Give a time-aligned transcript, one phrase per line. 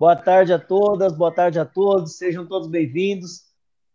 [0.00, 3.42] Boa tarde a todas, boa tarde a todos, sejam todos bem-vindos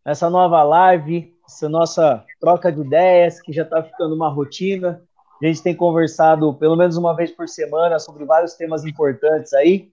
[0.05, 5.01] a essa nova live, essa nossa troca de ideias, que já está ficando uma rotina.
[5.41, 9.91] A gente tem conversado pelo menos uma vez por semana sobre vários temas importantes aí.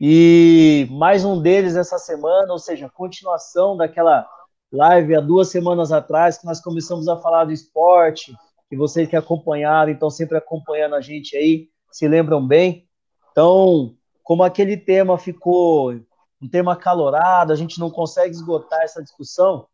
[0.00, 4.24] E mais um deles essa semana, ou seja, continuação daquela
[4.70, 8.32] live há duas semanas atrás, que nós começamos a falar do esporte,
[8.68, 12.86] que vocês que acompanharam, então sempre acompanhando a gente aí, se lembram bem.
[13.32, 15.92] Então, como aquele tema ficou
[16.42, 19.66] um tema acalorado, a gente não consegue esgotar essa discussão,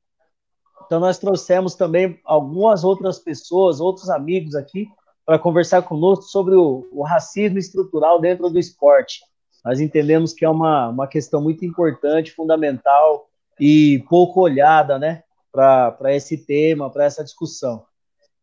[0.84, 4.88] então nós trouxemos também algumas outras pessoas, outros amigos aqui,
[5.24, 9.20] para conversar conosco sobre o, o, racismo estrutural dentro do esporte.
[9.64, 13.28] Nós entendemos que é uma, uma questão muito importante, fundamental
[13.60, 17.84] e pouco olhada, né, para esse tema, para essa discussão.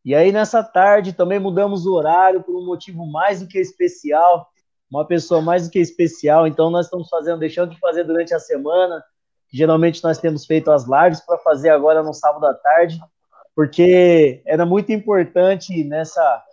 [0.06, 4.48] E aí, nessa tarde, também mudamos o horário por um motivo mais do que especial
[4.90, 6.48] uma pessoa mais do que especial.
[6.48, 9.04] Então, nós estamos fazendo, deixando de fazer durante a semana.
[9.52, 13.00] Geralmente, nós temos feito as lives para fazer agora no sábado à tarde,
[13.56, 16.44] porque era muito importante nessa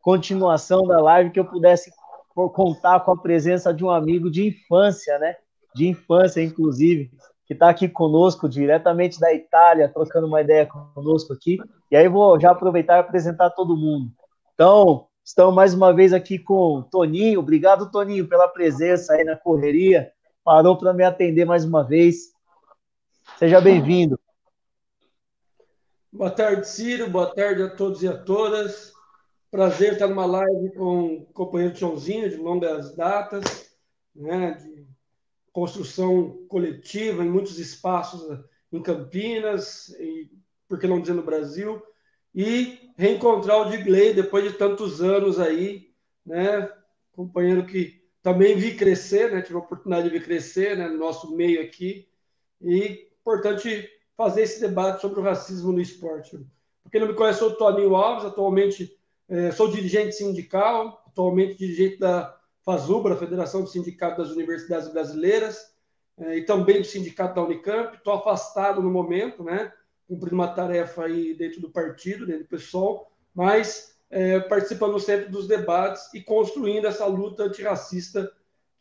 [0.00, 1.90] continuação da live que eu pudesse
[2.34, 5.36] contar com a presença de um amigo de infância, né?
[5.74, 7.10] De infância, inclusive,
[7.46, 11.58] que está aqui conosco, diretamente da Itália, trocando uma ideia conosco aqui.
[11.90, 14.10] E aí vou já aproveitar e apresentar todo mundo.
[14.54, 17.40] Então, Estamos mais uma vez aqui com o Toninho.
[17.40, 20.12] Obrigado, Toninho, pela presença aí na correria.
[20.44, 22.34] Parou para me atender mais uma vez.
[23.38, 24.20] Seja bem-vindo.
[26.12, 27.08] Boa tarde, Ciro.
[27.08, 28.92] Boa tarde a todos e a todas.
[29.50, 33.70] Prazer estar numa live com o companheiro Joãozinho, de longas datas,
[34.14, 34.86] né, de
[35.52, 38.20] construção coletiva em muitos espaços
[38.70, 40.30] em Campinas e,
[40.68, 41.82] por que não dizer, no Brasil
[42.34, 45.90] e reencontrar o Digley depois de tantos anos aí,
[46.24, 46.70] né?
[47.12, 49.42] Companheiro que também vi crescer, né?
[49.42, 50.88] Tive a oportunidade de ver crescer, né?
[50.88, 52.08] No nosso meio aqui
[52.60, 56.38] e importante fazer esse debate sobre o racismo no esporte.
[56.82, 58.96] Porque não me conhece, sou o Toninho Alves, atualmente
[59.28, 65.74] é, sou dirigente sindical, atualmente dirigente da FASUBRA, Federação do Sindicato das Universidades Brasileiras,
[66.18, 67.96] é, e também do Sindicato da Unicamp.
[67.96, 69.72] Estou afastado no momento, né?
[70.06, 75.48] Cumprindo uma tarefa aí dentro do partido, dentro do pessoal, mas é, participando sempre dos
[75.48, 78.30] debates e construindo essa luta antirracista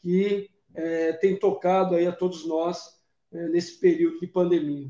[0.01, 2.99] que é, tem tocado aí a todos nós
[3.31, 4.89] é, nesse período de pandemia.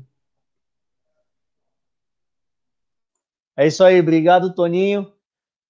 [3.56, 5.12] É isso aí, obrigado, Toninho.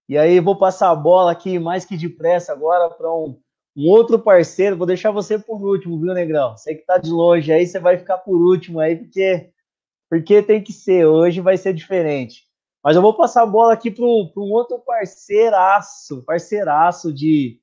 [0.09, 3.39] E aí, vou passar a bola aqui mais que depressa agora para um,
[3.77, 4.77] um, outro parceiro.
[4.77, 6.57] Vou deixar você por último, viu, Negrão?
[6.57, 9.51] Você que está de longe aí, você vai ficar por último aí, porque
[10.09, 12.45] porque tem que ser, hoje vai ser diferente.
[12.83, 17.59] Mas eu vou passar a bola aqui para um outro parceiraço, parceiraço de,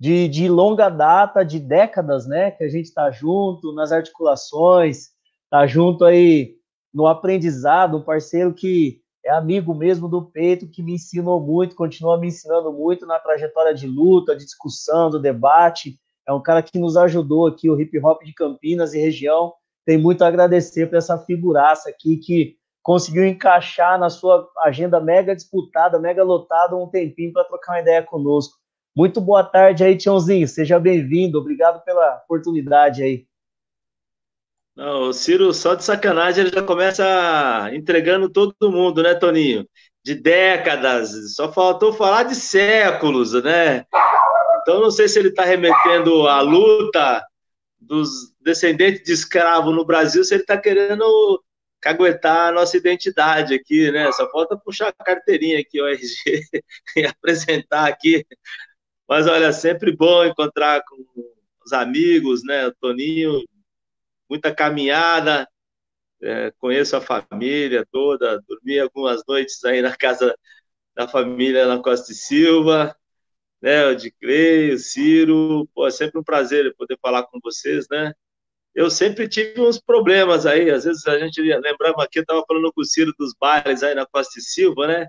[0.00, 2.50] de, de, longa data, de décadas, né?
[2.50, 5.10] Que a gente está junto nas articulações,
[5.50, 6.56] tá junto aí
[6.92, 12.18] no aprendizado, um parceiro que é amigo mesmo do peito, que me ensinou muito, continua
[12.18, 15.98] me ensinando muito na trajetória de luta, de discussão, do debate.
[16.26, 19.52] É um cara que nos ajudou aqui, o hip hop de Campinas e região,
[19.84, 25.34] tem muito a agradecer por essa figuraça aqui que conseguiu encaixar na sua agenda mega
[25.34, 28.54] disputada, mega lotada, um tempinho para trocar uma ideia conosco.
[28.96, 30.46] Muito boa tarde aí, Tiãozinho.
[30.46, 31.38] Seja bem-vindo.
[31.38, 33.26] Obrigado pela oportunidade aí.
[34.76, 37.04] Não, o Ciro, só de sacanagem, ele já começa
[37.72, 39.66] entregando todo mundo, né, Toninho?
[40.04, 43.86] De décadas, só faltou falar de séculos, né?
[44.60, 47.24] Então, não sei se ele está remetendo à luta
[47.86, 51.42] dos descendentes de escravo no Brasil, se ele está querendo
[51.80, 54.10] caguetar a nossa identidade aqui, né?
[54.12, 56.02] Só falta puxar a carteirinha aqui, o RG,
[56.96, 58.26] e apresentar aqui.
[59.08, 60.96] Mas olha, sempre bom encontrar com
[61.64, 62.66] os amigos, né?
[62.66, 63.42] O Toninho,
[64.28, 65.46] muita caminhada,
[66.22, 70.34] é, conheço a família toda, dormi algumas noites aí na casa
[70.94, 72.96] da família na Costa e Silva,
[73.64, 78.12] né, o Diclei, o Ciro, pô, é sempre um prazer poder falar com vocês, né?
[78.74, 82.70] Eu sempre tive uns problemas aí, às vezes a gente lembrava aqui, eu estava falando
[82.74, 85.08] com o Ciro dos bailes aí na Costa e Silva, né?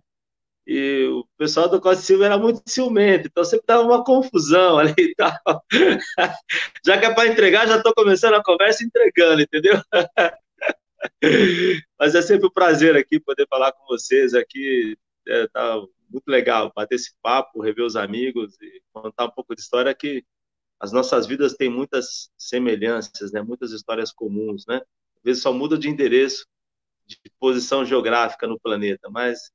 [0.65, 4.79] E o pessoal do Costa e Silva era muito ciumento, então sempre dava uma confusão
[4.79, 5.37] ali e tal.
[6.85, 9.81] Já que é para entregar, já estou começando a conversa entregando, entendeu?
[11.99, 14.97] Mas é sempre um prazer aqui poder falar com vocês aqui,
[15.27, 19.61] é, tá muito legal bater esse papo, rever os amigos e contar um pouco de
[19.61, 20.25] história que
[20.79, 23.41] as nossas vidas têm muitas semelhanças, né?
[23.41, 24.77] Muitas histórias comuns, né?
[25.17, 26.45] Às vezes só muda de endereço,
[27.05, 29.51] de posição geográfica no planeta, mas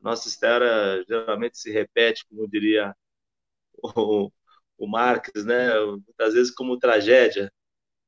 [0.00, 2.94] nossa história geralmente se repete, como diria
[3.82, 4.30] o,
[4.78, 5.70] o Marx, né?
[5.86, 7.52] Muitas vezes como tragédia.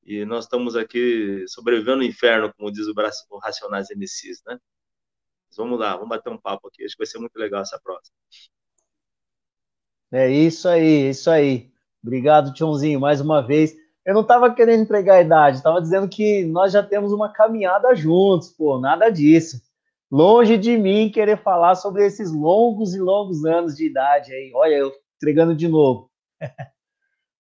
[0.04, 4.58] E nós estamos aqui sobrevivendo no inferno, como diz o Racionais MCs, né?
[5.50, 6.85] Mas vamos lá, vamos bater um papo aqui.
[6.85, 8.14] Acho que vai ser muito legal essa próxima.
[10.12, 11.70] É isso aí, é isso aí.
[12.02, 13.75] Obrigado, Tchonzinho, mais uma vez.
[14.06, 17.94] Eu não estava querendo entregar a idade, estava dizendo que nós já temos uma caminhada
[17.94, 19.61] juntos, pô, nada disso.
[20.11, 24.50] Longe de mim querer falar sobre esses longos e longos anos de idade aí.
[24.55, 26.11] Olha, eu entregando de novo.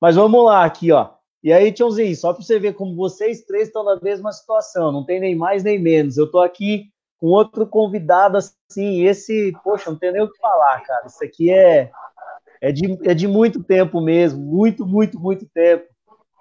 [0.00, 1.14] Mas vamos lá aqui, ó.
[1.42, 5.04] E aí, Tchonzinho, só para você ver como vocês três estão na mesma situação, não
[5.04, 6.18] tem nem mais nem menos.
[6.18, 10.80] Eu estou aqui com outro convidado assim, esse, poxa, não tem nem o que falar,
[10.80, 11.06] cara.
[11.06, 11.90] Isso aqui é,
[12.60, 15.84] é, de, é de muito tempo mesmo, muito, muito, muito tempo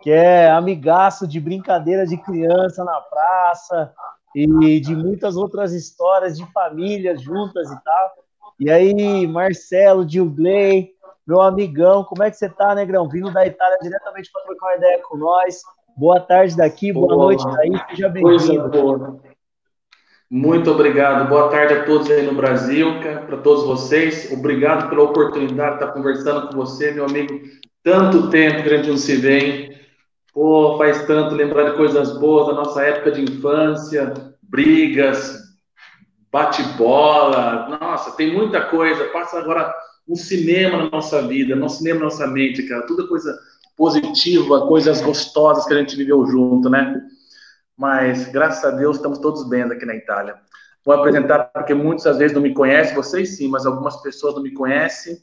[0.02, 3.94] que é amigaço de brincadeira de criança na praça
[4.34, 8.12] e de muitas outras histórias de famílias juntas e tal.
[8.60, 10.92] E aí, Marcelo, Gilgley,
[11.28, 13.10] meu amigão, como é que você tá, Negrão?
[13.10, 15.62] Vindo da Itália diretamente para trocar uma ideia com nós.
[15.98, 19.20] Boa tarde daqui, boa, boa noite daí, seja bem-vindo.
[20.32, 21.28] Muito obrigado.
[21.28, 24.32] Boa tarde a todos aí no Brasil, para todos vocês.
[24.32, 27.42] Obrigado pela oportunidade de estar conversando com você, meu amigo.
[27.84, 29.76] Tanto tempo que a gente não se vê.
[30.32, 35.36] Pô, faz tanto lembrar de coisas boas da nossa época de infância, brigas,
[36.32, 37.80] bate-bola.
[37.82, 39.06] Nossa, tem muita coisa.
[39.06, 39.74] Passa agora
[40.08, 42.86] um cinema na nossa vida, um cinema na nossa mente, cara.
[42.86, 43.36] Tudo coisa
[43.76, 47.02] positiva, coisas gostosas que a gente viveu junto, né?
[47.80, 50.36] Mas, graças a Deus, estamos todos bem aqui na Itália.
[50.84, 54.52] Vou apresentar porque muitas vezes não me conhecem, vocês sim, mas algumas pessoas não me
[54.52, 55.18] conhecem.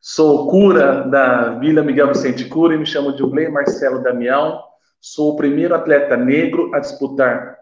[0.00, 4.62] Sou cura da Vila Miguel Vicente Cura e me chamo Ugley Marcelo Damião.
[5.00, 7.58] Sou o primeiro atleta negro a disputar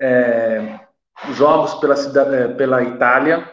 [0.00, 0.80] é,
[1.30, 3.48] jogos pela, cidade, é, pela Itália.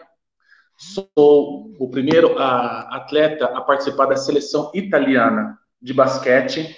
[0.76, 6.76] Sou o primeiro a, atleta a participar da seleção italiana de basquete.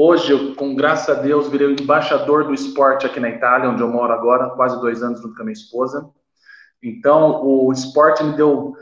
[0.00, 3.82] Hoje, eu, com graças a Deus, virei o embaixador do esporte aqui na Itália, onde
[3.82, 6.08] eu moro agora, quase dois anos junto com a minha esposa.
[6.80, 8.76] Então, o esporte me deu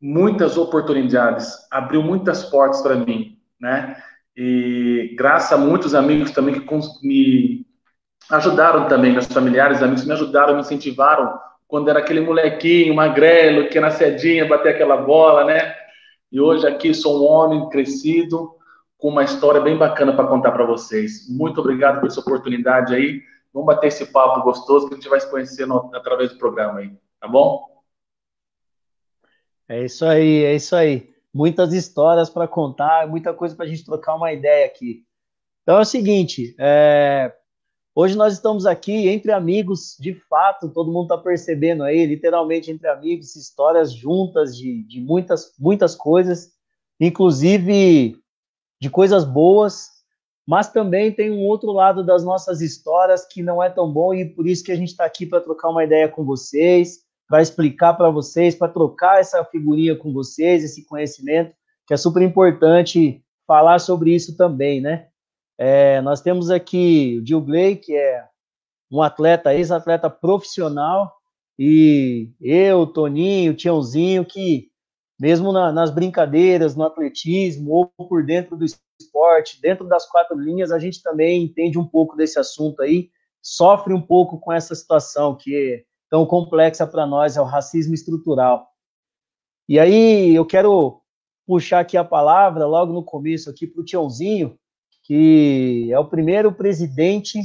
[0.00, 4.02] muitas oportunidades, abriu muitas portas para mim, né?
[4.34, 6.66] E graças a muitos amigos também que
[7.02, 7.66] me
[8.30, 11.38] ajudaram também, meus familiares, amigos me ajudaram, me incentivaram
[11.68, 15.74] quando era aquele molequinho magrelo que na cedinha bater aquela bola, né?
[16.32, 18.63] E hoje aqui sou um homem crescido
[19.04, 21.28] com uma história bem bacana para contar para vocês.
[21.28, 23.20] Muito obrigado por essa oportunidade aí.
[23.52, 26.78] Vamos bater esse papo gostoso que a gente vai se conhecer no, através do programa
[26.78, 26.90] aí,
[27.20, 27.68] tá bom?
[29.68, 31.12] É isso aí, é isso aí.
[31.34, 35.04] Muitas histórias para contar, muita coisa para a gente trocar uma ideia aqui.
[35.62, 37.30] Então é o seguinte, é...
[37.94, 42.88] hoje nós estamos aqui entre amigos, de fato, todo mundo está percebendo aí, literalmente entre
[42.88, 46.54] amigos, histórias juntas de, de muitas, muitas coisas,
[46.98, 48.23] inclusive
[48.80, 49.88] de coisas boas,
[50.46, 54.24] mas também tem um outro lado das nossas histórias que não é tão bom e
[54.26, 56.98] por isso que a gente está aqui para trocar uma ideia com vocês,
[57.28, 61.54] para explicar para vocês, para trocar essa figurinha com vocês, esse conhecimento,
[61.86, 65.08] que é super importante falar sobre isso também, né?
[65.56, 68.24] É, nós temos aqui o Gil Gley, que é
[68.90, 71.12] um atleta, ex-atleta profissional,
[71.58, 74.68] e eu, Toninho, Tiãozinho, que
[75.18, 80.72] mesmo na, nas brincadeiras, no atletismo, ou por dentro do esporte, dentro das quatro linhas,
[80.72, 83.10] a gente também entende um pouco desse assunto aí,
[83.42, 88.68] sofre um pouco com essa situação, que tão complexa para nós, é o racismo estrutural.
[89.68, 91.00] E aí eu quero
[91.46, 94.58] puxar aqui a palavra logo no começo aqui para o Tiãozinho,
[95.02, 97.38] que é o primeiro presidente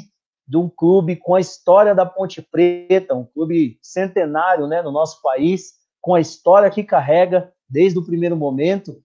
[0.48, 5.22] de um clube com a história da Ponte Preta, um clube centenário né, no nosso
[5.22, 9.02] país, com a história que carrega desde o primeiro momento.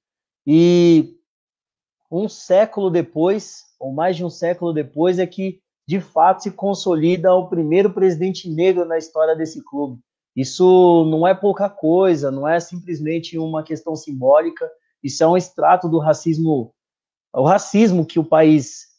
[0.47, 1.16] E
[2.11, 7.35] um século depois, ou mais de um século depois, é que de fato se consolida
[7.35, 10.00] o primeiro presidente negro na história desse clube.
[10.35, 14.68] Isso não é pouca coisa, não é simplesmente uma questão simbólica,
[15.02, 16.75] isso é um extrato do racismo,
[17.33, 18.94] o racismo que o país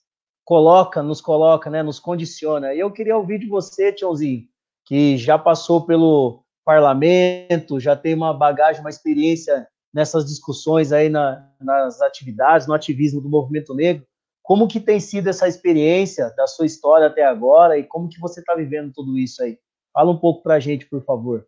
[0.45, 2.73] coloca, nos coloca, né, nos condiciona.
[2.73, 4.43] E eu queria ouvir de você, Tiãozinho,
[4.85, 11.49] que já passou pelo parlamento, já tem uma bagagem, uma experiência nessas discussões aí na,
[11.61, 14.05] nas atividades, no ativismo do movimento negro.
[14.41, 18.41] Como que tem sido essa experiência da sua história até agora e como que você
[18.41, 19.57] está vivendo tudo isso aí?
[19.93, 21.47] Fala um pouco para a gente, por favor.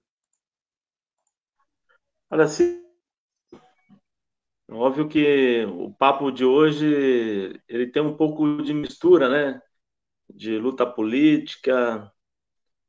[2.29, 2.83] Olha, sim.
[4.69, 9.61] Óbvio que o papo de hoje ele tem um pouco de mistura, né?
[10.29, 12.11] De luta política,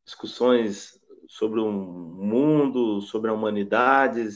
[0.05, 0.98] discussões
[1.29, 4.29] sobre o mundo, sobre a humanidade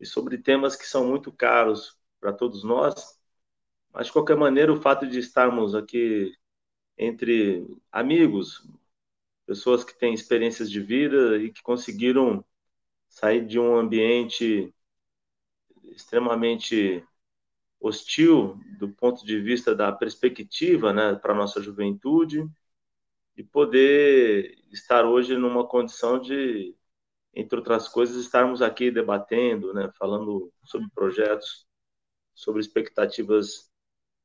[0.00, 3.18] e sobre temas que são muito caros para todos nós.
[3.92, 6.34] Mas, de qualquer maneira, o fato de estarmos aqui
[6.98, 8.68] entre amigos,
[9.46, 12.44] pessoas que têm experiências de vida e que conseguiram
[13.08, 14.74] sair de um ambiente
[15.84, 17.04] extremamente
[17.80, 22.50] hostil do ponto de vista da perspectiva né, para a nossa juventude
[23.36, 26.76] e poder estar hoje numa condição de,
[27.34, 31.66] entre outras coisas, estarmos aqui debatendo, né, falando sobre projetos,
[32.34, 33.70] sobre expectativas,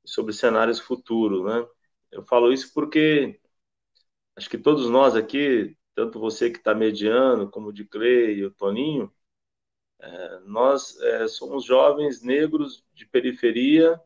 [0.06, 1.44] sobre cenários futuros.
[1.46, 1.68] Né?
[2.12, 3.39] Eu falo isso porque
[4.36, 7.88] acho que todos nós aqui, tanto você que está mediando, como o de
[8.34, 9.13] e o Toninho,
[10.00, 14.01] é, nós é, somos jovens negros de periferia,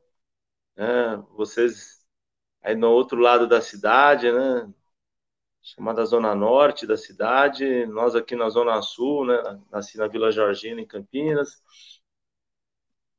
[0.76, 1.18] né?
[1.36, 2.06] vocês
[2.62, 4.74] aí no outro lado da cidade, né?
[5.66, 9.60] Chamada Zona Norte da cidade, nós aqui na Zona Sul, né?
[9.72, 11.64] nasci na Vila Georgina, em Campinas,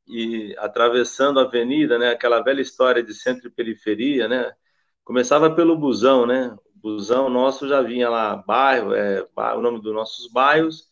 [0.06, 2.10] e atravessando a avenida, né?
[2.10, 4.54] aquela velha história de centro e periferia, né?
[5.02, 6.56] começava pelo busão, né?
[6.76, 10.88] o busão nosso já vinha lá, bairro, é, o nome dos nossos bairros,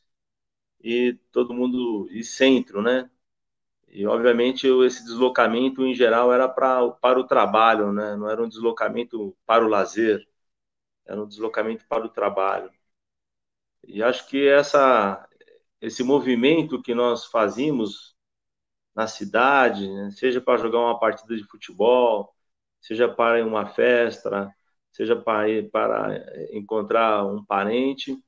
[0.82, 3.11] e todo mundo e centro, né?
[3.88, 8.16] E obviamente esse deslocamento em geral era pra, para o trabalho, né?
[8.16, 10.26] Não era um deslocamento para o lazer,
[11.06, 12.70] era um deslocamento para o trabalho.
[13.87, 15.28] E acho que essa
[15.80, 18.16] esse movimento que nós fazíamos
[18.94, 20.11] na cidade, né?
[20.12, 22.34] seja para jogar uma partida de futebol,
[22.80, 24.52] seja para ir uma festa,
[24.92, 26.16] seja para ir para
[26.52, 28.18] encontrar um parente,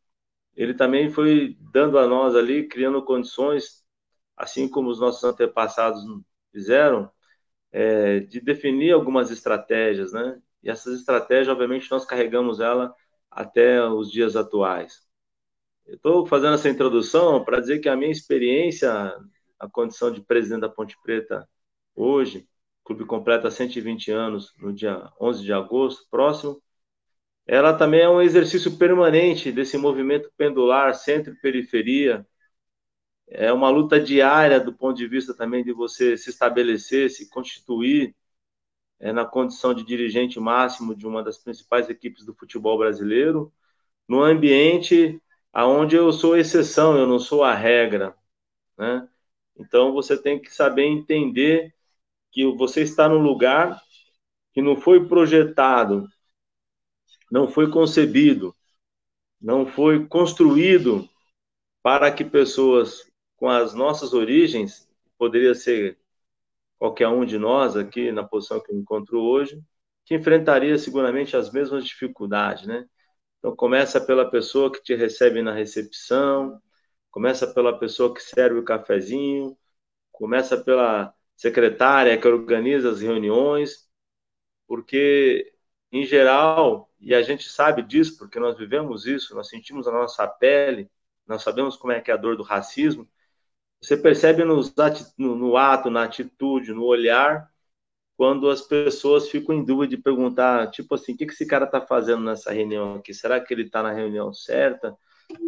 [0.57, 3.85] ele também foi dando a nós ali, criando condições,
[4.37, 6.03] assim como os nossos antepassados
[6.53, 7.11] fizeram,
[7.73, 10.41] é, de definir algumas estratégias, né?
[10.67, 12.93] E essas estratégias, obviamente, nós carregamos ela
[13.31, 15.01] até os dias atuais.
[15.87, 18.91] Eu estou fazendo essa introdução para dizer que a minha experiência,
[19.61, 21.49] a condição de presidente da Ponte Preta
[21.95, 22.49] hoje,
[22.83, 26.61] o clube completa 120 anos no dia 11 de agosto próximo,
[27.47, 32.27] ela também é um exercício permanente desse movimento pendular centro-periferia.
[33.29, 38.17] É uma luta diária do ponto de vista também de você se estabelecer, se constituir
[39.01, 43.53] é, na condição de dirigente máximo de uma das principais equipes do futebol brasileiro,
[44.09, 45.21] no ambiente
[45.53, 48.15] aonde eu sou exceção, eu não sou a regra,
[48.79, 49.09] né?
[49.57, 51.75] Então você tem que saber entender
[52.31, 53.83] que você está no lugar
[54.53, 56.09] que não foi projetado
[57.31, 58.55] não foi concebido,
[59.41, 61.09] não foi construído
[61.83, 64.89] para que pessoas com as nossas origens,
[65.19, 65.99] poderia ser
[66.79, 69.61] qualquer um de nós aqui na posição que eu encontro hoje,
[70.05, 72.87] que enfrentaria seguramente as mesmas dificuldades, né?
[73.39, 76.61] Então começa pela pessoa que te recebe na recepção,
[77.11, 79.57] começa pela pessoa que serve o cafezinho,
[80.13, 83.89] começa pela secretária que organiza as reuniões,
[84.67, 85.53] porque
[85.93, 90.27] em geral e a gente sabe disso porque nós vivemos isso, nós sentimos a nossa
[90.27, 90.91] pele,
[91.27, 93.09] nós sabemos como é que é a dor do racismo.
[93.81, 94.75] Você percebe nos,
[95.19, 97.49] no, no ato, na atitude, no olhar,
[98.17, 101.67] quando as pessoas ficam em dúvida de perguntar, tipo assim, o que, que esse cara
[101.67, 103.13] está fazendo nessa reunião aqui?
[103.13, 104.97] Será que ele está na reunião certa?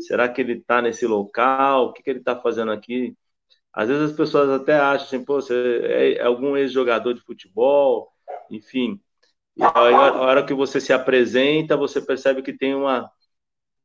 [0.00, 1.86] Será que ele está nesse local?
[1.86, 3.16] O que, que ele está fazendo aqui?
[3.72, 8.12] Às vezes as pessoas até acham assim, pô, você é algum ex-jogador de futebol,
[8.50, 9.00] enfim.
[9.56, 13.10] E a hora que você se apresenta, você percebe que tem uma,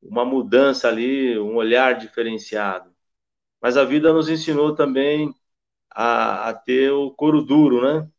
[0.01, 2.92] uma mudança ali, um olhar diferenciado.
[3.63, 5.34] Mas a vida nos ensinou também
[5.89, 8.10] a, a ter o couro duro, né?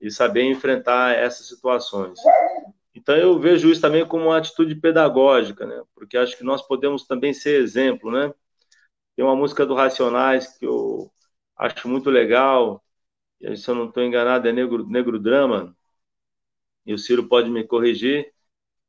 [0.00, 2.18] E saber enfrentar essas situações.
[2.92, 5.80] Então eu vejo isso também como uma atitude pedagógica, né?
[5.94, 8.34] Porque acho que nós podemos também ser exemplo, né?
[9.14, 11.08] Tem uma música do Racionais que eu
[11.56, 12.84] acho muito legal,
[13.40, 15.76] e se eu não estou enganado é Negro, Negro Drama,
[16.84, 18.32] e o Ciro pode me corrigir,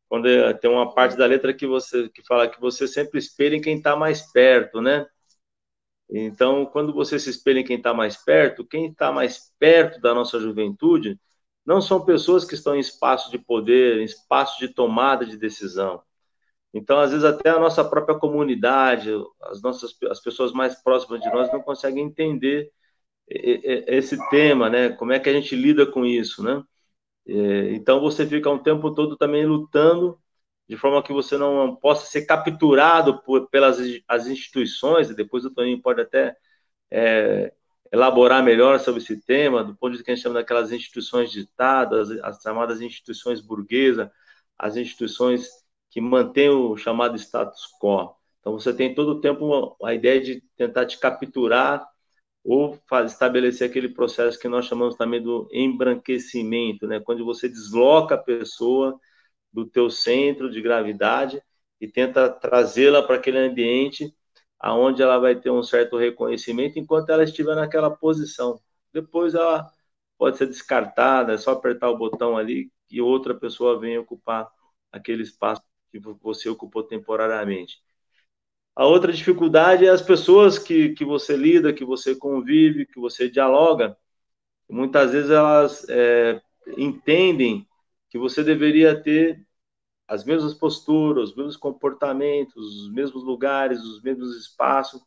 [0.09, 3.55] quando é, tem uma parte da letra que você que fala que você sempre espelha
[3.55, 5.05] em quem está mais perto, né?
[6.11, 10.13] Então, quando você se espelha em quem está mais perto, quem está mais perto da
[10.13, 11.19] nossa juventude
[11.65, 16.01] não são pessoas que estão em espaços de poder, em espaços de tomada de decisão.
[16.73, 19.11] Então, às vezes, até a nossa própria comunidade,
[19.43, 22.71] as nossas as pessoas mais próximas de nós não conseguem entender
[23.27, 24.89] esse tema, né?
[24.89, 26.63] Como é que a gente lida com isso, né?
[27.27, 30.19] É, então você fica um tempo todo também lutando
[30.71, 35.49] de forma que você não possa ser capturado por, pelas as instituições, e depois o
[35.53, 36.33] Toninho pode até
[36.89, 37.51] é,
[37.91, 41.29] elaborar melhor sobre esse tema, do ponto de vista que a gente chama daquelas instituições
[41.29, 44.09] ditadas, as chamadas instituições burguesas,
[44.57, 45.45] as instituições
[45.89, 48.15] que mantêm o chamado status quo.
[48.39, 51.85] Então você tem todo o tempo a ideia de tentar te capturar
[52.45, 57.01] ou estabelecer aquele processo que nós chamamos também do embranquecimento, né?
[57.01, 58.97] Quando você desloca a pessoa
[59.51, 61.41] do teu centro de gravidade
[61.79, 64.13] e tenta trazê-la para aquele ambiente
[64.59, 68.61] aonde ela vai ter um certo reconhecimento enquanto ela estiver naquela posição.
[68.93, 69.71] Depois ela
[70.17, 74.47] pode ser descartada, é só apertar o botão ali e outra pessoa vem ocupar
[74.91, 77.81] aquele espaço que você ocupou temporariamente.
[78.75, 83.29] A outra dificuldade é as pessoas que, que você lida, que você convive, que você
[83.29, 83.97] dialoga.
[84.69, 86.41] Muitas vezes elas é,
[86.77, 87.67] entendem
[88.11, 89.47] que você deveria ter
[90.07, 95.01] as mesmas posturas, os mesmos comportamentos, os mesmos lugares, os mesmos espaços,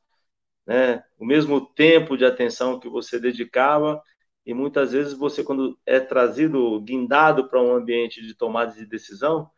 [0.66, 1.04] né?
[1.18, 4.02] o mesmo tempo de atenção que você dedicava.
[4.46, 9.50] E muitas vezes você, quando é trazido, guindado para um ambiente de tomada de decisão,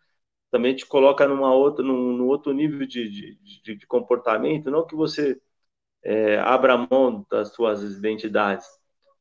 [0.50, 4.87] também te coloca numa outra, num, num outro nível de, de, de, de, comportamento, não
[4.87, 5.41] que você
[6.03, 8.67] é, abra mão das suas identidades,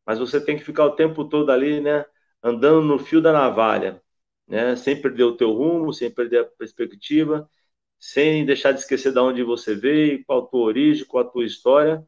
[0.05, 2.05] mas você tem que ficar o tempo todo ali, né,
[2.43, 4.01] andando no fio da navalha,
[4.47, 7.49] né, sem perder o teu rumo, sem perder a perspectiva,
[7.99, 11.45] sem deixar de esquecer de onde você veio, qual a tua origem, qual a tua
[11.45, 12.05] história,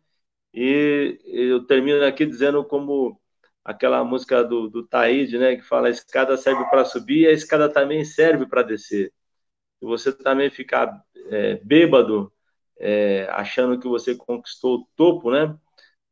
[0.54, 3.20] e eu termino aqui dizendo como
[3.64, 7.70] aquela música do, do Taíde, né, que fala a escada serve para subir, a escada
[7.70, 9.14] também serve para descer.
[9.80, 12.32] Se você também ficar é, bêbado,
[12.80, 15.56] é, achando que você conquistou o topo, né,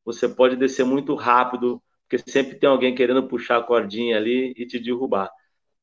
[0.05, 4.65] você pode descer muito rápido, porque sempre tem alguém querendo puxar a cordinha ali e
[4.67, 5.31] te derrubar.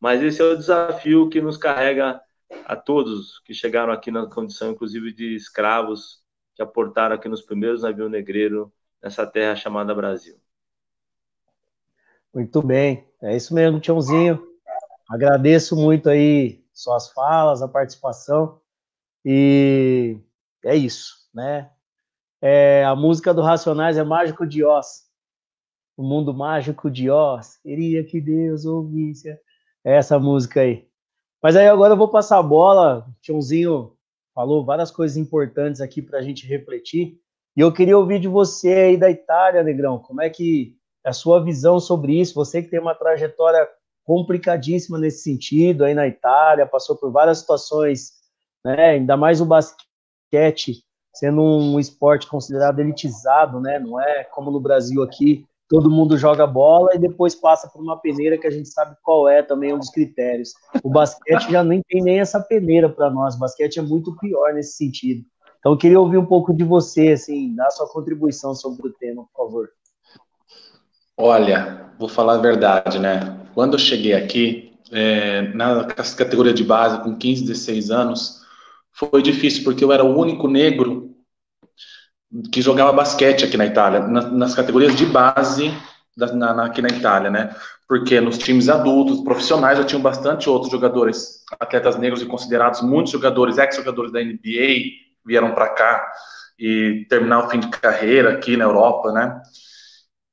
[0.03, 2.21] Mas esse é o desafio que nos carrega
[2.65, 6.21] a todos que chegaram aqui na condição, inclusive, de escravos
[6.57, 8.69] que aportaram aqui nos primeiros navios negreiros
[9.01, 10.35] nessa terra chamada Brasil.
[12.35, 14.45] Muito bem, é isso mesmo, Tiãozinho.
[15.09, 18.61] Agradeço muito aí suas falas, a participação
[19.25, 20.19] e
[20.65, 21.71] é isso, né?
[22.41, 25.09] É, a música do Racionais é Mágico de Oz.
[25.97, 27.59] O mundo mágico de Oz.
[27.63, 29.31] Queria que Deus ouvisse
[29.85, 30.87] essa música aí.
[31.43, 33.07] Mas aí agora eu vou passar a bola.
[33.09, 33.93] O Tiãozinho
[34.35, 37.19] falou várias coisas importantes aqui para a gente refletir.
[37.57, 39.99] E eu queria ouvir de você aí da Itália, Negrão.
[39.99, 42.35] Como é que a sua visão sobre isso.
[42.35, 43.69] Você que tem uma trajetória
[44.05, 48.13] complicadíssima nesse sentido aí na Itália, passou por várias situações,
[48.65, 48.91] né?
[48.91, 53.79] Ainda mais o basquete sendo um esporte considerado elitizado, né?
[53.79, 57.99] Não é como no Brasil aqui, todo mundo joga bola e depois passa por uma
[57.99, 60.53] peneira que a gente sabe qual é também um dos critérios.
[60.83, 63.37] O basquete já nem tem nem essa peneira para nós.
[63.37, 65.25] O basquete é muito pior nesse sentido.
[65.59, 69.25] Então, eu queria ouvir um pouco de você, assim, dar sua contribuição sobre o tema,
[69.33, 69.71] por favor.
[71.17, 73.41] Olha, vou falar a verdade, né?
[73.55, 78.43] Quando eu cheguei aqui, é, na categoria de base, com 15, 16 anos,
[78.93, 81.02] foi difícil, porque eu era o único negro
[82.51, 85.73] que jogava basquete aqui na Itália, nas, nas categorias de base
[86.17, 87.55] da, na, aqui na Itália, né?
[87.87, 93.13] Porque nos times adultos, profissionais, já tinham bastante outros jogadores, atletas negros e considerados muitos
[93.13, 96.11] jogadores, ex-jogadores da NBA, vieram para cá
[96.59, 99.43] e terminar o fim de carreira aqui na Europa, né?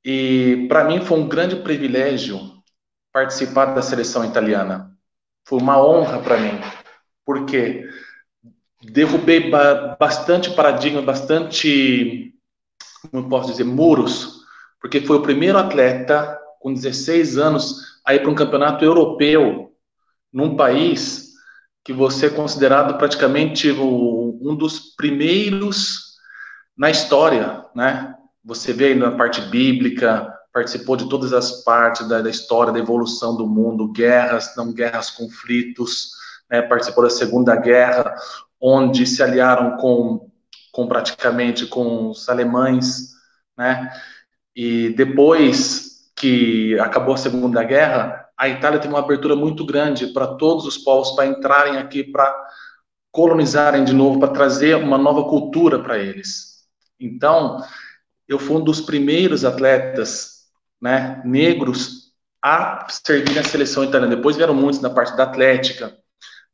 [0.04, 2.40] E para mim foi um grande privilégio
[3.12, 4.90] participar da seleção italiana.
[5.46, 6.58] Foi uma honra para mim,
[7.26, 7.86] porque
[8.82, 12.34] derrubei ba bastante paradigma, bastante,
[13.10, 14.40] como posso dizer, muros,
[14.80, 19.72] porque foi o primeiro atleta com 16 anos a ir para um campeonato europeu
[20.32, 21.30] num país
[21.84, 26.10] que você é considerado praticamente o, um dos primeiros
[26.76, 28.14] na história, né?
[28.44, 33.36] Você vê na parte bíblica, participou de todas as partes da, da história da evolução
[33.36, 36.10] do mundo, guerras, não guerras, conflitos,
[36.50, 36.62] né?
[36.62, 38.14] participou da Segunda Guerra,
[38.60, 40.30] onde se aliaram com,
[40.72, 43.10] com praticamente com os alemães,
[43.56, 43.90] né?
[44.54, 50.26] E depois que acabou a Segunda Guerra, a Itália teve uma abertura muito grande para
[50.36, 52.34] todos os povos para entrarem aqui para
[53.10, 56.64] colonizarem de novo, para trazer uma nova cultura para eles.
[56.98, 57.62] Então,
[58.28, 60.46] eu fui um dos primeiros atletas
[60.80, 64.14] né, negros a servir na seleção italiana.
[64.14, 65.96] Depois vieram muitos na parte da atlética,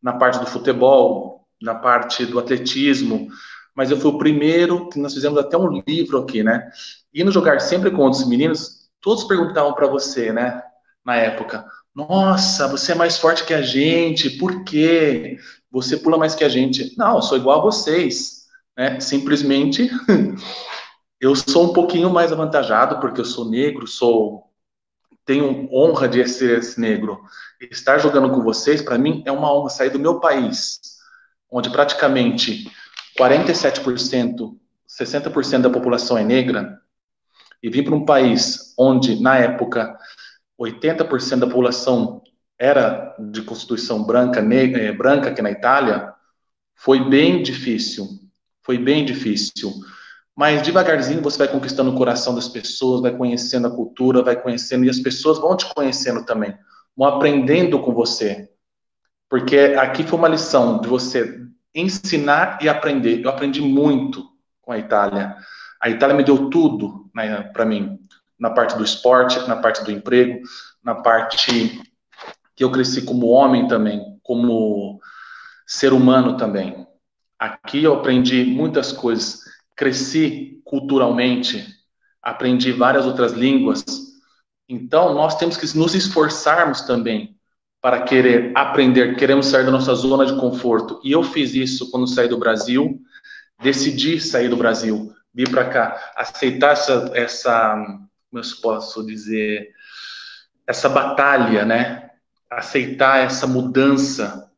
[0.03, 3.29] na parte do futebol, na parte do atletismo,
[3.75, 6.71] mas eu fui o primeiro que nós fizemos até um livro aqui, né?
[7.15, 10.63] Indo jogar sempre com outros meninos, todos perguntavam para você, né?
[11.05, 11.65] Na época,
[11.95, 15.39] nossa, você é mais forte que a gente, por quê?
[15.71, 16.95] Você pula mais que a gente.
[16.97, 19.01] Não, eu sou igual a vocês, né?
[19.01, 19.91] Simplesmente
[21.21, 24.45] Eu sou um pouquinho mais avantajado porque eu sou negro, sou
[25.25, 27.21] tenho honra de ser negro.
[27.71, 30.79] Estar jogando com vocês para mim é uma honra sair do meu país,
[31.51, 32.71] onde praticamente
[33.19, 34.57] 47%,
[34.89, 36.81] 60% da população é negra,
[37.63, 39.99] e vir para um país onde, na época,
[40.59, 42.23] 80% da população
[42.59, 46.13] era de constituição branca, negra, eh, branca aqui na Itália,
[46.75, 48.09] foi bem difícil.
[48.63, 49.73] Foi bem difícil.
[50.35, 54.85] Mas devagarzinho você vai conquistando o coração das pessoas, vai conhecendo a cultura, vai conhecendo,
[54.85, 56.55] e as pessoas vão te conhecendo também,
[56.97, 58.51] vão aprendendo com você.
[59.29, 61.41] Porque aqui foi uma lição de você
[61.75, 63.23] ensinar e aprender.
[63.23, 64.25] Eu aprendi muito
[64.63, 65.37] com a Itália.
[65.81, 67.99] A Itália me deu tudo né, para mim,
[68.39, 70.41] na parte do esporte, na parte do emprego,
[70.83, 71.83] na parte
[72.55, 74.99] que eu cresci como homem também, como
[75.67, 76.87] ser humano também.
[77.39, 79.41] Aqui eu aprendi muitas coisas,
[79.75, 81.67] cresci culturalmente,
[82.23, 83.85] aprendi várias outras línguas.
[84.67, 87.36] Então, nós temos que nos esforçarmos também
[87.81, 91.01] para querer aprender, queremos sair da nossa zona de conforto.
[91.05, 93.01] E eu fiz isso quando saí do Brasil,
[93.63, 97.75] decidi sair do Brasil, vir para cá, aceitar essa, essa,
[98.31, 99.71] como eu posso dizer,
[100.67, 102.11] essa batalha, né?
[102.51, 104.51] Aceitar essa mudança,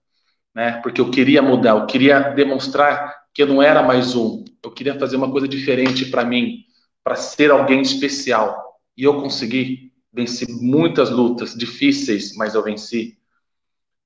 [0.54, 0.80] né?
[0.82, 4.98] Porque eu queria mudar, eu queria demonstrar que eu não era mais um, eu queria
[4.98, 6.64] fazer uma coisa diferente para mim,
[7.04, 8.76] para ser alguém especial.
[8.96, 13.18] E eu consegui, venci muitas lutas difíceis, mas eu venci.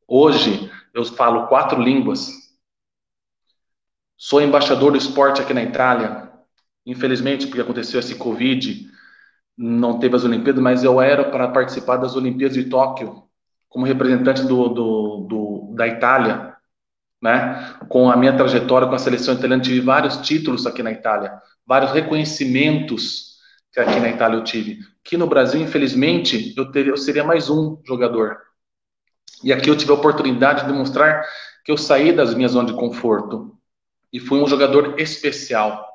[0.07, 2.31] Hoje eu falo quatro línguas.
[4.17, 6.31] Sou embaixador do esporte aqui na Itália.
[6.85, 8.91] Infelizmente, porque aconteceu esse Covid,
[9.57, 13.23] não teve as Olimpíadas, mas eu era para participar das Olimpíadas de Tóquio
[13.69, 16.55] como representante do, do, do, da Itália,
[17.23, 17.75] né?
[17.89, 21.93] Com a minha trajetória com a seleção italiana, tive vários títulos aqui na Itália, vários
[21.93, 23.39] reconhecimentos
[23.73, 24.81] que aqui na Itália eu tive.
[25.05, 28.39] Que no Brasil, infelizmente, eu, eu seria mais um jogador.
[29.43, 31.25] E aqui eu tive a oportunidade de demonstrar
[31.65, 33.57] que eu saí das minhas zonas de conforto
[34.13, 35.89] e fui um jogador especial.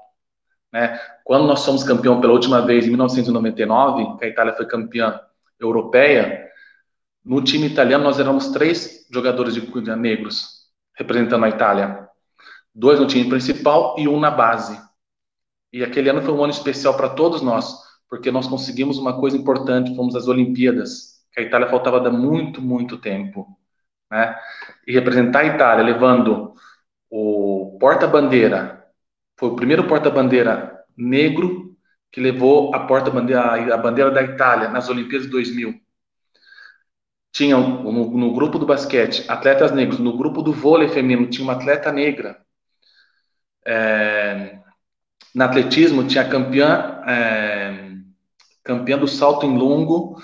[0.72, 1.00] Né?
[1.24, 5.20] Quando nós somos campeão pela última vez, em 1999, que a Itália foi campeã
[5.60, 6.50] europeia,
[7.24, 10.58] no time italiano nós éramos três jogadores de negros
[10.96, 12.08] representando a Itália.
[12.74, 14.80] Dois no time principal e um na base.
[15.72, 17.76] E aquele ano foi um ano especial para todos nós,
[18.10, 22.62] porque nós conseguimos uma coisa importante, fomos às Olimpíadas, que a Itália faltava há muito,
[22.62, 23.48] muito tempo.
[24.10, 24.36] Né?
[24.88, 26.54] E representar a Itália levando
[27.10, 28.86] o porta-bandeira
[29.38, 31.76] foi o primeiro porta-bandeira negro
[32.12, 35.80] que levou a porta-bandeira a bandeira da Itália nas Olimpíadas de 2000.
[37.32, 41.54] Tinha no, no, grupo do basquete atletas negros, no grupo do vôlei feminino tinha uma
[41.54, 42.41] atleta negra.
[43.65, 44.60] É,
[45.36, 47.87] no atletismo tinha campeã é,
[48.67, 50.21] campeã do salto em longo,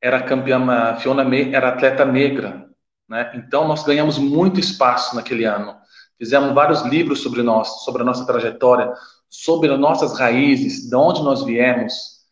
[0.00, 2.68] era campeã Fiona May, era atleta negra,
[3.08, 3.30] né?
[3.36, 5.76] Então nós ganhamos muito espaço naquele ano.
[6.18, 8.92] Fizemos vários livros sobre nós, sobre a nossa trajetória,
[9.28, 12.24] sobre as nossas raízes, de onde nós viemos.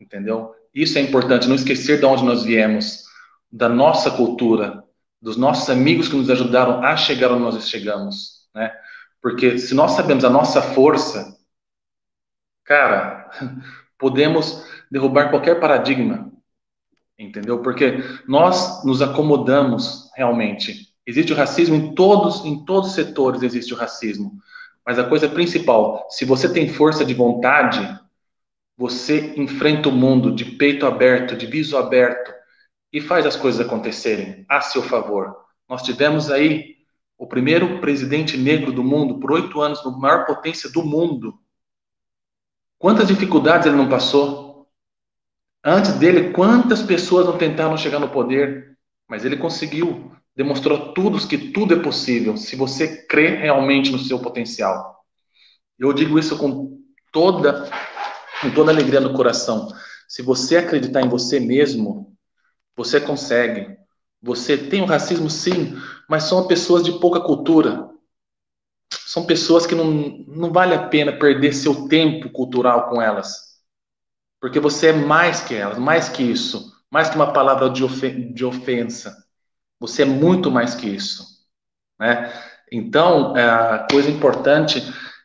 [0.00, 0.54] Entendeu?
[0.74, 3.04] Isso é importante, não esquecer de onde nós viemos,
[3.50, 4.84] da nossa cultura,
[5.20, 8.72] dos nossos amigos que nos ajudaram a chegar onde nós chegamos, né?
[9.20, 11.36] Porque se nós sabemos a nossa força,
[12.64, 13.30] cara,
[13.98, 16.30] podemos derrubar qualquer paradigma,
[17.18, 17.60] entendeu?
[17.62, 23.72] Porque nós nos acomodamos realmente Existe o racismo em todos, em todos os setores existe
[23.72, 24.32] o racismo.
[24.84, 27.80] Mas a coisa principal, se você tem força de vontade,
[28.76, 32.34] você enfrenta o mundo de peito aberto, de viso aberto
[32.92, 35.36] e faz as coisas acontecerem a seu favor.
[35.68, 36.74] Nós tivemos aí
[37.16, 41.38] o primeiro presidente negro do mundo por oito anos, no maior potência do mundo.
[42.78, 44.68] Quantas dificuldades ele não passou?
[45.64, 48.76] Antes dele, quantas pessoas não tentaram chegar no poder?
[49.08, 54.18] Mas ele conseguiu demonstrou tudo que tudo é possível se você crê realmente no seu
[54.18, 55.02] potencial.
[55.78, 56.78] Eu digo isso com
[57.10, 57.68] toda
[58.42, 59.68] com toda alegria no coração.
[60.06, 62.14] Se você acreditar em você mesmo,
[62.76, 63.74] você consegue.
[64.22, 65.74] Você tem o racismo sim,
[66.06, 67.88] mas são pessoas de pouca cultura.
[68.92, 69.84] São pessoas que não,
[70.28, 73.56] não vale a pena perder seu tempo cultural com elas.
[74.40, 78.32] Porque você é mais que elas, mais que isso, mais que uma palavra de, ofen
[78.32, 79.16] de ofensa.
[79.80, 81.24] Você é muito mais que isso.
[81.98, 82.32] Né?
[82.70, 84.82] Então, é, a coisa importante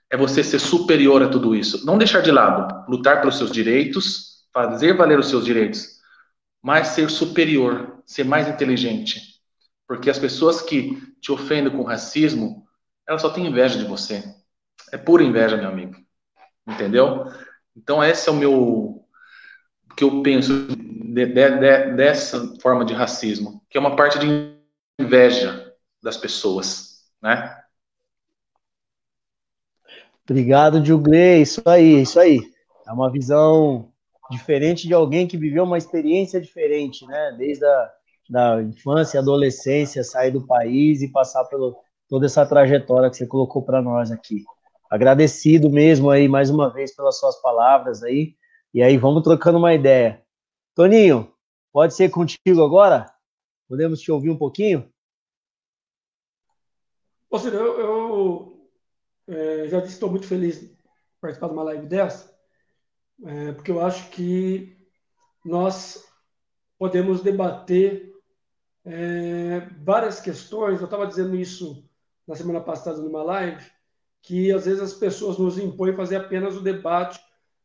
[0.10, 1.86] é você ser superior a tudo isso.
[1.86, 6.00] Não deixar de lado, lutar pelos seus direitos, fazer valer os seus direitos,
[6.62, 9.21] mas ser superior, ser mais inteligente.
[9.88, 12.67] Porque as pessoas que te ofendem com racismo,
[13.12, 14.24] elas só têm inveja de você.
[14.91, 15.95] É pura inveja, meu amigo.
[16.65, 17.26] Entendeu?
[17.76, 19.06] Então, esse é o meu.
[19.97, 24.56] que eu penso de, de, de, dessa forma de racismo, que é uma parte de
[25.00, 27.58] inveja das pessoas, né?
[30.24, 32.39] Obrigado, Juglê, isso aí, isso aí.
[32.88, 33.91] É uma visão
[34.30, 37.36] diferente de alguém que viveu uma experiência diferente, né?
[37.38, 37.91] Desde a
[38.32, 41.76] da infância adolescência, sair do país e passar pelo
[42.12, 44.43] toda essa trajetória que você colocou para nós aqui.
[44.89, 48.36] Agradecido mesmo aí mais uma vez pelas suas palavras aí.
[48.74, 50.21] E aí vamos trocando uma ideia.
[50.76, 51.34] Toninho,
[51.71, 53.06] pode ser contigo agora?
[53.65, 54.91] Podemos te ouvir um pouquinho?
[57.30, 58.69] Ou seja, eu, eu
[59.30, 60.78] é, já disse estou muito feliz de
[61.21, 62.30] participar de uma live dessa,
[63.24, 64.76] é, porque eu acho que
[65.45, 66.06] nós
[66.78, 68.13] podemos debater
[68.84, 70.80] é, várias questões.
[70.80, 71.89] Eu estava dizendo isso
[72.32, 73.62] na semana passada numa live,
[74.22, 77.20] que às vezes as pessoas nos impõem fazer apenas o debate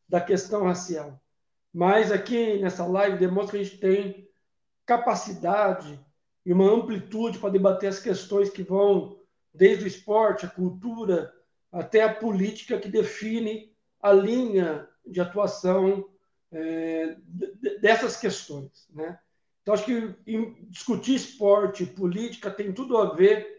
[0.09, 1.21] da questão racial.
[1.73, 4.29] Mas aqui nessa live demonstra que a gente tem
[4.85, 5.97] capacidade
[6.45, 9.17] e uma amplitude para debater as questões que vão
[9.53, 11.33] desde o esporte, a cultura,
[11.71, 16.09] até a política que define a linha de atuação
[16.51, 17.15] é,
[17.81, 18.85] dessas questões.
[18.89, 19.17] Né?
[19.61, 20.13] Então, acho que
[20.69, 23.56] discutir esporte política tem tudo a ver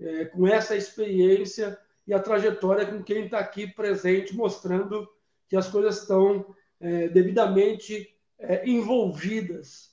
[0.00, 5.08] é, com essa experiência e a trajetória com quem está aqui presente, mostrando
[5.48, 8.08] que as coisas estão é, devidamente
[8.38, 9.90] é, envolvidas.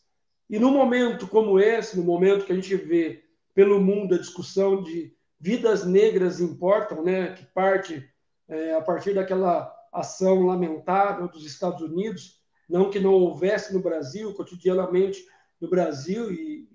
[0.49, 4.81] E num momento como esse, no momento que a gente vê pelo mundo a discussão
[4.81, 8.07] de vidas negras importam, né, que parte
[8.47, 14.33] é, a partir daquela ação lamentável dos Estados Unidos, não que não houvesse no Brasil,
[14.33, 15.25] cotidianamente
[15.59, 16.67] no Brasil, e,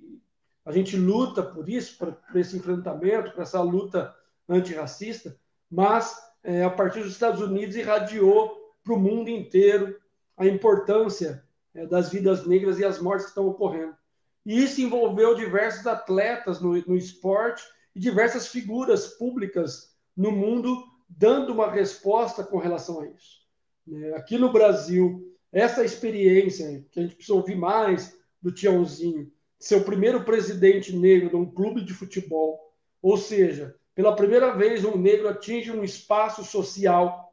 [0.64, 4.14] a gente luta por isso, por, por esse enfrentamento, por essa luta
[4.48, 5.36] antirracista,
[5.70, 9.98] mas é, a partir dos Estados Unidos irradiou para o mundo inteiro
[10.36, 11.44] a importância
[11.74, 13.96] é, das vidas negras e as mortes que estão ocorrendo.
[14.44, 17.62] E isso envolveu diversos atletas no, no esporte
[17.94, 23.42] e diversas figuras públicas no mundo dando uma resposta com relação a isso.
[23.90, 29.30] É, aqui no Brasil, essa experiência que a gente precisa ouvir mais do Tiãozinho,
[29.62, 34.84] ser o primeiro presidente negro de um clube de futebol, ou seja, pela primeira vez
[34.84, 37.32] um negro atinge um espaço social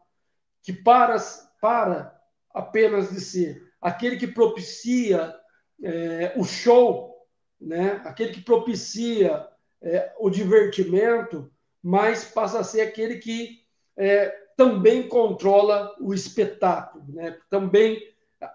[0.62, 1.18] que para,
[1.60, 2.15] para
[2.54, 5.36] apenas de ser aquele que propicia
[5.82, 7.15] é, o show,
[7.60, 8.00] né?
[8.06, 9.48] aquele que propicia
[9.82, 13.63] é, o divertimento, mas passa a ser aquele que
[13.98, 17.39] é, também controla o espetáculo, né?
[17.50, 18.00] também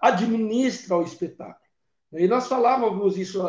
[0.01, 1.64] administra o espetáculo.
[2.13, 3.45] E nós falávamos isso,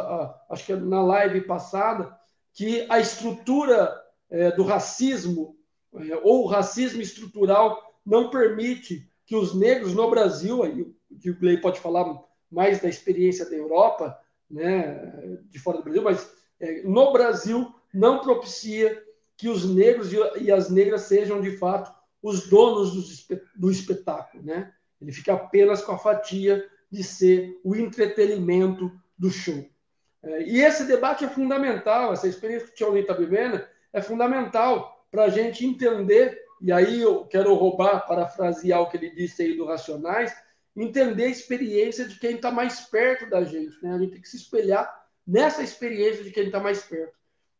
[0.50, 2.16] acho que na live passada,
[2.52, 3.94] que a estrutura
[4.30, 5.56] é, do racismo,
[5.94, 11.60] é, ou o racismo estrutural, não permite que os negros no Brasil, aí o Gley
[11.60, 12.06] pode falar
[12.50, 18.20] mais da experiência da Europa, né, de fora do Brasil, mas é, no Brasil não
[18.20, 19.02] propicia
[19.36, 24.72] que os negros e as negras sejam de fato os donos do, espetáculo, né?
[25.00, 29.64] Ele fica apenas com a fatia de ser o entretenimento do show.
[30.22, 35.06] É, e esse debate é fundamental, essa experiência que o Tchaulinho está vivendo é fundamental
[35.10, 39.56] para a gente entender, e aí eu quero roubar, parafrasear o que ele disse aí
[39.56, 40.34] do Racionais,
[40.76, 43.82] entender a experiência de quem está mais perto da gente.
[43.82, 43.94] Né?
[43.94, 47.14] A gente tem que se espelhar nessa experiência de quem está mais perto.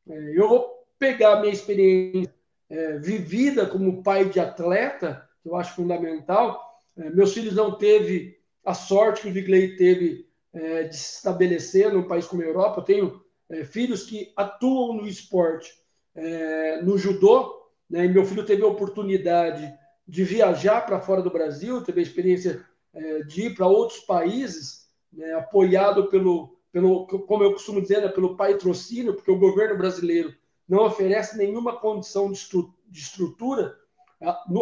[0.09, 2.35] É, eu vou pegar a minha experiência
[2.69, 6.63] é, vivida como pai de atleta, que eu acho fundamental.
[6.97, 12.09] Meus filhos não teve a sorte que o Vigley teve é, de se estabelecer num
[12.09, 12.81] país como a Europa.
[12.81, 15.73] Eu tenho é, filhos que atuam no esporte,
[16.17, 17.55] é, no judô,
[17.89, 18.09] né?
[18.09, 19.73] meu filho teve a oportunidade
[20.07, 24.89] de viajar para fora do Brasil, teve a experiência é, de ir para outros países,
[25.13, 25.35] né?
[25.35, 28.09] apoiado pelo, pelo, como eu costumo dizer, né?
[28.09, 30.35] pelo patrocínio, porque o governo brasileiro
[30.69, 33.77] não oferece nenhuma condição de, estru de estrutura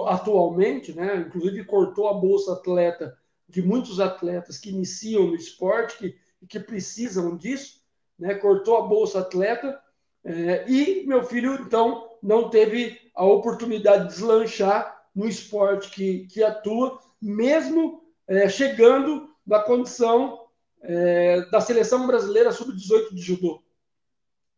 [0.07, 1.25] atualmente, né?
[1.27, 3.17] inclusive cortou a Bolsa Atleta
[3.55, 7.81] de muitos atletas que iniciam no esporte, que, que precisam disso,
[8.19, 8.35] né?
[8.35, 9.81] cortou a Bolsa Atleta,
[10.25, 16.43] é, e meu filho, então, não teve a oportunidade de deslanchar no esporte que, que
[16.43, 20.40] atua, mesmo é, chegando na condição
[20.81, 23.62] é, da seleção brasileira sub-18 de judô,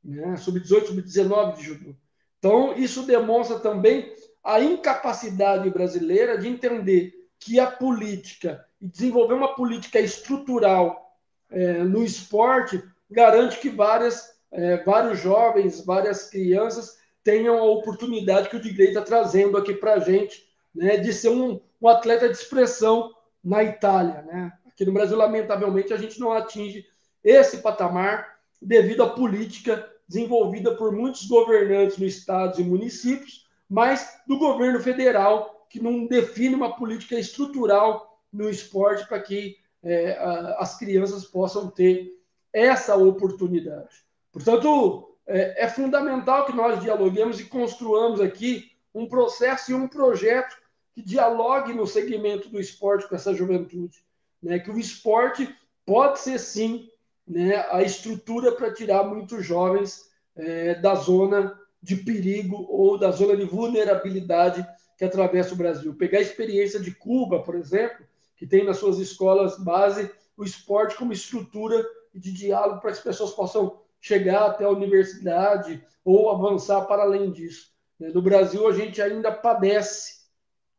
[0.03, 0.37] né?
[0.39, 1.95] sub-18, sub-19 de judô.
[2.39, 9.55] Então, isso demonstra também a incapacidade brasileira de entender que a política e desenvolver uma
[9.55, 11.17] política estrutural
[11.51, 18.57] é, no esporte garante que várias, é, vários jovens, várias crianças tenham a oportunidade que
[18.57, 22.37] o Digley está trazendo aqui para a gente, né, de ser um, um, atleta de
[22.37, 23.13] expressão
[23.43, 24.23] na Itália.
[24.23, 24.53] Né?
[24.67, 26.85] Aqui no Brasil, lamentavelmente, a gente não atinge
[27.25, 34.39] esse patamar devido à política desenvolvida por muitos governantes nos estados e municípios, mas do
[34.39, 40.79] governo federal, que não define uma política estrutural no esporte para que é, a, as
[40.79, 42.13] crianças possam ter
[42.53, 44.05] essa oportunidade.
[44.33, 50.57] Portanto, é, é fundamental que nós dialoguemos e construamos aqui um processo e um projeto
[50.95, 54.03] que dialogue no segmento do esporte com essa juventude.
[54.43, 54.59] Né?
[54.59, 56.89] Que o esporte pode ser, sim,
[57.27, 63.37] né, a estrutura para tirar muitos jovens é, da zona de perigo ou da zona
[63.37, 65.95] de vulnerabilidade que atravessa o Brasil.
[65.95, 70.97] Pegar a experiência de Cuba, por exemplo, que tem nas suas escolas base o esporte
[70.97, 76.83] como estrutura de diálogo para que as pessoas possam chegar até a universidade ou avançar
[76.83, 77.73] para além disso.
[77.99, 78.09] Né?
[78.09, 80.27] No Brasil, a gente ainda padece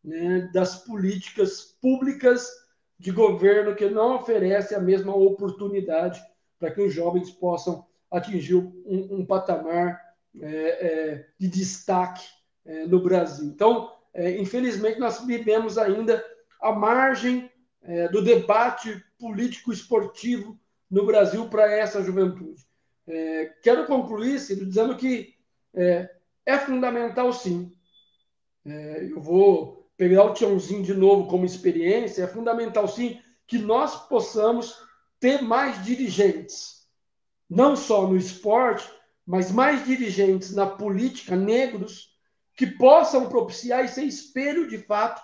[0.03, 2.47] né, das políticas públicas
[2.99, 6.21] de governo que não oferecem a mesma oportunidade
[6.59, 10.01] para que os jovens possam atingir um, um patamar
[10.39, 12.25] é, é, de destaque
[12.65, 13.45] é, no Brasil.
[13.45, 16.23] Então, é, infelizmente, nós vivemos ainda
[16.61, 22.65] à margem é, do debate político-esportivo no Brasil para essa juventude.
[23.07, 25.35] É, quero concluir, Ciro, dizendo que
[25.73, 26.09] é,
[26.65, 27.71] fundamental, sim.
[28.65, 32.23] eu vou pegar o Tiãozinho de novo como experiência.
[32.23, 34.77] É fundamental, sim, que nós possamos
[35.19, 36.87] ter mais dirigentes,
[37.49, 38.87] não só no esporte,
[39.25, 42.15] mas mais dirigentes na política, negros,
[42.55, 45.21] que possam propiciar e ser espelho de fato,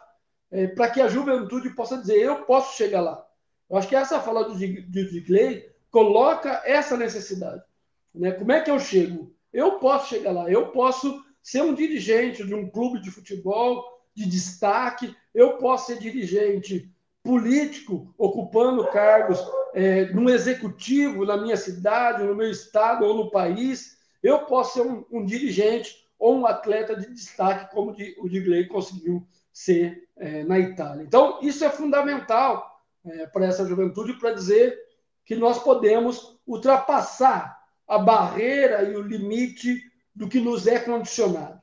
[0.53, 3.25] é, para que a juventude possa dizer: eu posso chegar lá.
[3.69, 7.63] Eu acho que essa fala do Digley coloca essa necessidade.
[8.13, 8.31] Né?
[8.31, 9.35] Como é que eu chego?
[9.51, 13.83] Eu posso chegar lá, eu posso ser um dirigente de um clube de futebol
[14.15, 16.91] de destaque, eu posso ser dirigente
[17.23, 19.39] político, ocupando cargos
[19.73, 24.81] é, no executivo, na minha cidade, no meu estado ou no país, eu posso ser
[24.81, 30.57] um, um dirigente ou um atleta de destaque, como o Digley conseguiu ser é, na
[30.57, 31.03] Itália.
[31.03, 34.77] Então, isso é fundamental é, para essa juventude, para dizer
[35.23, 39.79] que nós podemos ultrapassar a barreira e o limite
[40.15, 41.61] do que nos é condicionado.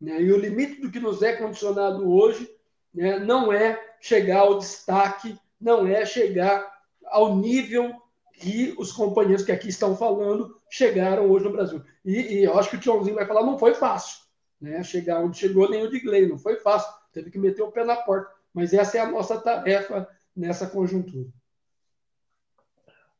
[0.00, 0.22] Né?
[0.22, 2.48] E o limite do que nos é condicionado hoje
[2.92, 6.70] né, não é chegar ao destaque, não é chegar
[7.06, 7.94] ao nível
[8.34, 11.82] que os companheiros que aqui estão falando chegaram hoje no Brasil.
[12.04, 14.18] E, e eu acho que o Tiãozinho vai falar, não foi fácil.
[14.60, 14.82] Né?
[14.82, 16.92] Chegar onde chegou nem o Digley, não foi fácil.
[17.12, 18.32] Teve que meter o pé na porta.
[18.52, 21.28] Mas essa é a nossa tarefa nessa conjuntura.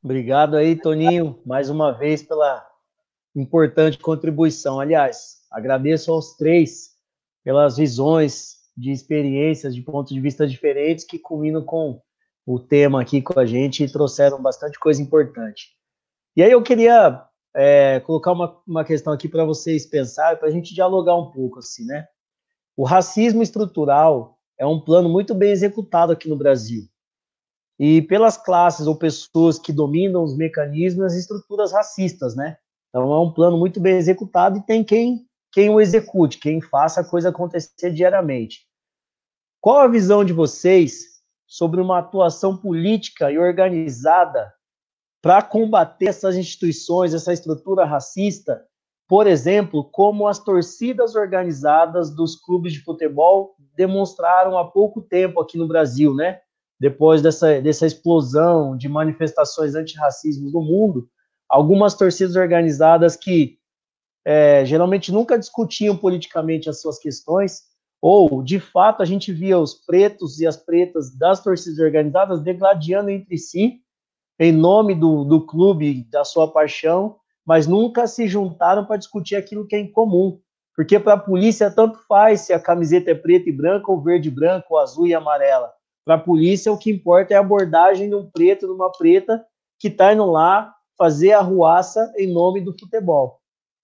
[0.03, 2.67] Obrigado aí, Toninho, mais uma vez pela
[3.35, 4.81] importante contribuição.
[4.81, 6.97] Aliás, agradeço aos três
[7.45, 12.01] pelas visões de experiências, de pontos de vista diferentes que culminam com
[12.47, 15.77] o tema aqui com a gente e trouxeram bastante coisa importante.
[16.37, 17.23] E aí eu queria
[17.55, 21.59] é, colocar uma, uma questão aqui para vocês pensarem, para a gente dialogar um pouco,
[21.59, 22.07] assim, né?
[22.77, 26.89] O racismo estrutural é um plano muito bem executado aqui no Brasil.
[27.79, 32.59] E pelas classes ou pessoas que dominam os mecanismos e estruturas racistas, né?
[32.89, 37.01] Então é um plano muito bem executado e tem quem quem o execute, quem faça
[37.01, 38.67] a coisa acontecer diariamente.
[39.61, 44.53] Qual a visão de vocês sobre uma atuação política e organizada
[45.21, 48.65] para combater essas instituições, essa estrutura racista,
[49.11, 55.59] por exemplo, como as torcidas organizadas dos clubes de futebol demonstraram há pouco tempo aqui
[55.59, 56.39] no Brasil, né?
[56.79, 61.09] Depois dessa, dessa explosão de manifestações antirracismo no mundo,
[61.49, 63.59] algumas torcidas organizadas que
[64.25, 67.63] é, geralmente nunca discutiam politicamente as suas questões,
[68.01, 73.11] ou, de fato, a gente via os pretos e as pretas das torcidas organizadas degladiando
[73.11, 73.81] entre si,
[74.39, 79.67] em nome do, do clube, da sua paixão, mas nunca se juntaram para discutir aquilo
[79.67, 80.41] que é em comum.
[80.75, 84.29] Porque para a polícia tanto faz se a camiseta é preta e branca, ou verde
[84.29, 85.73] e branca, ou azul e amarela.
[86.05, 89.45] Para a polícia, o que importa é a abordagem de um preto, de uma preta,
[89.79, 93.41] que está indo lá fazer a ruaça em nome do futebol.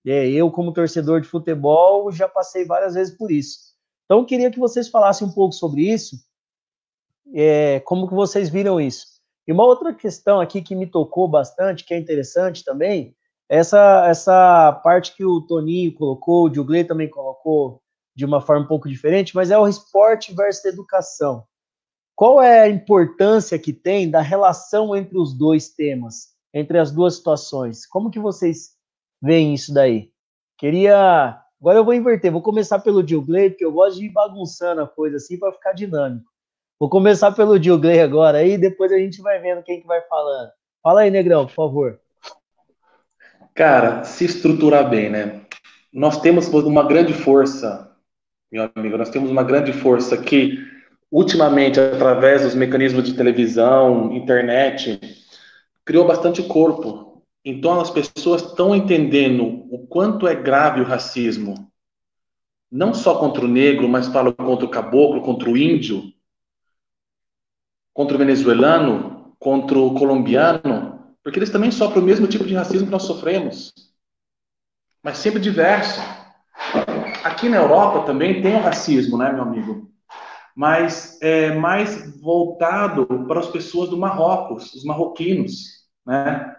[0.07, 3.59] É, eu, como torcedor de futebol, já passei várias vezes por isso.
[4.05, 6.17] Então, eu queria que vocês falassem um pouco sobre isso,
[7.35, 9.07] é, como que vocês viram isso.
[9.49, 13.16] E uma outra questão aqui que me tocou bastante, que é interessante também,
[13.49, 17.81] essa, essa parte que o Toninho colocou, o Diogley também colocou
[18.15, 21.45] de uma forma um pouco diferente, mas é o esporte versus educação.
[22.15, 27.17] Qual é a importância que tem da relação entre os dois temas, entre as duas
[27.17, 27.87] situações?
[27.87, 28.71] Como que vocês
[29.23, 30.11] veem isso daí?
[30.59, 34.83] Queria Agora eu vou inverter, vou começar pelo Diogley, porque eu gosto de ir bagunçando
[34.83, 36.31] a coisa assim para ficar dinâmico.
[36.79, 40.51] Vou começar pelo Diogley agora, aí depois a gente vai vendo quem que vai falando.
[40.83, 42.01] Fala aí, Negrão, por favor.
[43.57, 45.41] Cara, se estruturar bem, né?
[45.91, 47.91] Nós temos uma grande força,
[48.53, 50.59] meu amigo, nós temos uma grande força que
[51.11, 55.01] ultimamente, através dos mecanismos de televisão, internet,
[55.87, 57.23] criou bastante corpo.
[57.43, 61.73] Então, as pessoas estão entendendo o quanto é grave o racismo,
[62.71, 66.13] não só contra o negro, mas falo contra o caboclo, contra o índio,
[67.95, 70.96] contra o venezuelano, contra o colombiano,
[71.27, 73.73] porque eles também sofrem o mesmo tipo de racismo que nós sofremos,
[75.03, 76.01] mas sempre diverso.
[77.25, 79.91] Aqui na Europa também tem o racismo, né, meu amigo?
[80.55, 86.55] Mas é mais voltado para as pessoas do Marrocos, os marroquinos, né?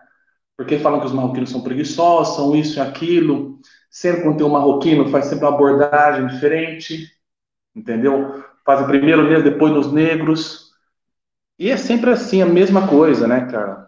[0.57, 3.61] Porque falam que os marroquinos são preguiçosos, são isso e aquilo.
[3.89, 7.09] Sempre quando tem um marroquino, faz sempre uma abordagem diferente,
[7.73, 8.43] entendeu?
[8.65, 10.71] Faz primeiro neles, depois nos negros.
[11.57, 13.87] E é sempre assim, a mesma coisa, né, cara?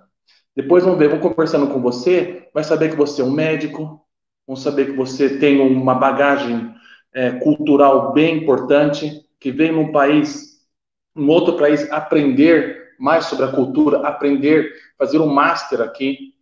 [0.55, 4.05] Depois vão ver, vão conversando com você, vai saber que você é um médico,
[4.45, 6.73] vão saber que você tem uma bagagem
[7.13, 10.67] é, cultural bem importante, que veio num país,
[11.15, 16.33] num outro país, aprender mais sobre a cultura, aprender, fazer um master aqui,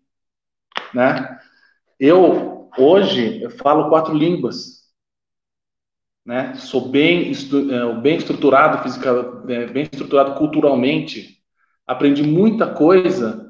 [0.94, 1.40] né?
[2.00, 4.88] Eu hoje eu falo quatro línguas,
[6.26, 6.56] né?
[6.56, 9.10] Sou bem, é, bem estruturado física,
[9.48, 11.38] é, bem estruturado culturalmente.
[11.86, 13.47] Aprendi muita coisa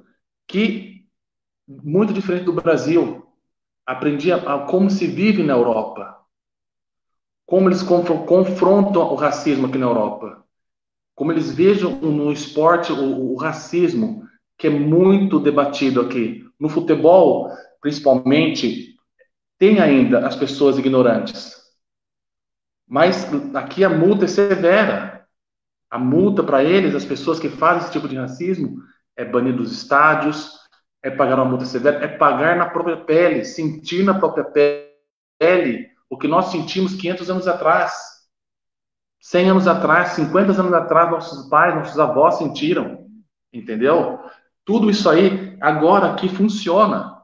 [0.47, 1.05] que
[1.67, 3.25] muito diferente do Brasil.
[3.85, 6.17] Aprendi a, a como se vive na Europa
[7.47, 10.43] como eles confrontam o racismo aqui na Europa,
[11.15, 14.27] como eles vejam no esporte o, o racismo,
[14.57, 16.45] que é muito debatido aqui.
[16.59, 17.49] No futebol,
[17.81, 18.95] principalmente,
[19.57, 21.55] tem ainda as pessoas ignorantes.
[22.85, 23.25] Mas
[23.55, 25.25] aqui a multa é severa.
[25.89, 28.81] A multa para eles, as pessoas que fazem esse tipo de racismo,
[29.17, 30.57] é banir dos estádios,
[31.01, 36.17] é pagar uma multa severa, é pagar na própria pele, sentir na própria pele o
[36.17, 37.93] que nós sentimos 500 anos atrás,
[39.19, 43.05] 100 anos atrás, 50 anos atrás, nossos pais, nossos avós sentiram,
[43.51, 44.19] entendeu?
[44.63, 47.21] Tudo isso aí agora aqui funciona,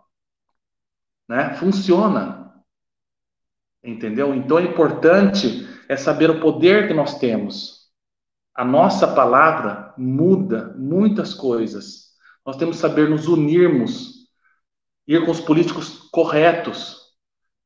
[1.29, 1.53] né?
[1.55, 2.53] Funciona,
[3.83, 4.33] entendeu?
[4.33, 7.82] Então é importante é saber o poder que nós temos.
[8.55, 12.13] A nossa palavra muda muitas coisas.
[12.45, 14.27] Nós temos que saber nos unirmos,
[15.07, 17.03] ir com os políticos corretos,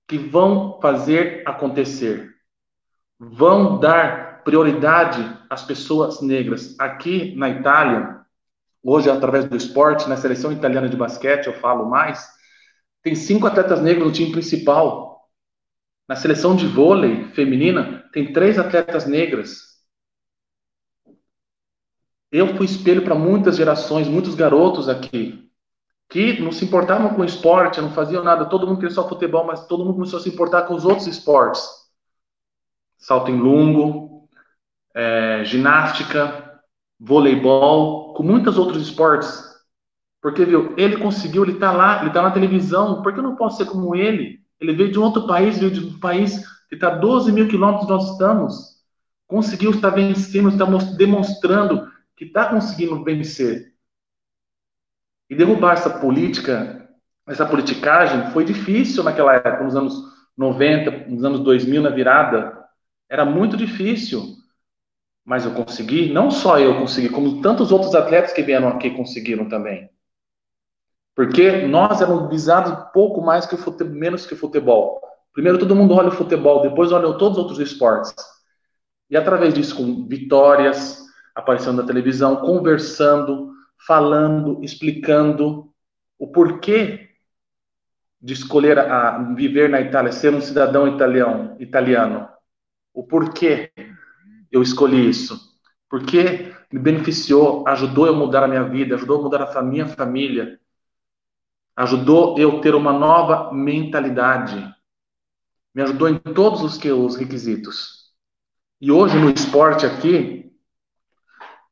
[0.07, 2.33] que vão fazer acontecer,
[3.19, 6.79] vão dar prioridade às pessoas negras.
[6.79, 8.21] Aqui na Itália,
[8.81, 12.25] hoje através do esporte, na seleção italiana de basquete, eu falo mais,
[13.03, 15.27] tem cinco atletas negros no time principal.
[16.07, 19.76] Na seleção de vôlei feminina, tem três atletas negras.
[22.37, 25.49] Eu fui espelho para muitas gerações, muitos garotos aqui
[26.07, 29.65] que não se importavam com esporte, não faziam nada, todo mundo queria só futebol, mas
[29.65, 31.67] todo mundo começou a se importar com os outros esportes.
[32.95, 34.29] Salto em lungo,
[34.93, 36.61] é, ginástica,
[36.99, 39.43] voleibol, com muitos outros esportes.
[40.21, 43.35] Porque, viu, ele conseguiu, ele está lá, ele está na televisão, por que eu não
[43.35, 44.39] posso ser como ele?
[44.59, 47.47] Ele veio de um outro país, veio de um país que está a 12 mil
[47.47, 48.77] quilômetros nós estamos.
[49.25, 50.65] Conseguiu estar vencendo, está
[50.95, 53.73] demonstrando que está conseguindo vencer.
[55.29, 56.89] E derrubar essa política,
[57.27, 59.93] essa politicagem, foi difícil naquela época, nos anos
[60.35, 62.65] 90, nos anos 2000, na virada.
[63.07, 64.35] Era muito difícil.
[65.23, 69.47] Mas eu consegui, não só eu consegui, como tantos outros atletas que vieram aqui conseguiram
[69.47, 69.89] também.
[71.13, 75.01] Porque nós éramos visados pouco mais que futebol, menos que futebol.
[75.33, 78.15] Primeiro todo mundo olha o futebol, depois olha todos os outros esportes.
[79.09, 81.06] E através disso, com vitórias,
[81.37, 83.53] aparecendo na televisão, conversando,
[83.85, 85.71] falando, explicando
[86.17, 87.11] o porquê
[88.19, 92.27] de escolher a, viver na Itália, ser um cidadão italiano, italiano.
[92.91, 93.71] O porquê
[94.51, 95.39] eu escolhi isso.
[95.87, 99.85] Porque me beneficiou, ajudou eu a mudar a minha vida, ajudou a mudar a minha
[99.85, 100.59] família,
[101.75, 104.57] ajudou eu ter uma nova mentalidade,
[105.73, 108.11] me ajudou em todos os, que, os requisitos.
[108.81, 110.46] E hoje no esporte aqui,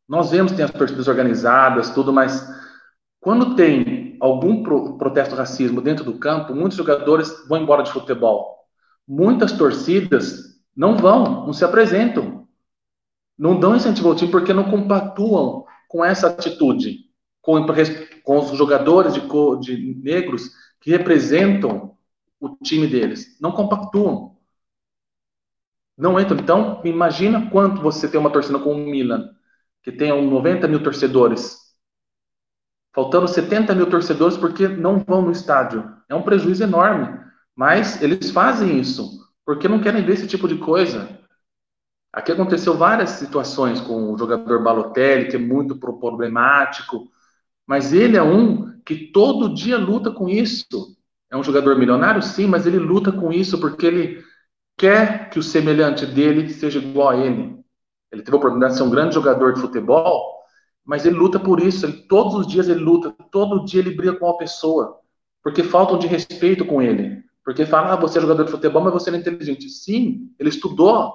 [0.07, 2.47] nós vemos que tem as torcidas organizadas, tudo, mas
[3.19, 8.55] quando tem algum pro, protesto racismo dentro do campo, muitos jogadores vão embora de futebol.
[9.07, 12.47] Muitas torcidas não vão, não se apresentam.
[13.37, 17.09] Não dão incentivo ao time porque não compactuam com essa atitude,
[17.41, 17.65] com,
[18.23, 19.21] com os jogadores de,
[19.59, 21.97] de negros que representam
[22.39, 23.37] o time deles.
[23.41, 24.37] Não compactuam.
[25.97, 26.37] Não entram.
[26.39, 29.35] Então, imagina quanto você tem uma torcida com o Milan
[29.85, 31.59] que tenham 90 mil torcedores,
[32.91, 35.87] faltando 70 mil torcedores porque não vão no estádio.
[36.09, 37.19] É um prejuízo enorme.
[37.55, 41.19] Mas eles fazem isso porque não querem ver esse tipo de coisa.
[42.11, 47.07] Aqui aconteceu várias situações com o jogador Balotelli, que é muito problemático,
[47.67, 50.97] mas ele é um que todo dia luta com isso.
[51.29, 54.23] É um jogador milionário, sim, mas ele luta com isso porque ele
[54.75, 57.64] quer que o semelhante dele seja igual a ele.
[58.11, 60.35] Ele teve a oportunidade de ser um grande jogador de futebol,
[60.85, 61.85] mas ele luta por isso.
[61.85, 64.99] Ele, todos os dias ele luta, todo dia ele briga com uma pessoa,
[65.43, 67.23] porque faltam de respeito com ele.
[67.43, 69.69] Porque fala, ah, você é jogador de futebol, mas você não é inteligente.
[69.69, 71.13] Sim, ele estudou,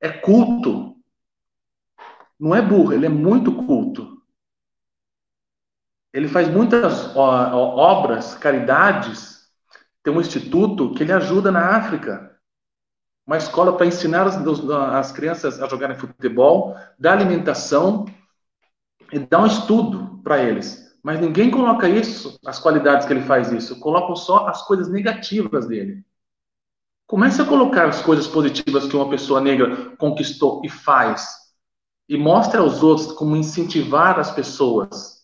[0.00, 0.96] é culto.
[2.38, 4.22] Não é burro, ele é muito culto.
[6.12, 9.48] Ele faz muitas obras, caridades.
[10.02, 12.29] Tem um instituto que ele ajuda na África.
[13.26, 18.06] Uma escola para ensinar as, as crianças a jogarem futebol, dar alimentação
[19.12, 20.90] e dar um estudo para eles.
[21.02, 23.78] Mas ninguém coloca isso, as qualidades que ele faz isso.
[23.80, 26.04] Colocam só as coisas negativas dele.
[27.06, 31.26] Comece a colocar as coisas positivas que uma pessoa negra conquistou e faz.
[32.08, 35.20] E mostre aos outros como incentivar as pessoas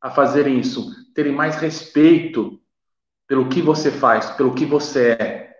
[0.00, 2.60] a fazerem isso, terem mais respeito
[3.26, 5.56] pelo que você faz, pelo que você é.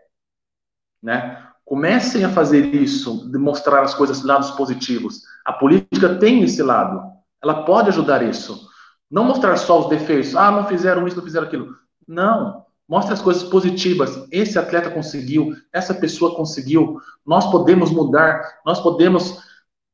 [1.03, 1.46] Né?
[1.67, 5.23] Comecem a fazer isso, demonstrar as coisas, lados positivos.
[5.45, 7.03] A política tem esse lado.
[7.43, 8.69] Ela pode ajudar isso.
[9.11, 10.37] Não mostrar só os defeitos.
[10.37, 11.77] Ah, não fizeram isso, não fizeram aquilo.
[12.07, 12.65] Não.
[12.89, 14.29] Mostre as coisas positivas.
[14.31, 17.01] Esse atleta conseguiu, essa pessoa conseguiu.
[17.27, 19.43] Nós podemos mudar, nós podemos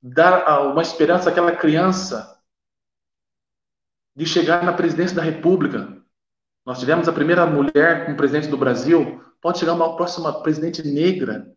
[0.03, 2.39] dar uma esperança àquela criança
[4.15, 5.97] de chegar na presidência da República.
[6.67, 11.51] Nós tivemos a primeira mulher como presidente do Brasil, pode chegar uma próxima presidente negra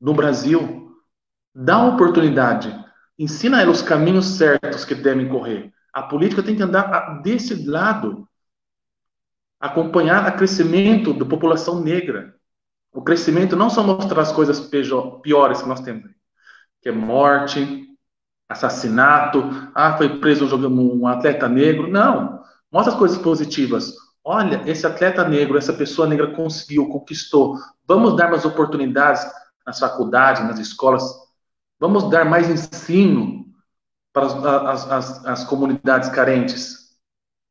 [0.00, 0.92] no Brasil.
[1.54, 2.74] Dá uma oportunidade.
[3.18, 5.72] Ensina ela os caminhos certos que devem correr.
[5.92, 8.28] A política tem que andar desse lado
[9.60, 12.34] acompanhar o crescimento da população negra.
[12.92, 14.60] O crescimento não só mostrar as coisas
[15.22, 16.10] piores que nós temos,
[16.82, 17.88] que é morte,
[18.48, 19.42] assassinato,
[19.74, 21.88] ah, foi preso um atleta negro.
[21.88, 23.94] Não, mostra as coisas positivas.
[24.22, 27.58] Olha, esse atleta negro, essa pessoa negra conseguiu, conquistou.
[27.86, 29.24] Vamos dar mais oportunidades
[29.66, 31.02] nas faculdades, nas escolas.
[31.78, 33.44] Vamos dar mais ensino
[34.12, 34.26] para
[34.70, 36.96] as, as, as comunidades carentes.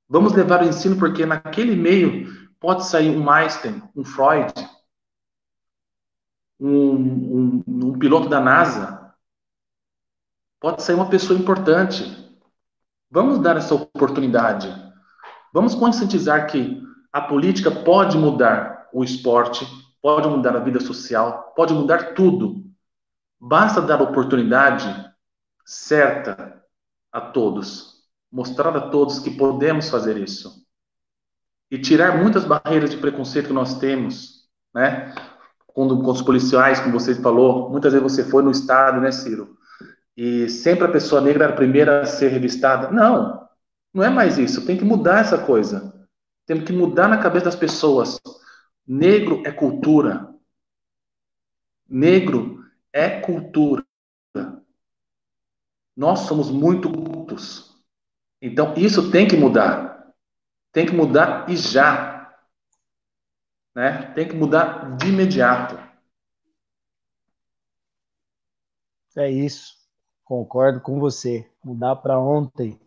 [0.07, 4.53] Vamos levar o ensino porque naquele meio pode sair um Einstein, um Freud,
[6.59, 9.13] um, um, um piloto da NASA.
[10.59, 12.03] Pode sair uma pessoa importante.
[13.11, 14.73] Vamos dar essa oportunidade.
[15.53, 19.67] Vamos conscientizar que a política pode mudar o esporte,
[20.03, 22.63] pode mudar a vida social, pode mudar tudo.
[23.39, 24.85] Basta dar a oportunidade
[25.65, 26.61] certa
[27.11, 27.93] a todos
[28.33, 30.65] mostrar a todos que podemos fazer isso
[31.69, 35.13] e tirar muitas barreiras de preconceito que nós temos, né?
[35.67, 39.55] Com, com os policiais, como você falou, muitas vezes você foi no estado, né, Ciro?
[40.17, 42.91] E sempre a pessoa negra era a primeira a ser revistada.
[42.91, 43.47] Não,
[43.93, 44.65] não é mais isso.
[44.65, 45.93] Tem que mudar essa coisa.
[46.45, 48.19] Temos que mudar na cabeça das pessoas.
[48.85, 50.33] Negro é cultura.
[51.87, 53.85] Negro é cultura.
[55.95, 57.81] Nós somos muito cultos.
[58.41, 60.13] Então, isso tem que mudar.
[60.71, 62.35] Tem que mudar e já.
[63.73, 64.11] Né?
[64.13, 65.75] Tem que mudar de imediato.
[69.15, 69.77] É isso.
[70.23, 71.49] Concordo com você.
[71.63, 72.79] Mudar para ontem.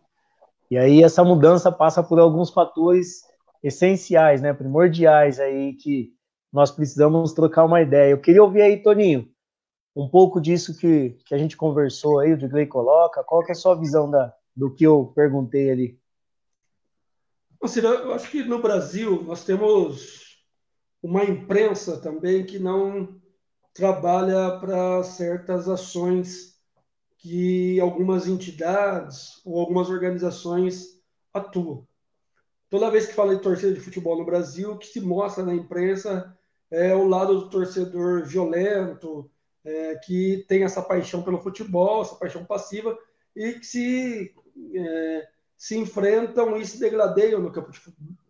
[0.69, 3.26] E aí essa mudança passa por alguns fatores
[3.63, 6.13] essenciais, né, primordiais aí que
[6.51, 8.11] nós precisamos trocar uma ideia.
[8.11, 9.29] Eu queria ouvir aí, Toninho,
[9.95, 13.23] um pouco disso que, que a gente conversou aí, o Digley coloca.
[13.23, 15.99] Qual que é a sua visão da, do que eu perguntei ali?
[17.59, 20.45] eu acho que no Brasil nós temos
[21.01, 23.19] uma imprensa também que não
[23.73, 26.55] trabalha para certas ações
[27.17, 31.01] que algumas entidades ou algumas organizações
[31.33, 31.87] atuam.
[32.69, 35.53] Toda vez que fala de torcida de futebol no Brasil, o que se mostra na
[35.53, 36.37] imprensa
[36.69, 39.29] é o lado do torcedor violento,
[39.63, 42.97] é, que tem essa paixão pelo futebol, essa paixão passiva,
[43.35, 44.35] e que se
[44.75, 47.79] é, se enfrentam e se degradeiam no campo de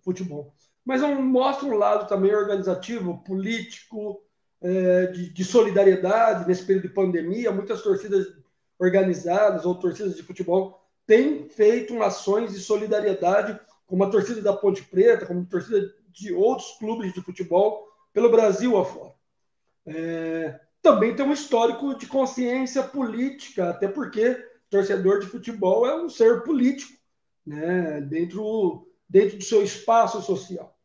[0.01, 0.53] futebol.
[0.85, 4.23] Mas não mostra um lado também organizativo, político,
[4.61, 7.51] é, de, de, solidariedade nesse período de pandemia.
[7.51, 8.25] Muitas torcidas
[8.79, 14.83] organizadas ou torcidas de futebol têm feito ações de solidariedade, como a torcida da Ponte
[14.83, 19.13] Preta, como a torcida de outros clubes de futebol pelo Brasil afora.
[19.85, 24.35] É, também tem um histórico de consciência política, até porque
[24.69, 26.93] torcedor de futebol é um ser político,
[27.45, 30.77] né, dentro, dentro do seu espaço social.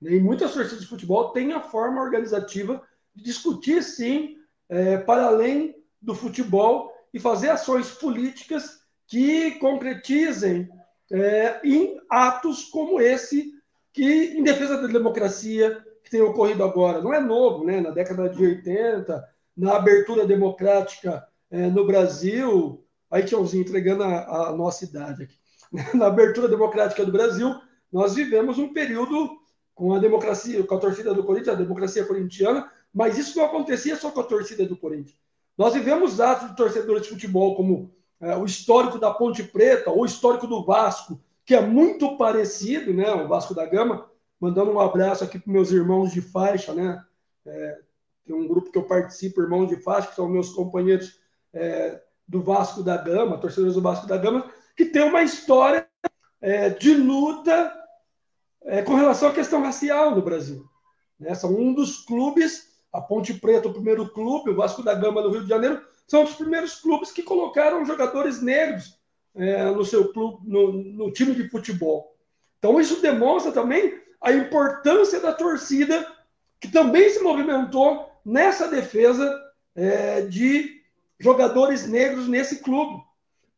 [0.00, 2.82] E muitas torcidas de futebol têm a forma organizativa
[3.14, 4.36] de discutir, sim,
[4.68, 10.68] é, para além do futebol e fazer ações políticas que concretizem
[11.12, 13.52] é, em atos como esse,
[13.92, 17.00] que em defesa da democracia, que tem ocorrido agora.
[17.00, 17.80] Não é novo, né?
[17.80, 19.24] Na década de 80,
[19.56, 25.34] na abertura democrática é, no Brasil, aí Tiãozinho entregando a, a nossa idade aqui.
[25.96, 27.52] Na abertura democrática do Brasil,
[27.92, 29.30] nós vivemos um período
[29.74, 33.96] com a democracia, com a torcida do Corinthians, a democracia corintiana, mas isso não acontecia
[33.96, 35.16] só com a torcida do Corinthians.
[35.56, 40.02] Nós vivemos atos de torcedores de futebol, como é, o histórico da Ponte Preta, ou
[40.02, 43.12] o histórico do Vasco, que é muito parecido, né?
[43.12, 44.08] O Vasco da Gama,
[44.40, 47.02] mandando um abraço aqui para meus irmãos de faixa, né?
[47.46, 47.78] É,
[48.24, 51.18] tem um grupo que eu participo, irmãos de faixa, que são meus companheiros
[51.52, 55.86] é, do Vasco da Gama, torcedores do Vasco da Gama, que tem uma história
[56.40, 57.72] é, de luta
[58.62, 60.64] é, com relação à questão racial no Brasil.
[61.18, 61.34] Né?
[61.34, 65.30] São um dos clubes, a Ponte Preta, o primeiro clube, o Vasco da Gama do
[65.30, 68.98] Rio de Janeiro, são os primeiros clubes que colocaram jogadores negros
[69.34, 72.16] é, no seu clube, no, no time de futebol.
[72.58, 76.06] Então isso demonstra também a importância da torcida
[76.60, 79.38] que também se movimentou nessa defesa
[79.74, 80.82] é, de
[81.18, 83.02] jogadores negros nesse clube.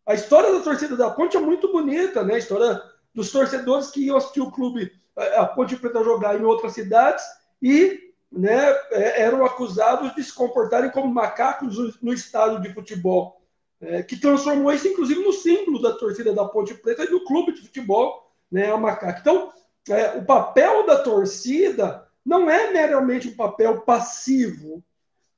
[0.05, 2.35] A história da torcida da Ponte é muito bonita, né?
[2.35, 2.83] A história
[3.15, 4.93] dos torcedores que iam assistir o clube,
[5.37, 7.25] a Ponte Preta jogar em outras cidades
[7.63, 13.41] e né, é, eram acusados de se comportarem como macacos no estádio de futebol,
[13.81, 17.53] é, que transformou isso, inclusive, no símbolo da torcida da Ponte Preta e do clube
[17.53, 19.21] de futebol, né, a macaco.
[19.21, 19.53] Então,
[19.89, 24.83] é, o papel da torcida não é meramente um papel passivo,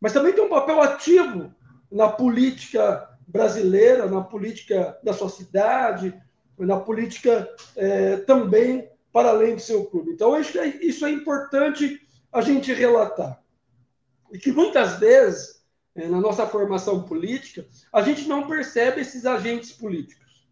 [0.01, 1.53] mas também tem um papel ativo
[1.91, 6.15] na política brasileira, na política da sua cidade,
[6.59, 10.13] na política é, também para além do seu clube.
[10.13, 12.01] Então, isso é, isso é importante
[12.33, 13.43] a gente relatar.
[14.31, 15.65] E que muitas vezes,
[15.95, 20.47] é, na nossa formação política, a gente não percebe esses agentes políticos,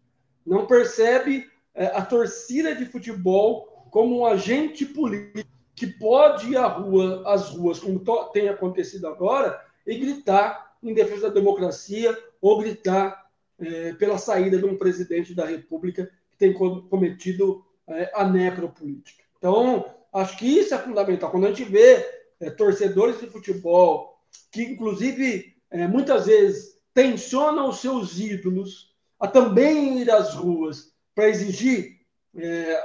[0.45, 6.65] não percebe é, a torcida de futebol como um agente político que pode ir à
[6.65, 8.01] rua, às ruas, como
[8.31, 13.27] tem acontecido agora, e gritar em defesa da democracia ou gritar
[13.59, 19.23] é, pela saída de um presidente da República que tem cometido é, a necropolítica.
[19.37, 19.85] Então,
[20.17, 21.31] acho que isso é fundamental.
[21.31, 22.05] Quando a gente vê
[22.39, 24.17] é, torcedores de futebol
[24.51, 31.29] que, inclusive, é, muitas vezes tensionam os seus ídolos a também ir às ruas para
[31.29, 31.99] exigir
[32.35, 32.83] é,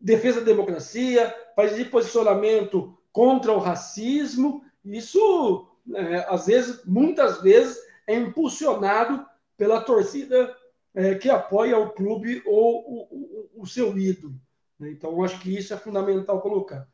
[0.00, 7.78] defesa da democracia, para exigir posicionamento contra o racismo, isso, é, às vezes, muitas vezes,
[8.06, 9.24] é impulsionado
[9.56, 10.54] pela torcida
[10.94, 14.34] é, que apoia o clube ou o, o, o seu ídolo.
[14.78, 14.90] Né?
[14.90, 16.86] Então, acho que isso é fundamental colocar.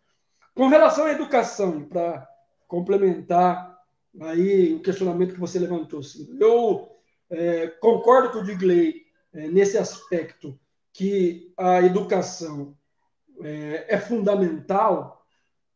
[0.54, 2.28] Com relação à educação, para
[2.66, 3.78] complementar
[4.20, 6.00] aí o questionamento que você levantou,
[6.38, 6.88] eu
[7.30, 10.58] é, concordo com o Digley é, nesse aspecto
[10.92, 12.76] que a educação
[13.42, 15.24] é, é fundamental,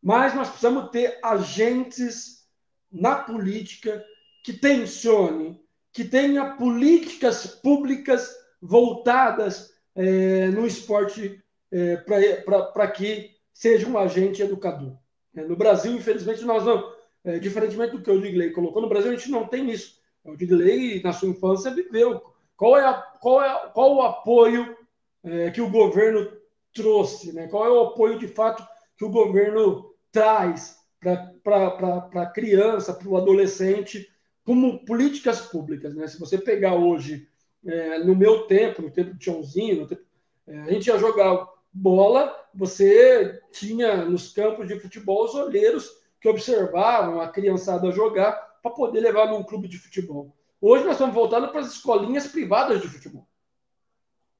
[0.02, 2.48] mas nós precisamos ter agentes
[2.90, 4.04] na política
[4.44, 5.60] que tensione,
[5.92, 8.30] que tenha políticas públicas
[8.60, 11.42] voltadas é, no esporte
[11.74, 14.96] é, para que seja um agente educador.
[15.34, 16.94] É, no Brasil, infelizmente, nós não,
[17.24, 19.98] é, diferentemente do que o Digley colocou, no Brasil a gente não tem isso.
[20.22, 22.22] O Digley, na sua infância, viveu.
[22.56, 24.76] Qual é, a, qual é qual o apoio
[25.24, 26.30] é, que o governo
[26.72, 27.32] trouxe?
[27.32, 27.48] Né?
[27.48, 28.64] Qual é o apoio, de fato,
[28.96, 34.08] que o governo traz para a criança, para o adolescente,
[34.44, 35.92] como políticas públicas?
[35.92, 36.06] Né?
[36.06, 37.28] Se você pegar hoje,
[37.66, 40.02] é, no meu tempo, no tempo de Tiãozinho, tempo,
[40.46, 46.28] é, a gente ia jogar bola, você tinha nos campos de futebol os olheiros que
[46.28, 50.32] observavam a criançada jogar para poder levar num clube de futebol.
[50.60, 53.26] Hoje nós estamos voltando para as escolinhas privadas de futebol.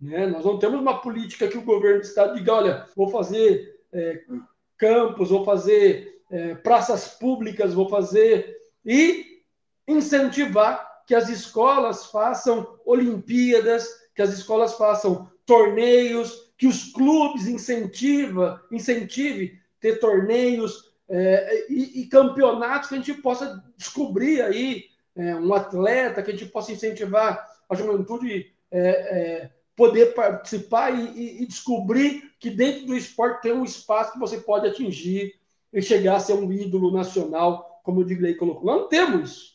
[0.01, 0.27] Né?
[0.27, 4.23] Nós não temos uma política que o governo do estado diga, olha, vou fazer é,
[4.79, 9.43] campos, vou fazer é, praças públicas, vou fazer e
[9.87, 18.63] incentivar que as escolas façam Olimpíadas, que as escolas façam torneios, que os clubes incentiva,
[18.71, 24.85] incentive ter torneios é, e, e, campeonatos que a gente possa descobrir aí
[25.15, 31.43] é, um atleta, que a gente possa incentivar a juventude é, é poder participar e,
[31.43, 35.35] e, descobrir que dentro do esporte tem um espaço que você pode atingir
[35.73, 38.65] e chegar a ser um ídolo nacional, como o Digley colocou.
[38.65, 39.55] Nós não temos isso.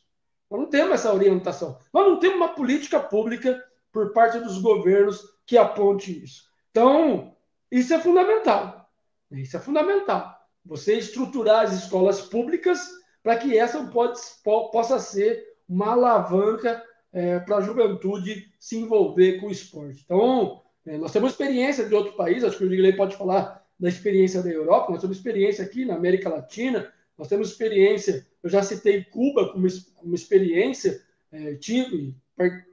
[0.51, 1.77] Nós não temos essa orientação.
[1.93, 6.43] Nós não temos uma política pública por parte dos governos que aponte isso.
[6.69, 7.35] Então,
[7.71, 8.87] isso é fundamental.
[9.31, 10.37] Isso é fundamental.
[10.63, 12.87] Você estruturar as escolas públicas
[13.23, 19.47] para que essa pode, possa ser uma alavanca é, para a juventude se envolver com
[19.47, 20.03] o esporte.
[20.05, 23.89] Então, é, nós temos experiência de outro país, acho que o Digley pode falar da
[23.89, 28.61] experiência da Europa, nós temos experiência aqui na América Latina, nós temos experiência, eu já
[28.61, 32.15] citei Cuba como, como experiência, é, tive,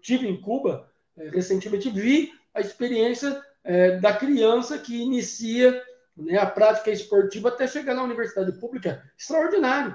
[0.03, 5.82] tive em Cuba é, recentemente, vi a experiência é, da criança que inicia
[6.16, 9.94] né, a prática esportiva até chegar na universidade pública, extraordinário,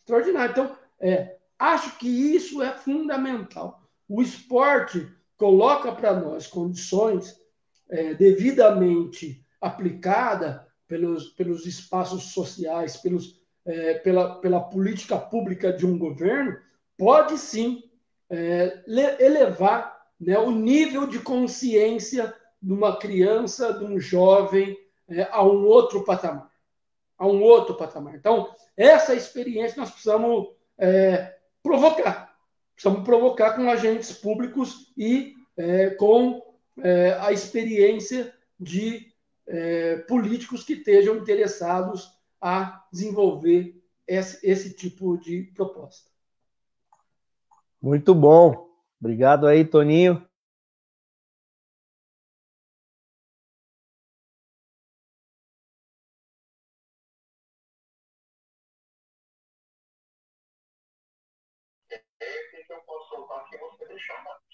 [0.00, 0.52] extraordinário.
[0.52, 3.82] Então, é, acho que isso é fundamental.
[4.06, 7.40] O esporte coloca para nós condições
[7.88, 15.96] é, devidamente aplicada pelos, pelos espaços sociais, pelos, é, pela, pela política pública de um
[15.96, 16.58] governo,
[16.98, 17.82] pode sim
[18.28, 18.82] é,
[19.18, 19.91] elevar
[20.22, 26.04] né, o nível de consciência de uma criança, de um jovem, é, a um outro
[26.04, 26.50] patamar.
[27.18, 28.14] A um outro patamar.
[28.14, 30.48] Então, essa experiência nós precisamos
[30.78, 32.36] é, provocar.
[32.74, 36.40] Precisamos provocar com agentes públicos e é, com
[36.80, 39.12] é, a experiência de
[39.46, 46.08] é, políticos que estejam interessados a desenvolver esse, esse tipo de proposta.
[47.80, 48.71] Muito bom.
[49.02, 50.24] Obrigado aí, Toninho.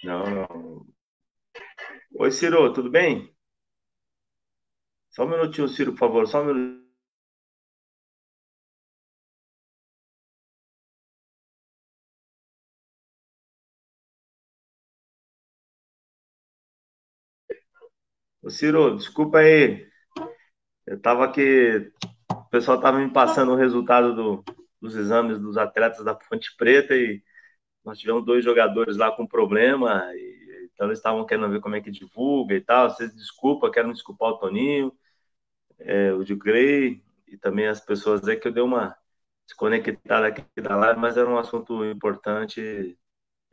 [0.03, 0.86] Não, não.
[2.18, 3.34] Oi, Ciro, tudo bem?
[5.11, 6.88] Só um minutinho, Ciro, por favor, só um minutinho.
[18.49, 19.86] Ô, Ciro, desculpa aí.
[20.86, 21.92] Eu tava aqui,
[22.32, 24.44] o pessoal tava me passando o resultado do,
[24.80, 27.22] dos exames dos atletas da Fonte Preta e
[27.84, 31.82] nós tivemos dois jogadores lá com problema, e, então eles estavam querendo ver como é
[31.82, 32.88] que divulga e tal.
[32.88, 34.96] Vocês desculpa, quero me desculpar o Toninho,
[35.80, 38.96] é, o de Grey e também as pessoas aí que eu dei uma
[39.46, 42.99] desconectada aqui da live, mas era um assunto importante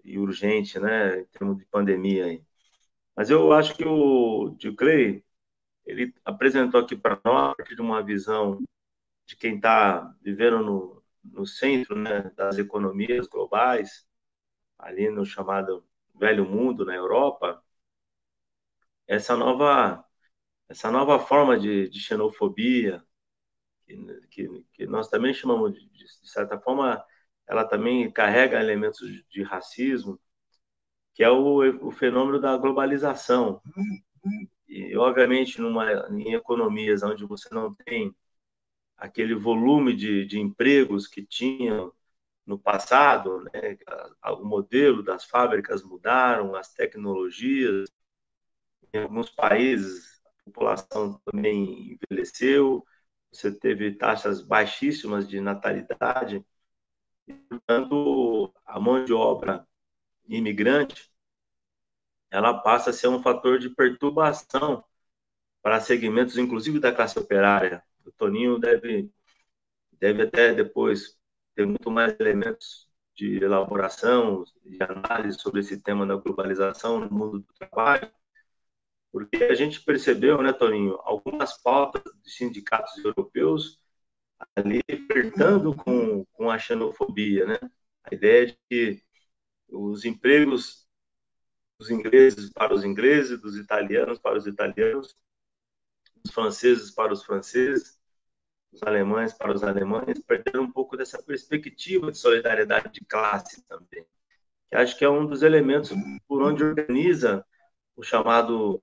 [0.05, 2.41] e urgente, né, em termos de pandemia aí.
[3.15, 5.23] Mas eu acho que o de Clay,
[5.85, 8.59] ele apresentou aqui para nós, de uma visão
[9.25, 14.05] de quem está vivendo no, no centro né, das economias globais,
[14.77, 15.85] ali no chamado
[16.15, 17.63] velho mundo na Europa,
[19.07, 20.03] essa nova
[20.69, 23.03] essa nova forma de, de xenofobia
[23.85, 23.97] que,
[24.31, 27.03] que, que, nós também chamamos de, de, certa forma
[27.47, 30.19] ela também carrega elementos de, de racismo
[31.15, 33.61] que é o, o fenômeno da globalização.
[34.67, 38.13] E, obviamente, numa, em economias onde você não tem
[38.97, 41.89] aquele volume de, de empregos que tinha
[42.45, 43.77] no passado, né?
[44.37, 47.89] o modelo das fábricas mudaram, as tecnologias,
[48.93, 52.85] em alguns países a população também envelheceu,
[53.31, 56.45] você teve taxas baixíssimas de natalidade,
[57.27, 59.65] e, portanto, a mão de obra
[60.27, 61.11] imigrante,
[62.29, 64.83] ela passa a ser um fator de perturbação
[65.61, 67.83] para segmentos, inclusive da classe operária.
[68.05, 69.11] O Toninho deve,
[69.99, 71.17] deve até depois
[71.55, 77.39] ter muito mais elementos de elaboração, de análise sobre esse tema da globalização no mundo
[77.39, 78.11] do trabalho,
[79.11, 83.79] porque a gente percebeu, né, Toninho, algumas pautas de sindicatos europeus
[84.55, 87.59] ali flertando com, com a xenofobia, né?
[88.03, 89.04] A ideia de que
[89.69, 90.87] os empregos
[91.77, 95.15] dos ingleses para os ingleses, dos italianos para os italianos,
[96.23, 97.99] dos franceses para os franceses,
[98.71, 104.05] dos alemães para os alemães, perderam um pouco dessa perspectiva de solidariedade de classe também.
[104.67, 105.91] Que acho que é um dos elementos
[106.27, 107.45] por onde organiza
[107.95, 108.81] o chamado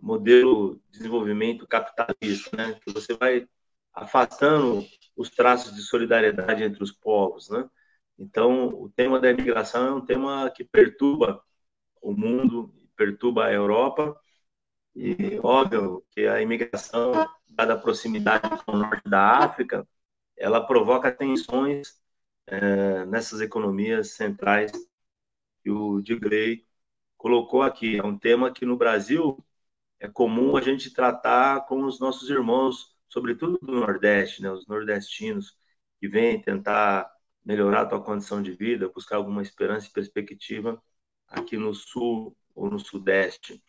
[0.00, 2.78] modelo de desenvolvimento capitalista, né?
[2.84, 3.48] Que você vai
[3.94, 4.84] afastando
[5.16, 7.68] os traços de solidariedade entre os povos, né?
[8.18, 11.42] Então, o tema da imigração é um tema que perturba
[12.00, 14.18] o mundo, perturba a Europa,
[14.94, 17.12] e óbvio que a imigração,
[17.50, 19.86] dada a proximidade com o norte da África,
[20.36, 22.00] ela provoca tensões
[22.46, 24.72] é, nessas economias centrais
[25.62, 26.66] que o de Grey
[27.16, 27.98] colocou aqui.
[27.98, 29.38] É um tema que no Brasil
[30.00, 35.56] é comum a gente tratar com os nossos irmãos, sobretudo do Nordeste, né, os nordestinos,
[36.00, 37.10] que vêm tentar
[37.44, 40.82] melhorar a tua condição de vida, buscar alguma esperança e perspectiva
[41.28, 43.62] aqui no sul ou no sudeste.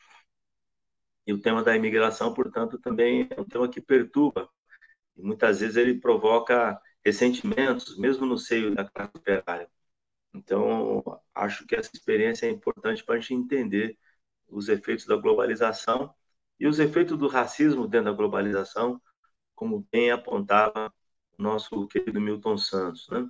[1.25, 4.49] E o tema da imigração, portanto, também é um tema que perturba.
[5.15, 9.69] E muitas vezes ele provoca ressentimentos, mesmo no seio da classe operária.
[10.33, 11.03] Então,
[11.33, 13.97] acho que essa experiência é importante para a gente entender
[14.47, 16.13] os efeitos da globalização
[16.59, 19.01] e os efeitos do racismo dentro da globalização,
[19.55, 20.93] como bem apontava
[21.37, 23.07] o nosso querido Milton Santos.
[23.09, 23.29] Né?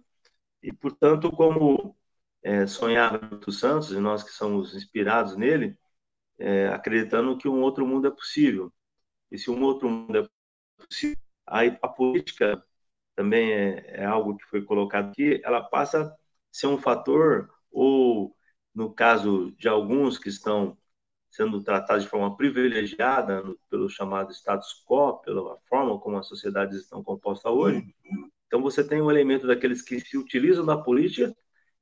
[0.64, 1.96] E, portanto, como
[2.42, 5.78] é, sonhava Milton Santos, e nós que somos inspirados nele,
[6.40, 8.74] é, acreditando que um outro mundo é possível.
[9.32, 10.28] E se um outro mundo é
[10.78, 12.64] possível, aí a política
[13.16, 16.18] também é, é algo que foi colocado aqui, ela passa a
[16.52, 18.36] ser um fator, ou
[18.74, 20.78] no caso de alguns que estão
[21.30, 27.04] sendo tratados de forma privilegiada pelo chamado status quo, pela forma como as sociedades estão
[27.04, 27.96] compostas hoje.
[28.54, 31.36] Então você tem um elemento daqueles que se utilizam da política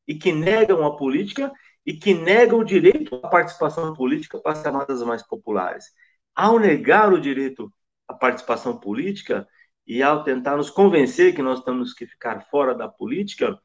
[0.08, 1.52] e que negam a política
[1.86, 5.84] e que negam o direito à participação política para as camadas mais populares.
[6.34, 7.70] Ao negar o direito
[8.08, 9.46] à participação política
[9.86, 13.60] e ao tentar nos convencer que nós temos que ficar fora da política,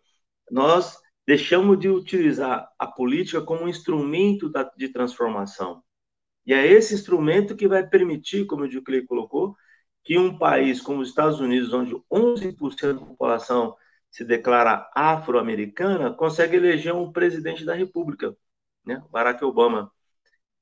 [0.51, 5.81] nós deixamos de utilizar a política como um instrumento de transformação.
[6.45, 9.55] E é esse instrumento que vai permitir, como o Clay colocou,
[10.07, 13.77] que um país como os Estados Unidos, onde 11% da população
[14.09, 18.35] se declara afro-americana, consegue eleger um presidente da República,
[18.85, 19.03] né?
[19.11, 19.91] Barack Obama.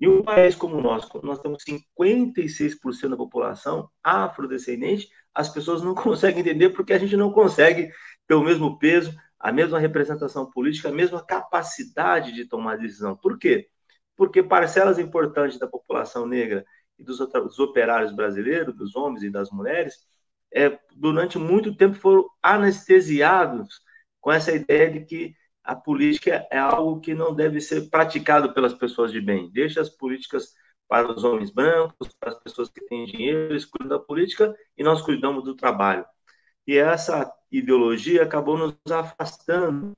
[0.01, 5.95] E um país como o nosso, nós temos 56% da população afrodescendente, as pessoas não
[5.95, 7.91] conseguem entender porque a gente não consegue
[8.27, 13.15] ter o mesmo peso, a mesma representação política, a mesma capacidade de tomar decisão.
[13.15, 13.69] Por quê?
[14.17, 16.65] Porque parcelas importantes da população negra
[16.99, 19.95] e dos, dos operários brasileiros, dos homens e das mulheres,
[20.53, 23.81] é, durante muito tempo foram anestesiados
[24.21, 28.75] com essa ideia de que a política é algo que não deve ser praticado pelas
[28.75, 29.51] pessoas de bem.
[29.51, 30.53] Deixa as políticas
[30.87, 34.85] para os homens brancos, para as pessoas que têm dinheiro, eles cuidam da política e
[34.85, 36.05] nós cuidamos do trabalho.
[36.67, 39.93] E essa ideologia acabou nos afastando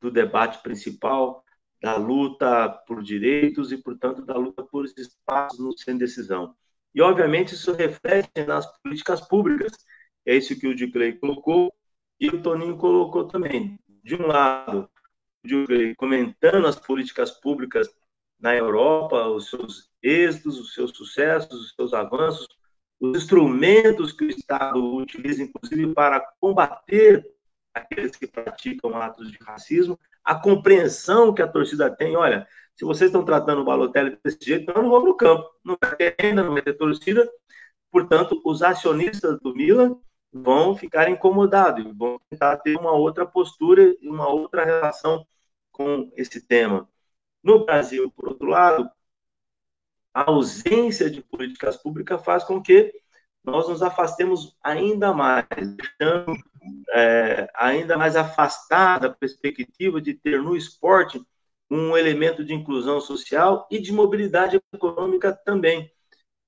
[0.00, 1.44] do debate principal,
[1.82, 6.54] da luta por direitos e, portanto, da luta por espaços no sem decisão.
[6.94, 9.72] E, obviamente, isso reflete nas políticas públicas.
[10.24, 11.74] É isso que o Diclay colocou
[12.20, 13.80] e o Toninho colocou também.
[14.04, 14.88] De um lado,
[15.44, 17.92] o Diclay comentando as políticas públicas
[18.38, 22.46] na Europa, os seus êxitos, os seus sucessos, os seus avanços,
[23.00, 27.28] os instrumentos que o Estado utiliza, inclusive, para combater
[27.74, 33.08] aqueles que praticam atos de racismo, a compreensão que a torcida tem, olha, se vocês
[33.08, 35.96] estão tratando o Balotelli desse jeito, então eu não vou para o campo, não vai
[35.96, 37.28] ter renda, não vai ter torcida,
[37.90, 39.96] portanto, os acionistas do Milan
[40.32, 45.26] vão ficar incomodados, vão tentar ter uma outra postura e uma outra relação
[45.70, 46.88] com esse tema.
[47.42, 48.90] No Brasil, por outro lado,
[50.14, 52.92] a ausência de políticas públicas faz com que
[53.44, 56.36] nós nos afastemos ainda mais, deixando
[56.94, 61.20] é, ainda mais afastada a perspectiva de ter no esporte
[61.70, 65.90] um elemento de inclusão social e de mobilidade econômica também,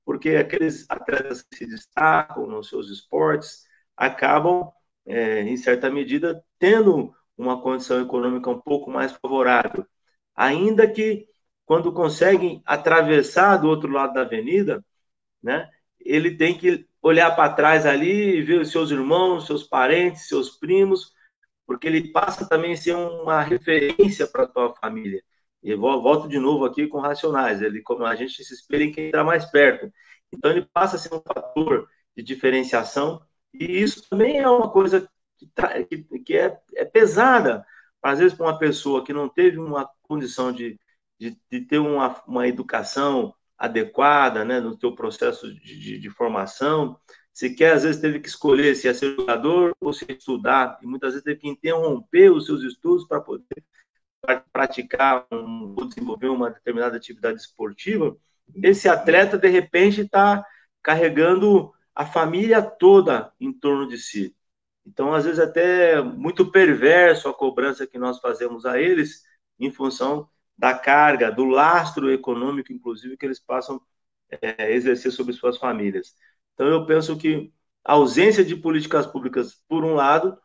[0.04, 3.66] porque aqueles atletas que se destacam nos seus esportes
[3.96, 4.70] acabam,
[5.06, 9.86] é, em certa medida, tendo uma condição econômica um pouco mais favorável,
[10.34, 11.26] ainda que
[11.66, 14.84] quando conseguem atravessar do outro lado da avenida,
[15.42, 15.70] né,
[16.04, 21.12] ele tem que olhar para trás ali ver os seus irmãos, seus parentes, seus primos,
[21.66, 25.22] porque ele passa também a ser uma referência para a tua família.
[25.62, 29.06] E volto de novo aqui com racionais, ele como a gente se espelha em quem
[29.06, 29.90] está mais perto.
[30.32, 35.08] Então ele passa a ser um fator de diferenciação e isso também é uma coisa
[35.38, 37.64] que, tá, que, que é, é pesada,
[38.02, 40.78] às vezes para uma pessoa que não teve uma condição de
[41.18, 46.98] de, de ter uma, uma educação adequada né, no teu processo de, de, de, formação.
[47.32, 51.24] Às vezes, teve que escolher se é ser jogador ou se estudar, e muitas vezes
[51.24, 53.64] teve que interromper os seus estudos para poder
[54.52, 58.16] praticar um, ou desenvolver uma determinada atividade esportiva.
[58.62, 60.44] Esse atleta, de repente, está
[60.82, 64.34] carregando a família toda em torno de si.
[64.86, 69.22] Então, às vezes, até muito perverso a cobrança que nós fazemos a eles
[69.58, 73.80] em função da carga, do lastro econômico, inclusive, que eles passam
[74.30, 76.14] é, exercer sobre suas famílias.
[76.54, 77.52] Então, eu penso que
[77.84, 80.38] a ausência de políticas públicas, por um lado,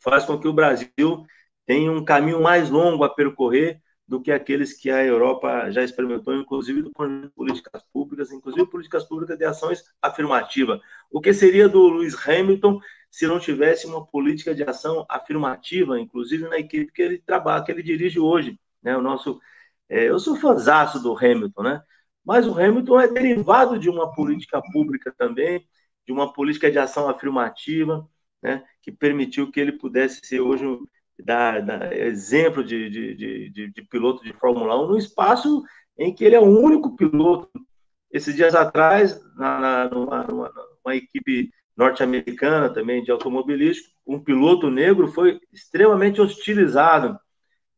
[0.00, 1.26] faz com que o Brasil
[1.66, 6.34] tenha um caminho mais longo a percorrer do que aqueles que a Europa já experimentou,
[6.34, 10.80] inclusive do ponto de políticas públicas, inclusive políticas públicas de ações afirmativas.
[11.10, 16.48] O que seria do Lewis Hamilton se não tivesse uma política de ação afirmativa, inclusive
[16.48, 18.58] na equipe que ele trabalha, que ele dirige hoje?
[18.82, 18.96] Né?
[18.96, 19.40] O nosso,
[19.88, 21.82] é, eu sou fãzaço do Hamilton, né?
[22.24, 25.66] Mas o Hamilton é derivado de uma política pública também,
[26.06, 28.06] de uma política de ação afirmativa,
[28.42, 28.64] né?
[28.82, 30.64] Que permitiu que ele pudesse ser hoje
[31.24, 33.14] da, da exemplo de, de,
[33.50, 35.64] de, de, piloto de Fórmula 1 no espaço
[35.96, 37.50] em que ele é o único piloto.
[38.10, 40.52] Esses dias atrás, na, na numa, numa,
[40.84, 47.18] numa equipe norte-americana também de automobilístico, um piloto negro foi extremamente hostilizado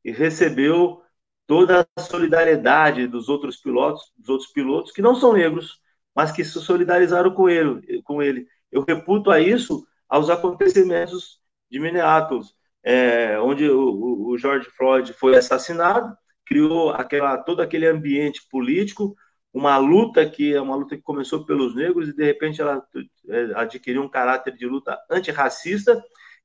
[0.04, 1.02] e recebeu
[1.46, 5.80] toda a solidariedade dos outros pilotos, dos outros pilotos que não são negros,
[6.14, 8.02] mas que se solidarizaram com ele.
[8.02, 8.46] Com ele.
[8.70, 11.40] Eu reputo a isso aos acontecimentos
[11.70, 18.42] de Minneapolis, é, onde o, o George Floyd foi assassinado, criou aquela, todo aquele ambiente
[18.50, 19.14] político,
[19.52, 22.82] uma luta que é uma luta que começou pelos negros e de repente ela
[23.28, 26.02] é, adquiriu um caráter de luta antirracista.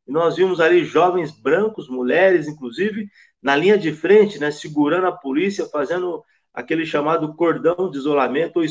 [0.07, 3.07] E nós vimos ali jovens brancos, mulheres, inclusive,
[3.45, 8.65] na linha de frente, né, segurando a polícia, fazendo aquele chamado cordão de isolamento ou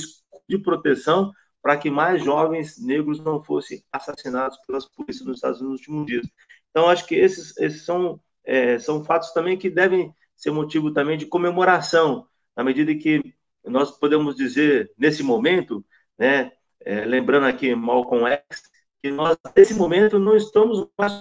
[0.48, 5.78] de proteção para que mais jovens negros não fossem assassinados pelas polícias nos Estados Unidos
[5.78, 6.26] nos últimos dias.
[6.70, 11.16] Então, acho que esses, esses são, é, são fatos também que devem ser motivo também
[11.16, 13.32] de comemoração, na medida que
[13.64, 15.86] nós podemos dizer, nesse momento,
[16.18, 16.50] né,
[16.80, 18.64] é, lembrando aqui Malcolm X,
[19.04, 21.12] que nós, nesse momento, não estamos mais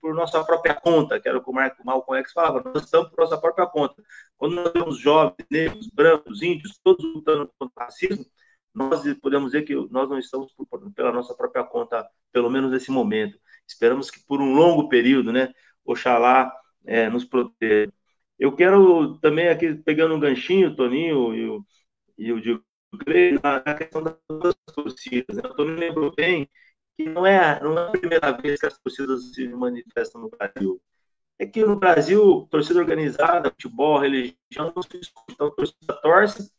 [0.00, 3.18] por nossa própria conta, que era o que o Malcolm X falava, nós estamos por
[3.18, 4.00] nossa própria conta.
[4.36, 8.24] Quando nós vemos jovens, negros, brancos, índios, todos lutando contra o racismo,
[8.72, 12.92] nós podemos dizer que nós não estamos por, pela nossa própria conta, pelo menos nesse
[12.92, 13.36] momento.
[13.66, 15.52] Esperamos que por um longo período, né,
[15.84, 16.52] Oxalá
[16.86, 17.92] é, nos proteja.
[18.38, 21.66] Eu quero também aqui, pegando um ganchinho, Toninho e o,
[22.16, 22.62] e o Diego
[23.42, 25.36] na questão das torcidas.
[25.36, 25.42] Né?
[25.44, 26.48] O Toninho lembrou bem
[26.96, 30.80] que não é, não é a primeira vez que as torcidas se manifestam no Brasil.
[31.38, 35.32] É que no Brasil, torcida organizada, futebol, religião, não se discute.
[35.32, 36.52] Então, a torcida torce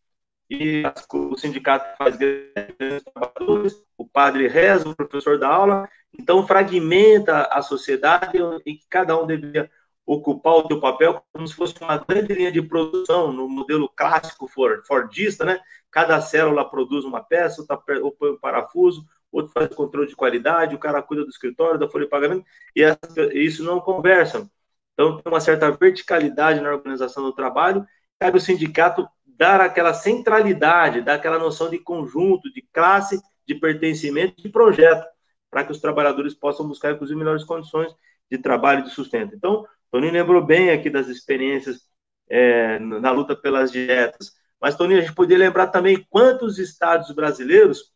[0.50, 7.44] e o sindicato faz grandes trabalhadores, o padre reza, o professor dá aula, então fragmenta
[7.44, 9.70] a sociedade em que cada um deveria
[10.06, 14.48] ocupar o seu papel como se fosse uma grande linha de produção no modelo clássico
[14.86, 15.62] fordista, né?
[15.90, 17.66] Cada célula produz uma peça,
[18.02, 21.90] ou põe um parafuso, outro faz controle de qualidade, o cara cuida do escritório, da
[21.90, 22.86] folha de pagamento, e
[23.34, 24.48] isso não conversa.
[24.94, 27.86] Então, tem uma certa verticalidade na organização do trabalho,
[28.20, 34.42] cabe o sindicato dar aquela centralidade, dar aquela noção de conjunto, de classe, de pertencimento,
[34.42, 35.06] de projeto,
[35.50, 37.94] para que os trabalhadores possam buscar, inclusive, melhores condições
[38.30, 39.36] de trabalho e de sustento.
[39.36, 41.82] Então, Toninho lembrou bem aqui das experiências
[42.30, 44.32] é, na luta pelas dietas,
[44.62, 47.92] mas, Toninho, a gente poderia lembrar também quantos estados brasileiros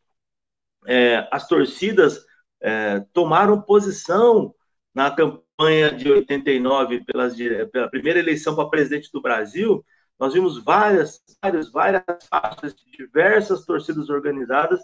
[0.88, 2.26] é, as torcidas
[2.62, 4.56] é, tomaram posição
[4.96, 7.36] na campanha de 89 pelas,
[7.72, 9.86] pela primeira eleição para presidente do Brasil,
[10.20, 14.80] nós vimos várias, várias, várias faixas de diversas torcidas organizadas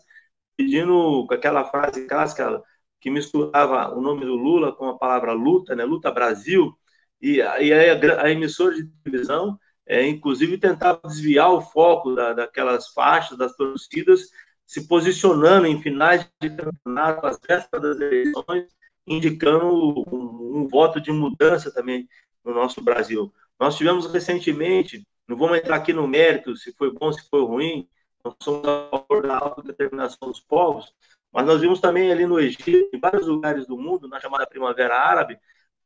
[0.56, 2.62] pedindo aquela frase clássica
[3.02, 5.84] que misturava o nome do Lula com a palavra luta, né?
[5.84, 6.74] Luta Brasil,
[7.22, 12.34] e, e aí a, a emissora de televisão, é, inclusive, tentava desviar o foco da,
[12.34, 14.30] daquelas faixas, das torcidas,
[14.74, 19.68] se posicionando em finais de campeonato, às vésperas das eleições, indicando
[20.12, 22.10] um, um voto de mudança também
[22.44, 23.32] no nosso Brasil.
[23.60, 27.88] Nós tivemos recentemente não vamos entrar aqui no mérito se foi bom, se foi ruim.
[28.26, 30.92] Nós somos a favor da autodeterminação dos povos,
[31.32, 34.98] mas nós vimos também ali no Egito, em vários lugares do mundo, na chamada Primavera
[34.98, 35.38] Árabe,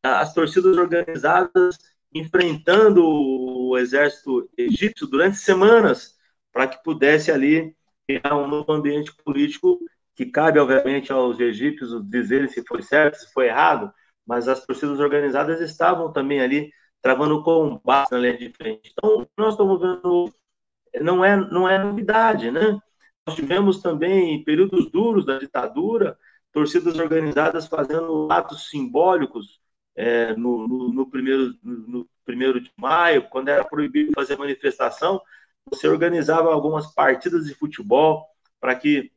[0.02, 1.78] as torcidas organizadas
[2.14, 6.16] enfrentando o exército egípcio durante semanas
[6.54, 7.76] para que pudesse ali
[8.08, 9.80] criar um novo ambiente político
[10.16, 13.91] que cabe, obviamente, aos egípcios dizerem se foi certo, se foi errado,
[14.26, 18.91] mas as torcidas organizadas estavam também ali travando combate na linha de frente.
[18.91, 20.34] Então, nós estamos vendo,
[21.01, 22.80] não é, não é novidade, né?
[23.26, 26.18] Nós tivemos também períodos duros da ditadura,
[26.51, 29.60] torcidas organizadas fazendo atos simbólicos
[29.95, 35.22] é, no, no, no, primeiro, no primeiro de maio, quando era proibido fazer manifestação,
[35.70, 38.26] você organizava algumas partidas de futebol
[38.59, 39.11] para que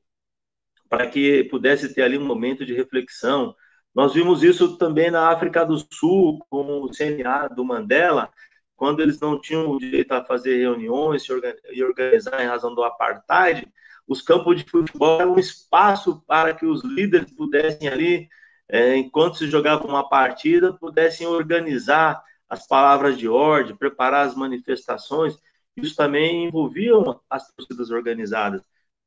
[0.89, 3.55] para que pudesse ter ali um momento de reflexão,
[3.95, 8.29] nós vimos isso também na África do Sul, com o CNA do Mandela,
[8.75, 11.25] quando eles não tinham o direito a fazer reuniões
[11.71, 13.69] e organizar em razão do apartheid,
[14.07, 18.29] os campos de futebol eram um espaço para que os líderes pudessem ali,
[18.69, 25.39] é, enquanto se jogava uma partida, pudessem organizar as palavras de ordem, preparar as manifestações.
[25.77, 26.93] Isso também envolvia
[27.29, 28.63] as torcidas organizadas.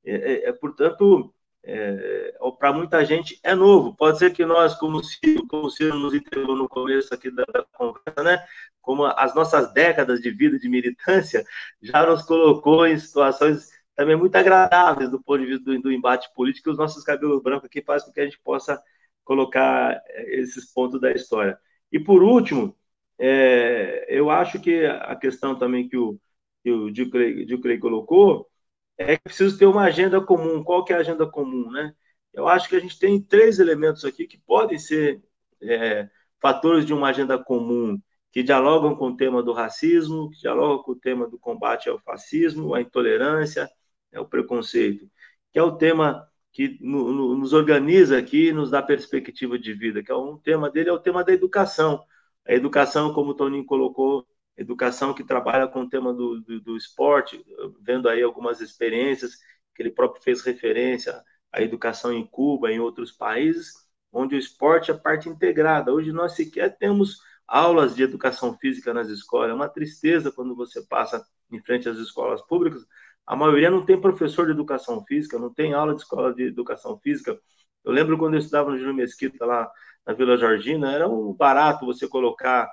[0.06, 1.34] É, é, é portanto,
[1.64, 3.96] é, para muita gente é novo.
[3.96, 7.46] Pode ser que nós, como o Ciro, como Ciro nos entregou no começo aqui da,
[7.46, 8.46] da, conversa, né?
[8.82, 11.44] Como as nossas décadas de vida de militância
[11.82, 16.30] já nos colocou em situações também muito agradáveis do ponto de vista do, do embate
[16.34, 18.82] político, os nossos cabelos brancos aqui fazem com que a gente possa
[19.24, 21.58] colocar é, esses pontos da história.
[21.92, 22.76] E por último,
[23.20, 26.20] é, eu acho que a questão também que o,
[26.64, 28.50] que o Dilclay colocou
[28.98, 30.64] é preciso ter uma agenda comum.
[30.64, 31.94] Qual que é a agenda comum, né?
[32.34, 35.22] Eu acho que a gente tem três elementos aqui que podem ser
[35.62, 36.10] é,
[36.42, 38.00] fatores de uma agenda comum,
[38.32, 42.00] que dialogam com o tema do racismo, que dialogam com o tema do combate ao
[42.00, 43.70] fascismo, à intolerância,
[44.16, 45.10] ao preconceito,
[45.52, 50.04] que é o tema que no, no, nos organiza aqui, nos dá perspectiva de vida,
[50.04, 52.04] que é um tema dele, é o tema da educação.
[52.46, 56.78] A educação, como o Toninho colocou, educação que trabalha com o tema do, do, do
[56.78, 57.44] esporte,
[57.82, 59.38] vendo aí algumas experiências
[59.74, 63.74] que ele próprio fez referência à educação em Cuba, em outros países,
[64.12, 65.92] onde o esporte é parte integrada.
[65.92, 69.50] Hoje nós sequer temos aulas de educação física nas escolas.
[69.50, 72.86] É uma tristeza quando você passa em frente às escolas públicas.
[73.26, 77.00] A maioria não tem professor de educação física, não tem aula de escola de educação
[77.00, 77.40] física.
[77.84, 79.70] Eu lembro quando eu estudava no Júlio Mesquita, lá
[80.06, 82.70] na Vila Georgina, era um barato você colocar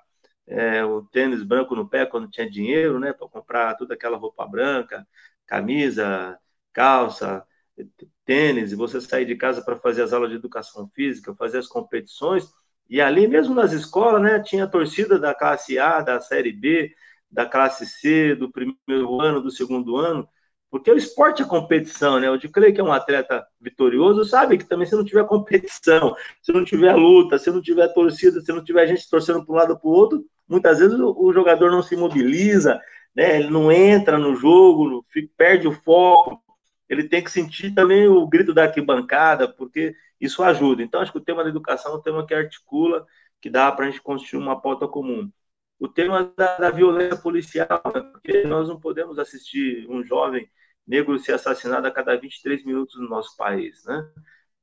[0.50, 4.46] é, o tênis branco no pé quando tinha dinheiro, né, para comprar toda aquela roupa
[4.46, 5.06] branca,
[5.46, 6.38] camisa,
[6.72, 7.46] calça,
[8.24, 11.66] tênis, e você sair de casa para fazer as aulas de educação física, fazer as
[11.68, 12.52] competições,
[12.88, 16.92] e ali mesmo nas escolas, né, tinha torcida da classe A, da série B,
[17.30, 20.28] da classe C, do primeiro ano, do segundo ano,
[20.70, 22.30] porque o esporte é competição, né?
[22.30, 26.14] O de creio que é um atleta vitorioso, sabe que também se não tiver competição,
[26.40, 29.56] se não tiver luta, se não tiver torcida, se não tiver gente torcendo para um
[29.56, 32.80] lado para o outro, muitas vezes o, jogador não se mobiliza,
[33.14, 33.40] né?
[33.40, 35.04] Ele não entra no jogo,
[35.36, 36.40] perde o foco.
[36.88, 40.82] Ele tem que sentir também o grito da arquibancada, porque isso ajuda.
[40.82, 43.06] Então, acho que o tema da educação é um tema que articula,
[43.40, 45.30] que dá para a gente construir uma pauta comum
[45.80, 48.02] o tema da, da, violência policial, né?
[48.12, 50.46] porque nós não podemos assistir um jovem
[50.86, 54.10] negro ser assassinado a cada 23 minutos no nosso país, né?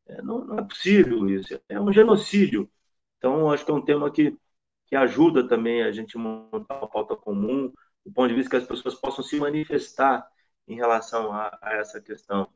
[0.08, 2.70] É, não, não, é possível isso, é um genocídio.
[3.18, 4.38] Então, acho que é um tema que,
[4.88, 7.74] que ajuda também a gente montar uma pauta comum,
[8.06, 10.28] do ponto de vista que as pessoas possam se manifestar
[10.68, 12.50] em relação a, a essa questão.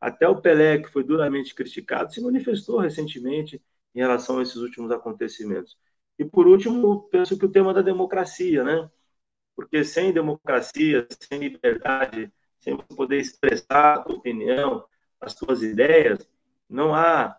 [0.00, 3.62] Até o Pelé, que foi duramente criticado, se manifestou recentemente
[3.94, 5.78] em relação a esses últimos acontecimentos.
[6.18, 8.90] E, por último, penso que o tema da democracia, né?
[9.56, 12.32] Porque sem democracia, sem liberdade,
[12.62, 14.84] sem você poder expressar a sua opinião,
[15.20, 16.26] as suas ideias,
[16.68, 17.36] não há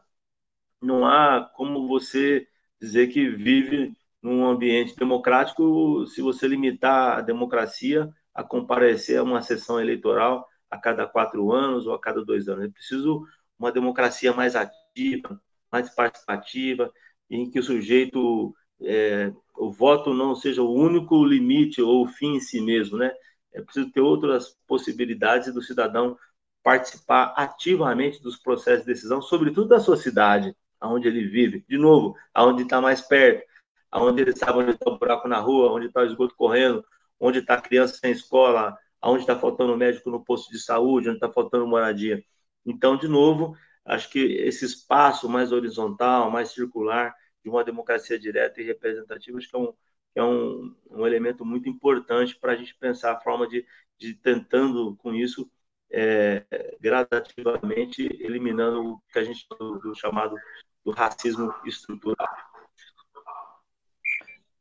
[0.81, 2.47] não há como você
[2.79, 9.41] dizer que vive num ambiente democrático se você limitar a democracia a comparecer a uma
[9.41, 12.65] sessão eleitoral a cada quatro anos ou a cada dois anos.
[12.65, 13.25] É preciso
[13.57, 15.39] uma democracia mais ativa,
[15.71, 16.91] mais participativa,
[17.29, 22.35] em que o sujeito, é, o voto não seja o único limite ou o fim
[22.35, 23.11] em si mesmo, né?
[23.53, 26.17] É preciso ter outras possibilidades do cidadão
[26.63, 31.63] participar ativamente dos processos de decisão, sobretudo da sua cidade, aonde ele vive.
[31.67, 33.45] De novo, aonde está mais perto,
[33.91, 36.83] aonde ele sabe onde está o buraco na rua, onde está o esgoto correndo,
[37.19, 41.17] onde está a criança sem escola, aonde está faltando médico no posto de saúde, onde
[41.17, 42.23] está faltando moradia.
[42.65, 48.61] Então, de novo, acho que esse espaço mais horizontal, mais circular, de uma democracia direta
[48.61, 49.73] e representativa, acho que é um,
[50.15, 53.65] é um, um elemento muito importante para a gente pensar a forma de,
[53.97, 55.49] de tentando com isso
[55.91, 56.43] é,
[56.79, 60.35] gradativamente eliminando o que a gente do, do chamado
[60.83, 62.27] do racismo estrutural.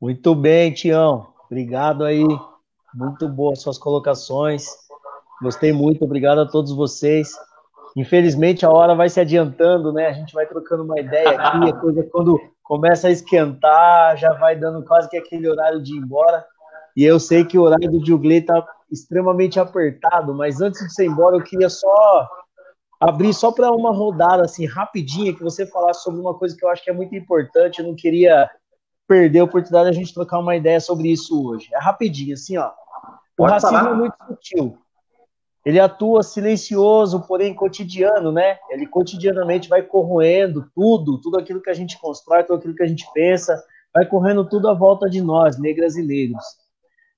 [0.00, 1.32] Muito bem, Tião.
[1.46, 2.26] Obrigado aí.
[2.94, 4.66] Muito boas suas colocações.
[5.40, 6.04] Gostei muito.
[6.04, 7.32] Obrigado a todos vocês.
[7.96, 10.06] Infelizmente a hora vai se adiantando, né?
[10.06, 14.56] A gente vai trocando uma ideia aqui, a coisa quando começa a esquentar, já vai
[14.56, 16.44] dando quase que aquele horário de ir embora.
[16.96, 21.04] E eu sei que o horário do Jugley está extremamente apertado, mas antes de você
[21.04, 22.28] ir embora, eu queria só
[23.00, 26.68] abrir só para uma rodada assim rapidinha que você falasse sobre uma coisa que eu
[26.70, 27.80] acho que é muito importante.
[27.80, 28.48] Eu não queria
[29.08, 31.68] perder a oportunidade de a gente trocar uma ideia sobre isso hoje.
[31.74, 32.68] É rapidinho, assim, ó.
[32.68, 33.90] O Pode racismo falar.
[33.90, 34.78] é muito sutil.
[35.64, 38.58] Ele atua silencioso, porém cotidiano, né?
[38.70, 42.86] Ele cotidianamente vai corroendo tudo, tudo aquilo que a gente constrói, tudo aquilo que a
[42.86, 43.62] gente pensa,
[43.94, 46.44] vai correndo tudo à volta de nós, negras e negros.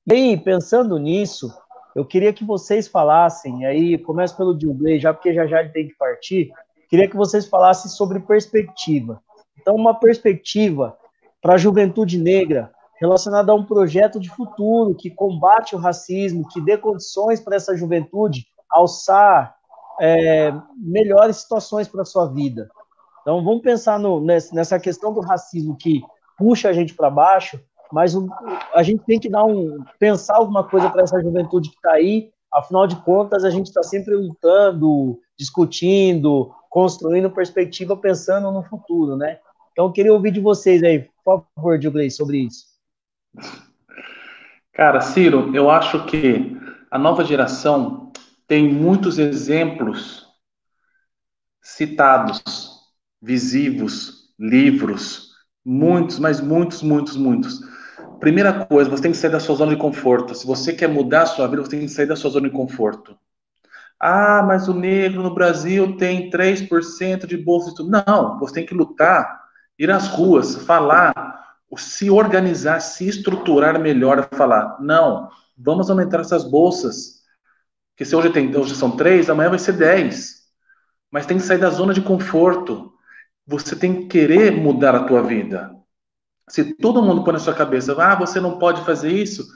[0.06, 1.50] Bem, pensando nisso,
[1.94, 5.88] eu queria que vocês falassem, aí começo pelo Dilblay, já porque já já ele tem
[5.88, 6.50] que partir,
[6.90, 9.22] queria que vocês falassem sobre perspectiva.
[9.58, 10.96] Então, uma perspectiva
[11.40, 16.60] para a juventude negra, relacionado a um projeto de futuro que combate o racismo, que
[16.60, 19.56] dê condições para essa juventude alçar
[20.00, 22.68] é, melhores situações para a sua vida.
[23.22, 26.02] Então, vamos pensar no, nessa questão do racismo que
[26.36, 27.58] puxa a gente para baixo,
[27.90, 28.28] mas o,
[28.74, 32.30] a gente tem que dar um, pensar alguma coisa para essa juventude que está aí.
[32.52, 39.38] Afinal de contas, a gente está sempre lutando, discutindo, construindo perspectiva, pensando no futuro, né?
[39.72, 41.08] Então, eu queria ouvir de vocês aí.
[41.24, 42.73] Por favor, Diogley, sobre isso.
[44.72, 46.56] Cara, Ciro, eu acho que
[46.90, 48.12] a nova geração
[48.46, 50.26] tem muitos exemplos
[51.62, 52.42] citados,
[53.22, 55.30] visivos, livros,
[55.64, 57.60] muitos, mas muitos, muitos, muitos.
[58.20, 60.34] Primeira coisa, você tem que sair da sua zona de conforto.
[60.34, 62.54] Se você quer mudar a sua vida, você tem que sair da sua zona de
[62.54, 63.16] conforto.
[63.98, 68.02] Ah, mas o negro no Brasil tem 3% de bolsa de estudo.
[68.06, 69.42] Não, você tem que lutar,
[69.78, 71.43] ir às ruas, falar,
[71.76, 77.22] se organizar, se estruturar melhor, falar, não, vamos aumentar essas bolsas.
[77.96, 80.44] Que se hoje, tem, hoje são três, amanhã vai ser 10.
[81.10, 82.92] Mas tem que sair da zona de conforto.
[83.46, 85.74] Você tem que querer mudar a tua vida.
[86.48, 89.46] Se todo mundo põe na sua cabeça, ah, você não pode fazer isso,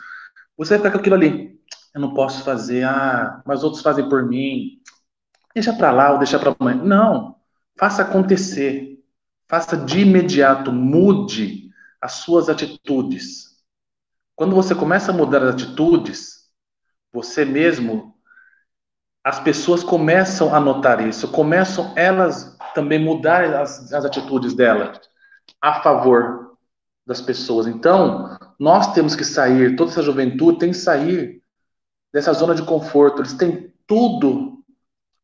[0.57, 1.59] você vai ficar com aquilo ali.
[1.95, 4.81] Eu não posso fazer, ah, mas outros fazem por mim.
[5.55, 6.83] Deixa para lá ou deixa para amanhã.
[6.83, 7.37] Não.
[7.77, 8.99] Faça acontecer.
[9.49, 10.71] Faça de imediato.
[10.71, 11.68] Mude
[12.01, 13.57] as suas atitudes.
[14.37, 16.49] Quando você começa a mudar as atitudes,
[17.13, 18.15] você mesmo
[19.25, 24.99] as pessoas começam a notar isso, começam elas também mudar as, as atitudes delas
[25.61, 26.57] a favor
[27.07, 27.67] das pessoas.
[27.67, 31.43] Então, nós temos que sair, toda essa juventude tem que sair
[32.13, 33.21] dessa zona de conforto.
[33.21, 34.63] Eles têm tudo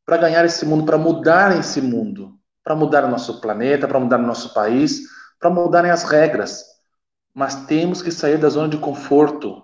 [0.05, 4.19] para ganhar esse mundo, para mudar esse mundo, para mudar o nosso planeta, para mudar
[4.19, 5.03] o nosso país,
[5.45, 6.65] para mudarem as regras.
[7.35, 9.62] Mas temos que sair da zona de conforto.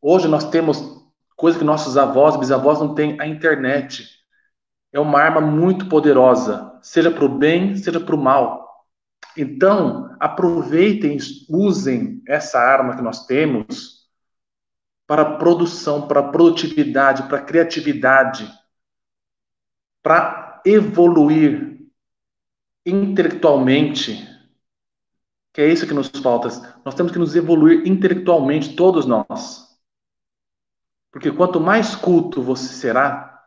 [0.00, 0.82] Hoje nós temos
[1.36, 4.08] coisa que nossos avós, bisavós não têm, a internet.
[4.90, 8.86] É uma arma muito poderosa, seja para o bem, seja para o mal.
[9.36, 11.18] Então, aproveitem,
[11.50, 14.10] usem essa arma que nós temos
[15.06, 18.50] para produção, para produtividade, para criatividade,
[20.02, 21.78] para evoluir
[22.86, 24.31] intelectualmente,
[25.52, 26.48] que é isso que nos falta.
[26.84, 29.68] Nós temos que nos evoluir intelectualmente, todos nós.
[31.10, 33.42] Porque quanto mais culto você será,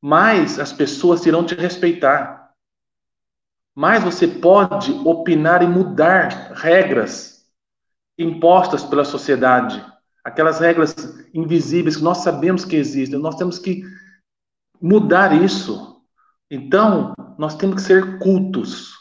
[0.00, 2.50] mais as pessoas irão te respeitar.
[3.74, 7.46] Mais você pode opinar e mudar regras
[8.18, 9.84] impostas pela sociedade.
[10.24, 10.94] Aquelas regras
[11.32, 13.18] invisíveis que nós sabemos que existem.
[13.18, 13.82] Nós temos que
[14.80, 16.02] mudar isso.
[16.50, 18.99] Então, nós temos que ser cultos.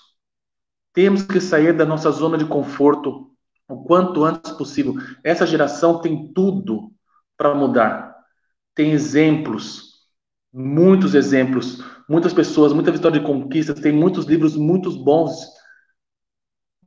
[0.93, 3.31] Temos que sair da nossa zona de conforto
[3.67, 4.95] o quanto antes possível.
[5.23, 6.91] Essa geração tem tudo
[7.37, 8.09] para mudar
[8.79, 10.05] tem exemplos,
[10.53, 15.35] muitos exemplos, muitas pessoas, muita vitória de conquistas, tem muitos livros muito bons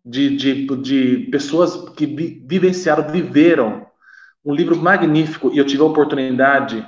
[0.03, 3.87] de, de, de pessoas que vi, vivenciaram, viveram.
[4.43, 6.83] Um livro magnífico, e eu tive a oportunidade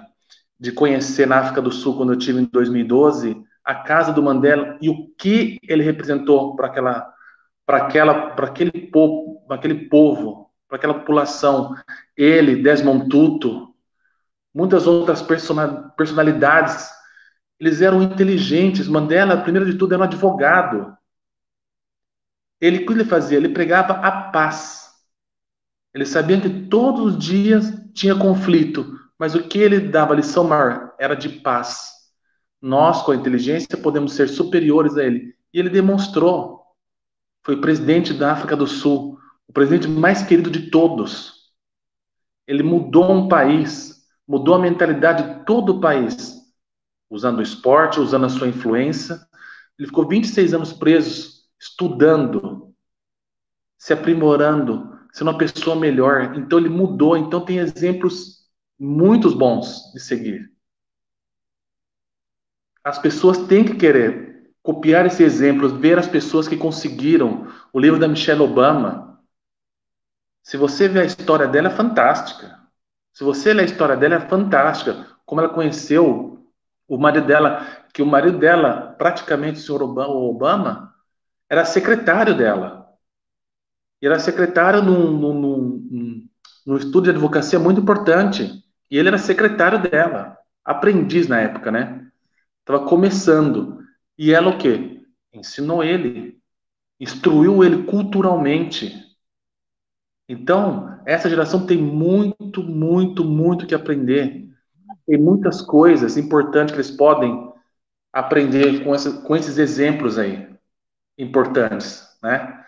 [0.59, 4.78] de conhecer na África do Sul, quando eu tive em 2012, a casa do Mandela
[4.81, 7.15] e o que ele representou para aquela
[7.66, 11.74] para aquela para aquele povo, para aquele povo, para aquela população.
[12.16, 13.74] Ele, Desmond Tutu,
[14.55, 15.23] muitas outras
[15.97, 16.91] personalidades.
[17.59, 18.86] Eles eram inteligentes.
[18.89, 20.97] Mandela, primeiro de tudo, era um advogado.
[22.61, 23.39] Ele, o que ele fazia?
[23.39, 24.91] Ele pregava a paz.
[25.95, 30.93] Ele sabia que todos os dias tinha conflito, mas o que ele dava lição maior
[30.99, 31.93] era de paz.
[32.65, 35.36] Nós, com a inteligência, podemos ser superiores a ele.
[35.53, 36.62] E ele demonstrou.
[37.43, 41.53] Foi presidente da África do Sul, o presidente mais querido de todos.
[42.47, 46.41] Ele mudou um país, mudou a mentalidade de todo o país,
[47.11, 49.20] usando o esporte, usando a sua influência.
[49.78, 52.74] Ele ficou 26 anos preso, estudando,
[53.77, 56.35] se aprimorando, sendo uma pessoa melhor.
[56.35, 57.15] Então ele mudou.
[57.15, 58.49] Então tem exemplos
[58.81, 60.53] muito bons de seguir.
[62.85, 67.48] As pessoas têm que querer copiar esse exemplo, ver as pessoas que conseguiram.
[67.73, 69.20] O livro da Michelle Obama.
[70.43, 72.59] Se você ver a história dela, é fantástica.
[73.12, 75.06] Se você ler a história dela, é fantástica.
[75.24, 76.47] Como ela conheceu
[76.86, 80.94] o marido dela, que o marido dela, praticamente o senhor Obama,
[81.48, 82.86] era secretário dela.
[84.02, 86.28] E era secretário num, num, num,
[86.66, 88.62] num estudo de advocacia muito importante.
[88.90, 90.36] E ele era secretário dela.
[90.62, 92.03] Aprendiz na época, né?
[92.65, 93.85] Estava começando.
[94.16, 95.03] E ela o quê?
[95.32, 96.41] Ensinou ele.
[96.99, 99.05] Instruiu ele culturalmente.
[100.27, 104.49] Então, essa geração tem muito, muito, muito que aprender.
[105.07, 107.53] Tem muitas coisas importantes que eles podem
[108.11, 110.49] aprender com, essa, com esses exemplos aí,
[111.19, 112.65] importantes, né?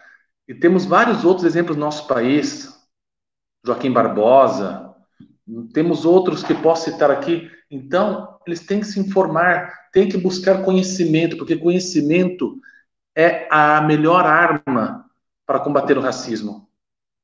[0.47, 2.77] E temos vários outros exemplos no nosso país,
[3.65, 4.95] Joaquim Barbosa,
[5.73, 7.51] temos outros que posso citar aqui.
[7.71, 12.61] Então, eles têm que se informar, têm que buscar conhecimento, porque conhecimento
[13.15, 15.11] é a melhor arma
[15.47, 16.69] para combater o racismo.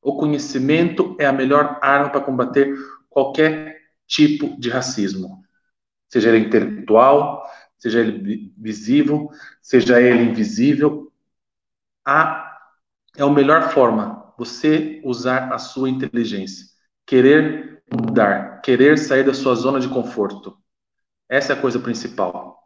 [0.00, 2.74] O conhecimento é a melhor arma para combater
[3.10, 5.44] qualquer tipo de racismo,
[6.08, 7.44] seja ele intelectual,
[7.76, 9.28] seja ele visível,
[9.60, 11.12] seja ele invisível.
[12.06, 12.58] A
[13.18, 16.68] é a melhor forma você usar a sua inteligência,
[17.04, 20.56] querer mudar, querer sair da sua zona de conforto.
[21.28, 22.61] Essa é a coisa principal.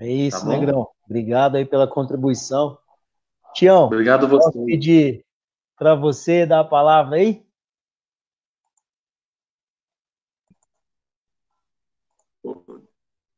[0.00, 0.88] É isso, tá Negrão.
[1.04, 2.78] Obrigado aí pela contribuição.
[3.54, 4.44] Tião, obrigado você.
[4.44, 5.24] Posso pedir
[5.76, 7.44] para você dar a palavra aí?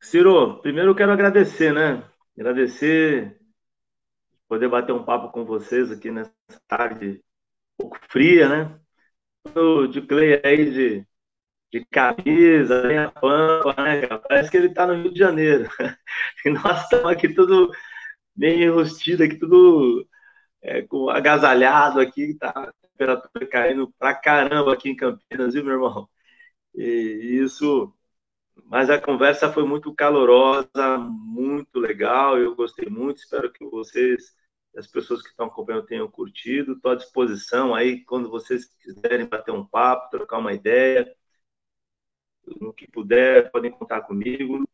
[0.01, 2.05] Ciro, primeiro eu quero agradecer, né?
[2.39, 3.40] Agradecer
[4.48, 6.32] poder bater um papo com vocês aqui nessa
[6.68, 7.24] tarde
[7.80, 8.80] um pouco fria, né?
[9.56, 11.06] O de Clay aí de,
[11.73, 14.07] de camisa, a pampa, né?
[14.28, 15.69] Parece que ele está no Rio de Janeiro.
[16.44, 17.70] E nós estamos aqui tudo
[18.36, 20.07] bem enrustido, aqui tudo
[20.62, 25.74] é, com agasalhado aqui, tá a temperatura caindo pra caramba aqui em Campinas, viu, meu
[25.74, 26.09] irmão?
[26.74, 27.94] E isso
[28.66, 34.35] mas a conversa foi muito calorosa, muito legal, eu gostei muito, espero que vocês,
[34.77, 36.73] as pessoas que estão acompanhando, tenham curtido.
[36.73, 41.07] Estou à disposição aí, quando vocês quiserem bater um papo, trocar uma ideia,
[42.60, 44.64] no que puder, podem contar comigo.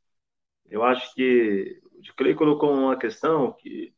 [0.70, 1.81] Eu acho que
[2.11, 3.95] o Clay colocou uma questão que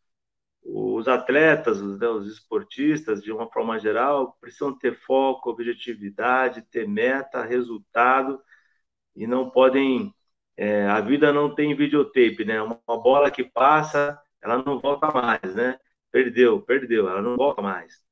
[0.62, 7.44] os atletas, né, os esportistas, de uma forma geral, precisam ter foco, objetividade, ter meta,
[7.44, 8.40] resultado
[9.16, 10.14] e não podem.
[10.56, 12.60] É, a vida não tem videotape, né?
[12.62, 15.78] Uma, uma bola que passa, ela não volta mais, né?
[16.10, 18.02] Perdeu, perdeu, ela não volta mais.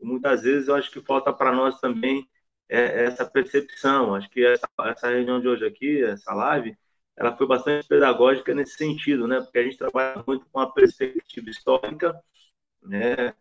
[0.00, 2.28] E muitas vezes eu acho que falta para nós também
[2.68, 4.14] é, essa percepção.
[4.14, 6.76] Acho que essa, essa reunião de hoje aqui, essa live,
[7.16, 9.40] ela foi bastante pedagógica nesse sentido, né?
[9.40, 12.14] Porque a gente trabalha muito com a perspectiva histórica,
[12.82, 13.34] né?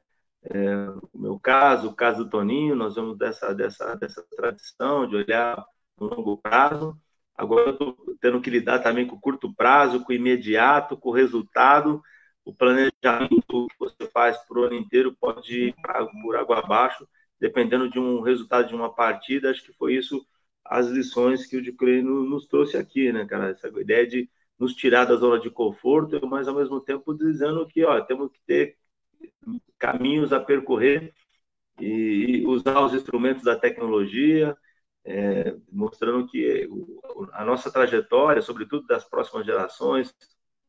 [0.45, 5.15] É, no meu caso, o caso do Toninho, nós vamos dessa, dessa, dessa tradição de
[5.15, 5.65] olhar
[5.97, 6.99] no longo prazo.
[7.35, 11.09] Agora eu estou tendo que lidar também com o curto prazo, com o imediato, com
[11.09, 12.01] o resultado.
[12.45, 15.75] O planejamento que você faz o ano inteiro pode ir
[16.21, 17.07] por água abaixo,
[17.43, 19.51] dependendo de um resultado de uma partida.
[19.51, 20.25] Acho que foi isso
[20.63, 23.49] as lições que o Diclei nos trouxe aqui, né, cara?
[23.49, 27.83] Essa ideia de nos tirar da zona de conforto, mas ao mesmo tempo dizendo que,
[27.83, 28.77] ó, temos que ter
[29.77, 31.13] caminhos a percorrer
[31.77, 34.55] e usar os instrumentos da tecnologia,
[35.03, 36.69] é, mostrando que
[37.33, 40.15] a nossa trajetória, sobretudo das próximas gerações,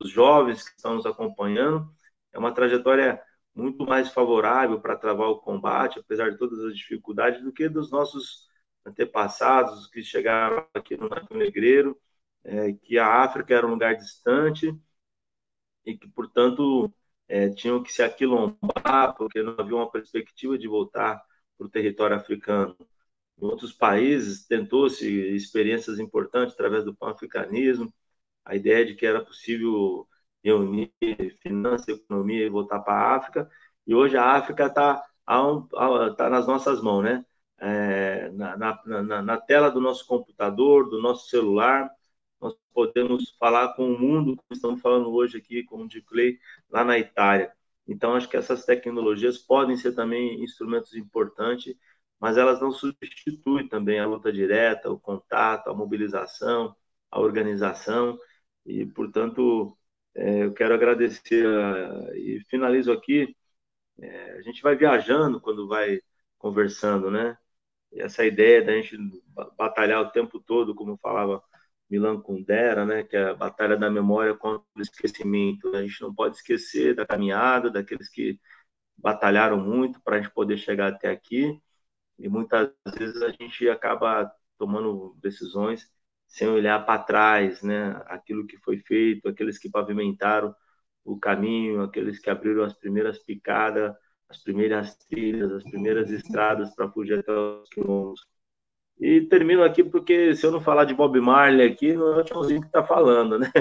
[0.00, 1.88] os jovens que estão nos acompanhando,
[2.32, 3.22] é uma trajetória
[3.54, 7.90] muito mais favorável para travar o combate, apesar de todas as dificuldades, do que dos
[7.90, 8.48] nossos
[8.84, 11.98] antepassados que chegaram aqui no Nato Negreiro,
[12.44, 14.76] é, que a África era um lugar distante
[15.84, 16.92] e que, portanto,
[17.28, 21.22] é, tinham que se aquilombar, porque não havia uma perspectiva de voltar
[21.56, 22.76] para o território africano.
[23.38, 27.92] Em outros países, tentou-se experiências importantes através do pan-africanismo,
[28.44, 30.08] a ideia de que era possível
[30.44, 30.92] reunir
[31.42, 33.50] finanças, economia e voltar para a África,
[33.86, 35.02] e hoje a África está
[36.16, 37.24] tá nas nossas mãos, né?
[37.58, 41.90] É, na, na, na, tela do nosso computador, do nosso celular,
[42.40, 46.38] nós podemos falar com o mundo, como estamos falando hoje aqui com o Clay,
[46.70, 47.52] lá na Itália.
[47.86, 51.76] Então, acho que essas tecnologias podem ser também instrumentos importantes
[52.24, 56.74] mas elas não substituem também a luta direta, o contato, a mobilização,
[57.10, 58.18] a organização,
[58.64, 59.76] e, portanto,
[60.14, 63.34] eu quero agradecer a, e finalizo aqui.
[64.00, 66.00] É, a gente vai viajando quando vai
[66.38, 67.36] conversando, né?
[67.92, 68.96] E essa ideia da gente
[69.56, 71.42] batalhar o tempo todo, como falava
[71.90, 73.04] Milan Kundera, né?
[73.04, 75.74] Que é a batalha da memória contra o esquecimento.
[75.76, 78.40] A gente não pode esquecer da caminhada, daqueles que
[78.96, 81.60] batalharam muito para a gente poder chegar até aqui
[82.18, 85.90] e muitas vezes a gente acaba tomando decisões
[86.34, 88.02] sem olhar para trás, né?
[88.06, 90.52] Aquilo que foi feito, aqueles que pavimentaram
[91.04, 93.94] o caminho, aqueles que abriram as primeiras picadas,
[94.28, 98.26] as primeiras trilhas, as primeiras estradas para fugir até os quilômetros.
[98.98, 102.24] E termino aqui porque se eu não falar de Bob Marley aqui, não é o
[102.24, 103.52] Tchãozinho que está falando, né?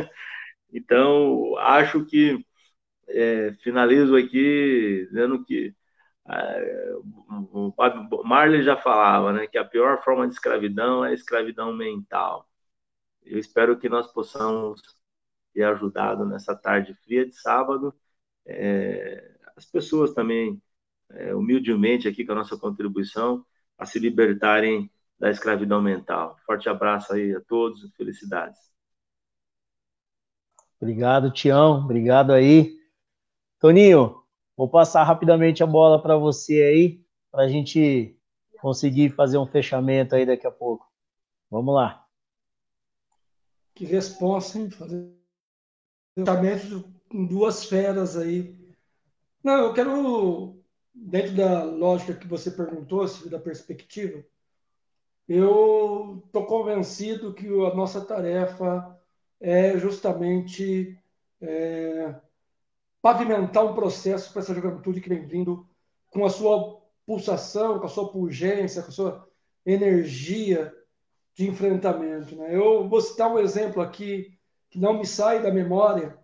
[0.74, 2.44] Então, acho que
[3.08, 5.76] é, finalizo aqui dizendo que
[7.52, 12.50] o Marley já falava, né, que a pior forma de escravidão é a escravidão mental.
[13.26, 14.82] Eu espero que nós possamos
[15.54, 17.94] ter ajudado nessa tarde fria de sábado
[18.46, 20.62] é, as pessoas também,
[21.12, 23.46] é, humildemente aqui com a nossa contribuição,
[23.78, 26.38] a se libertarem da escravidão mental.
[26.46, 28.60] Forte abraço aí a todos, felicidades.
[30.82, 31.80] Obrigado, Tião.
[31.86, 32.78] Obrigado aí.
[33.60, 34.24] Toninho,
[34.56, 38.16] Vou passar rapidamente a bola para você aí, para a gente
[38.62, 40.88] conseguir fazer um fechamento aí daqui a pouco.
[41.50, 42.03] Vamos lá.
[43.76, 44.70] Que resposta, hein?
[44.70, 45.12] Fazer
[47.10, 48.56] com duas feras aí.
[49.44, 50.64] Não, eu quero,
[50.94, 54.24] dentro da lógica que você perguntou, da perspectiva,
[55.28, 59.00] eu estou convencido que a nossa tarefa
[59.40, 60.98] é justamente
[61.42, 62.16] é,
[63.02, 65.68] pavimentar um processo para essa juventude que vem vindo
[66.10, 69.30] com a sua pulsação, com a sua pungência, com a sua
[69.66, 70.74] energia
[71.34, 72.36] de enfrentamento.
[72.36, 72.56] Né?
[72.56, 74.38] Eu vou citar um exemplo aqui
[74.70, 76.18] que não me sai da memória.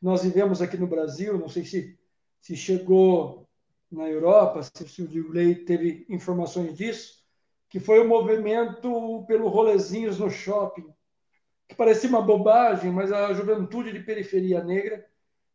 [0.00, 1.98] Nós vivemos aqui no Brasil, não sei se,
[2.40, 3.48] se chegou
[3.90, 7.22] na Europa, se o Dilei teve informações disso,
[7.68, 10.86] que foi o movimento pelo rolezinhos no shopping,
[11.68, 15.06] que parecia uma bobagem, mas a juventude de periferia negra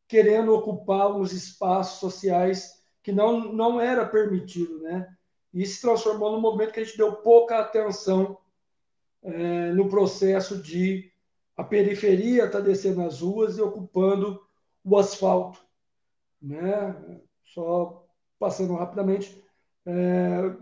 [0.08, 5.08] querendo ocupar uns espaços sociais que não, não era permitido, né?
[5.54, 8.38] E se transformou num movimento que a gente deu pouca atenção
[9.28, 11.12] é, no processo de
[11.56, 14.42] a periferia estar tá descendo as ruas e ocupando
[14.84, 15.60] o asfalto,
[16.42, 16.96] né?
[17.44, 18.08] Só
[18.40, 19.44] passando rapidamente,
[19.86, 20.56] é,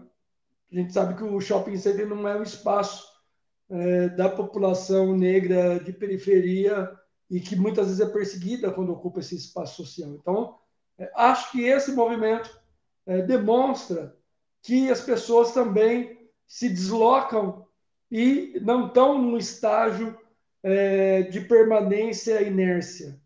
[0.72, 3.06] a gente sabe que o shopping center não é um espaço
[3.70, 6.92] é, da população negra de periferia
[7.30, 10.12] e que muitas vezes é perseguida quando ocupa esse espaço social.
[10.12, 10.58] Então,
[10.98, 12.50] é, acho que esse movimento
[13.28, 14.18] demonstra
[14.64, 17.65] que as pessoas também se deslocam
[18.18, 20.18] e não estão num estágio
[20.64, 23.20] é, de permanência e inércia.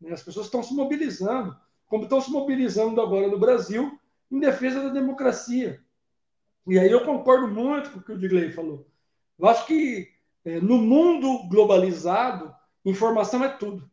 [0.00, 0.10] Né?
[0.10, 1.56] As pessoas estão se mobilizando,
[1.86, 3.96] como estão se mobilizando agora no Brasil,
[4.28, 5.80] em defesa da democracia.
[6.66, 8.84] E aí eu concordo muito com o que o Digley falou.
[9.38, 10.08] Eu acho que
[10.44, 12.52] é, no mundo globalizado,
[12.84, 13.88] informação é tudo.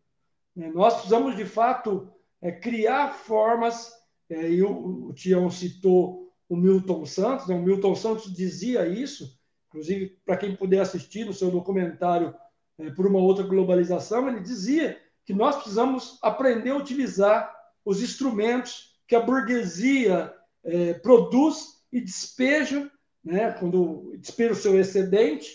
[0.55, 0.71] Né?
[0.73, 2.11] Nós precisamos, de fato,
[2.41, 3.93] é, criar formas,
[4.27, 7.53] é, e o, o Tião citou o Milton Santos, né?
[7.53, 9.38] o Milton Santos dizia isso,
[9.69, 12.35] inclusive para quem puder assistir no seu documentário
[12.77, 17.55] é, por uma outra globalização, ele dizia que nós precisamos aprender a utilizar
[17.85, 20.33] os instrumentos que a burguesia
[20.63, 22.89] é, produz e despeja,
[23.23, 25.49] né, quando despeja o seu excedente,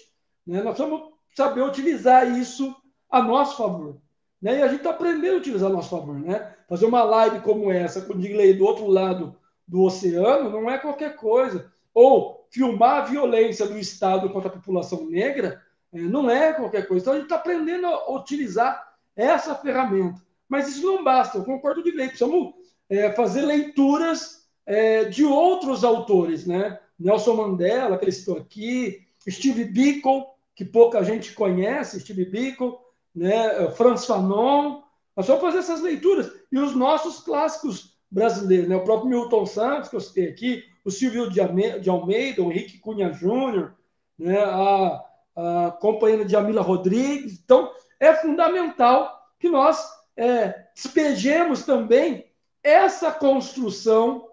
[0.46, 2.74] né, nós vamos saber utilizar isso
[3.10, 4.00] a nosso favor.
[4.40, 4.58] Né?
[4.58, 6.18] E a gente está aprendendo a utilizar a nosso favor.
[6.18, 6.54] Né?
[6.68, 9.36] Fazer uma live como essa, com o Digley do outro lado
[9.66, 11.72] do oceano, não é qualquer coisa.
[11.94, 15.62] Ou filmar a violência do Estado contra a população negra,
[15.92, 17.02] é, não é qualquer coisa.
[17.02, 20.20] Então a gente está aprendendo a utilizar essa ferramenta.
[20.48, 22.08] Mas isso não basta, eu concordo o Digley.
[22.08, 22.52] Precisamos
[22.90, 26.78] é, fazer leituras é, de outros autores, né?
[26.98, 32.78] Nelson Mandela, que ele citou aqui, Steve Biko, que pouca gente conhece, Steve Biko,
[33.14, 33.70] né?
[33.72, 34.82] Franz Fanon.
[35.16, 36.30] Nós vamos fazer essas leituras.
[36.50, 38.76] E os nossos clássicos brasileiros, né?
[38.76, 43.12] o próprio Milton Santos, que eu citei aqui, o Silvio de Almeida, o Henrique Cunha
[43.12, 43.74] Júnior,
[44.18, 44.38] né?
[44.38, 45.04] a,
[45.36, 47.40] a companheira de Amila Rodrigues.
[47.42, 49.82] Então, é fundamental que nós
[50.16, 52.26] é, despejemos também
[52.62, 54.28] essa construção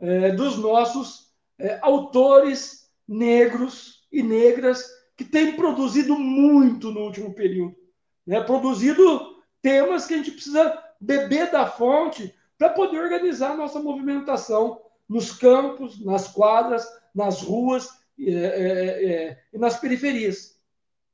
[0.00, 7.76] é, dos nossos é, autores negros e negras que têm produzido muito no último período.
[8.26, 8.40] Né?
[8.40, 14.80] Produzido temas que a gente precisa beber da fonte para poder organizar a nossa movimentação
[15.12, 20.56] nos campos, nas quadras, nas ruas é, é, é, e nas periferias.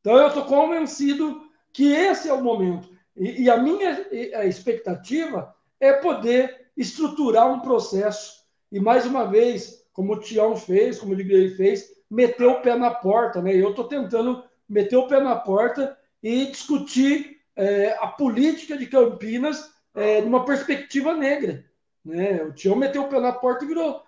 [0.00, 1.42] Então, eu estou convencido
[1.72, 2.88] que esse é o momento.
[3.16, 8.38] E, e a minha a expectativa é poder estruturar um processo
[8.70, 12.76] e mais uma vez, como o Tião fez, como o Liguei fez, meteu o pé
[12.76, 13.54] na porta, né?
[13.54, 19.72] Eu estou tentando meter o pé na porta e discutir é, a política de Campinas
[19.94, 21.64] é, numa perspectiva negra.
[22.08, 22.42] Né?
[22.42, 24.02] O Tião meteu o pé na porta e virou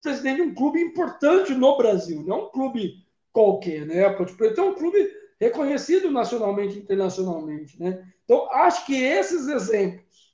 [0.00, 4.08] presidente de um clube importante no Brasil, não um clube qualquer, né?
[4.10, 8.08] Ponte Preta é um clube reconhecido nacionalmente e internacionalmente, né?
[8.24, 10.32] Então, acho que esses exemplos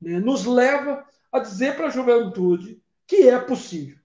[0.00, 3.98] né, nos levam a dizer para a juventude que é possível.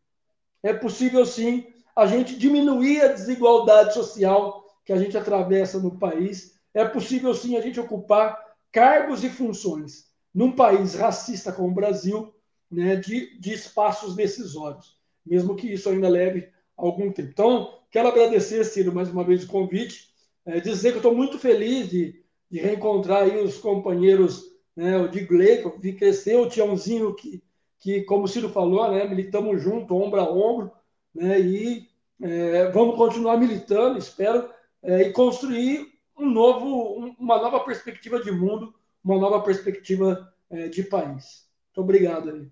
[0.61, 1.65] É possível, sim,
[1.95, 6.59] a gente diminuir a desigualdade social que a gente atravessa no país.
[6.73, 8.37] É possível, sim, a gente ocupar
[8.69, 12.33] cargos e funções num país racista como o Brasil,
[12.69, 17.29] né, de, de espaços decisórios, mesmo que isso ainda leve algum tempo.
[17.31, 20.09] Então, quero agradecer, Ciro, mais uma vez o convite,
[20.45, 24.49] é, dizer que estou muito feliz de, de reencontrar aí os companheiros
[24.79, 24.97] né?
[24.97, 27.43] o Digley, que eu vi crescer, o Tiãozinho, que,
[27.79, 29.05] que como o Ciro falou, né?
[29.05, 30.71] militamos junto, ombro a ombro,
[31.13, 31.37] né?
[31.37, 31.89] e
[32.21, 34.49] é, vamos continuar militando, espero,
[34.81, 35.85] é, e construir
[36.17, 38.73] um novo, uma nova perspectiva de mundo,
[39.03, 41.47] uma nova perspectiva é, de país.
[41.67, 42.47] Muito Obrigado aí.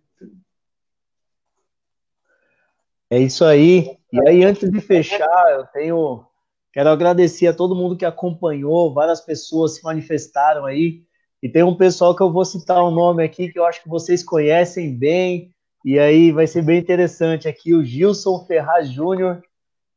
[3.10, 3.98] É isso aí.
[4.12, 6.26] E aí, antes de fechar, eu tenho.
[6.74, 11.04] Quero agradecer a todo mundo que acompanhou, várias pessoas se manifestaram aí.
[11.42, 13.82] E tem um pessoal que eu vou citar o um nome aqui que eu acho
[13.82, 15.54] que vocês conhecem bem.
[15.86, 19.42] E aí vai ser bem interessante aqui, o Gilson Ferraz Júnior,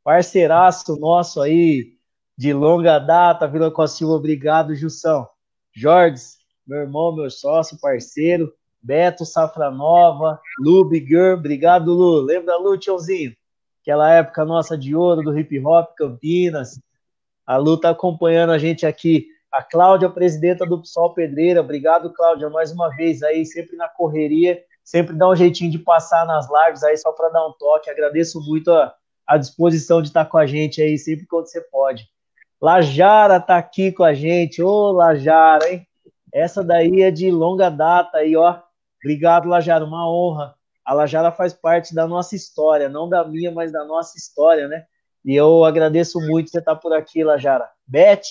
[0.04, 1.94] parceiraço nosso aí
[2.38, 5.26] de longa data, Vila Cosilva, obrigado, Gilson.
[5.72, 6.22] Jorge,
[6.66, 12.20] meu irmão, meu sócio, parceiro, Beto Safranova, Lu Bigger, obrigado, Lu.
[12.20, 13.34] Lembra, Lu, tiozinho?
[13.82, 16.80] Aquela época nossa de ouro do hip hop, Campinas.
[17.46, 19.26] A Lu tá acompanhando a gente aqui.
[19.50, 24.62] A Cláudia, presidenta do PSOL Pedreira, obrigado, Cláudia, mais uma vez aí, sempre na correria,
[24.84, 27.90] sempre dá um jeitinho de passar nas lives aí só para dar um toque.
[27.90, 28.94] Agradeço muito a,
[29.26, 32.08] a disposição de estar com a gente aí sempre quando você pode.
[32.60, 34.62] Lajara tá aqui com a gente.
[34.62, 35.86] Ô, Lajara, hein?
[36.32, 38.58] Essa daí é de longa data aí, ó.
[39.02, 40.54] Obrigado, Lajara, uma honra.
[40.84, 44.84] A Lajara faz parte da nossa história, não da minha, mas da nossa história, né?
[45.24, 47.68] E eu agradeço muito você estar por aqui, Lajara.
[47.86, 48.22] Beth,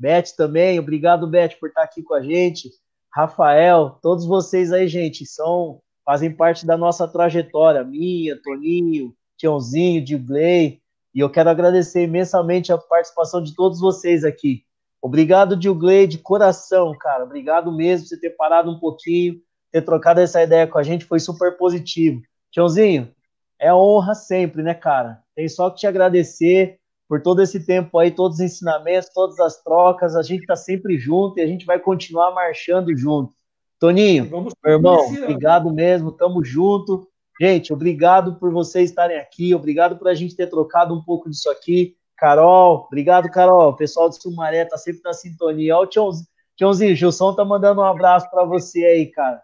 [0.00, 2.70] Beth também, obrigado, Beth, por estar aqui com a gente.
[3.12, 10.80] Rafael, todos vocês aí, gente, são fazem parte da nossa trajetória, minha, Toninho, Tiãozinho, Digley,
[11.14, 14.64] e eu quero agradecer imensamente a participação de todos vocês aqui.
[15.00, 17.24] Obrigado, Digley, de coração, cara.
[17.24, 21.04] Obrigado mesmo por você ter parado um pouquinho, ter trocado essa ideia com a gente,
[21.04, 22.20] foi super positivo.
[22.50, 23.12] Tiãozinho,
[23.58, 25.22] é honra sempre, né, cara?
[25.34, 29.62] Tem só que te agradecer por todo esse tempo aí, todos os ensinamentos, todas as
[29.62, 30.14] trocas.
[30.14, 33.32] A gente tá sempre junto e a gente vai continuar marchando junto.
[33.78, 37.08] Toninho, Vamos meu irmão, obrigado mesmo, tamo junto.
[37.40, 41.48] Gente, obrigado por vocês estarem aqui, obrigado por a gente ter trocado um pouco disso
[41.48, 41.96] aqui.
[42.18, 43.70] Carol, obrigado, Carol.
[43.70, 45.76] O pessoal de Sumaré tá sempre na sintonia.
[45.76, 46.26] Olha o Tiãozinho,
[46.56, 49.40] Tiãozinho, Gilson tá mandando um abraço para você aí, cara.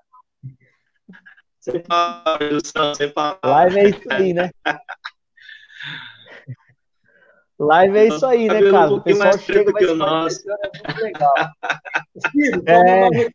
[1.61, 3.41] Sem palavras, Gilson, sem palavras.
[3.45, 4.51] Live é isso aí, né?
[7.57, 8.93] Live é isso aí, né, cara?
[8.93, 10.43] O pessoal chega vai se nosso.
[10.51, 11.35] é muito legal.
[12.33, 13.31] Ciro, é...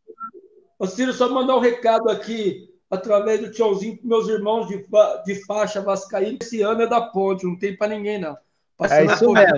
[0.77, 4.85] Ô, Ciro, só mandar um recado aqui através do Tiãozinho para meus irmãos de,
[5.25, 6.39] de faixa vascaína.
[6.41, 8.37] Esse ano é da ponte, não tem para ninguém, não.
[8.79, 9.57] Passando é isso mesmo.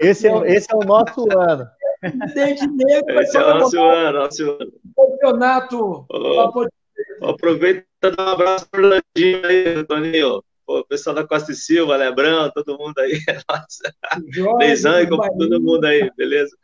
[0.00, 1.66] Esse é, esse é o nosso ano.
[2.02, 4.72] Esse é o nosso ano, nosso ano.
[4.94, 6.06] Campeonato.
[6.10, 10.44] Oh, aproveita e dá um abraço para o Landinho aí, Toninho.
[10.66, 13.12] Pô, pessoal da Costa e Silva, Lebrão, todo mundo aí.
[13.48, 13.94] Nossa.
[15.02, 16.54] e todo mundo aí, beleza?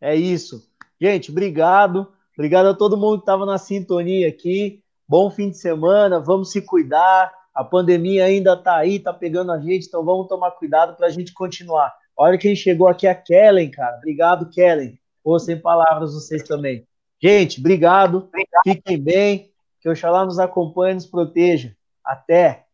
[0.00, 0.70] É isso.
[1.00, 2.12] Gente, obrigado.
[2.34, 4.80] Obrigado a todo mundo que estava na sintonia aqui.
[5.08, 7.37] Bom fim de semana, vamos se cuidar.
[7.58, 11.10] A pandemia ainda está aí, está pegando a gente, então vamos tomar cuidado para a
[11.10, 11.92] gente continuar.
[12.16, 13.96] Olha quem chegou aqui, a Kellen, cara.
[13.96, 14.96] Obrigado, Kellen.
[15.24, 16.86] Pô, sem palavras vocês também.
[17.20, 18.28] Gente, obrigado.
[18.28, 18.62] obrigado.
[18.62, 19.52] Fiquem bem.
[19.80, 21.74] Que Oxalá nos acompanhe e nos proteja.
[22.04, 22.64] Até.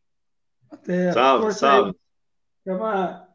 [0.71, 1.13] Até.
[1.13, 1.97] Salve, salve.
[2.61, 3.34] Até mais.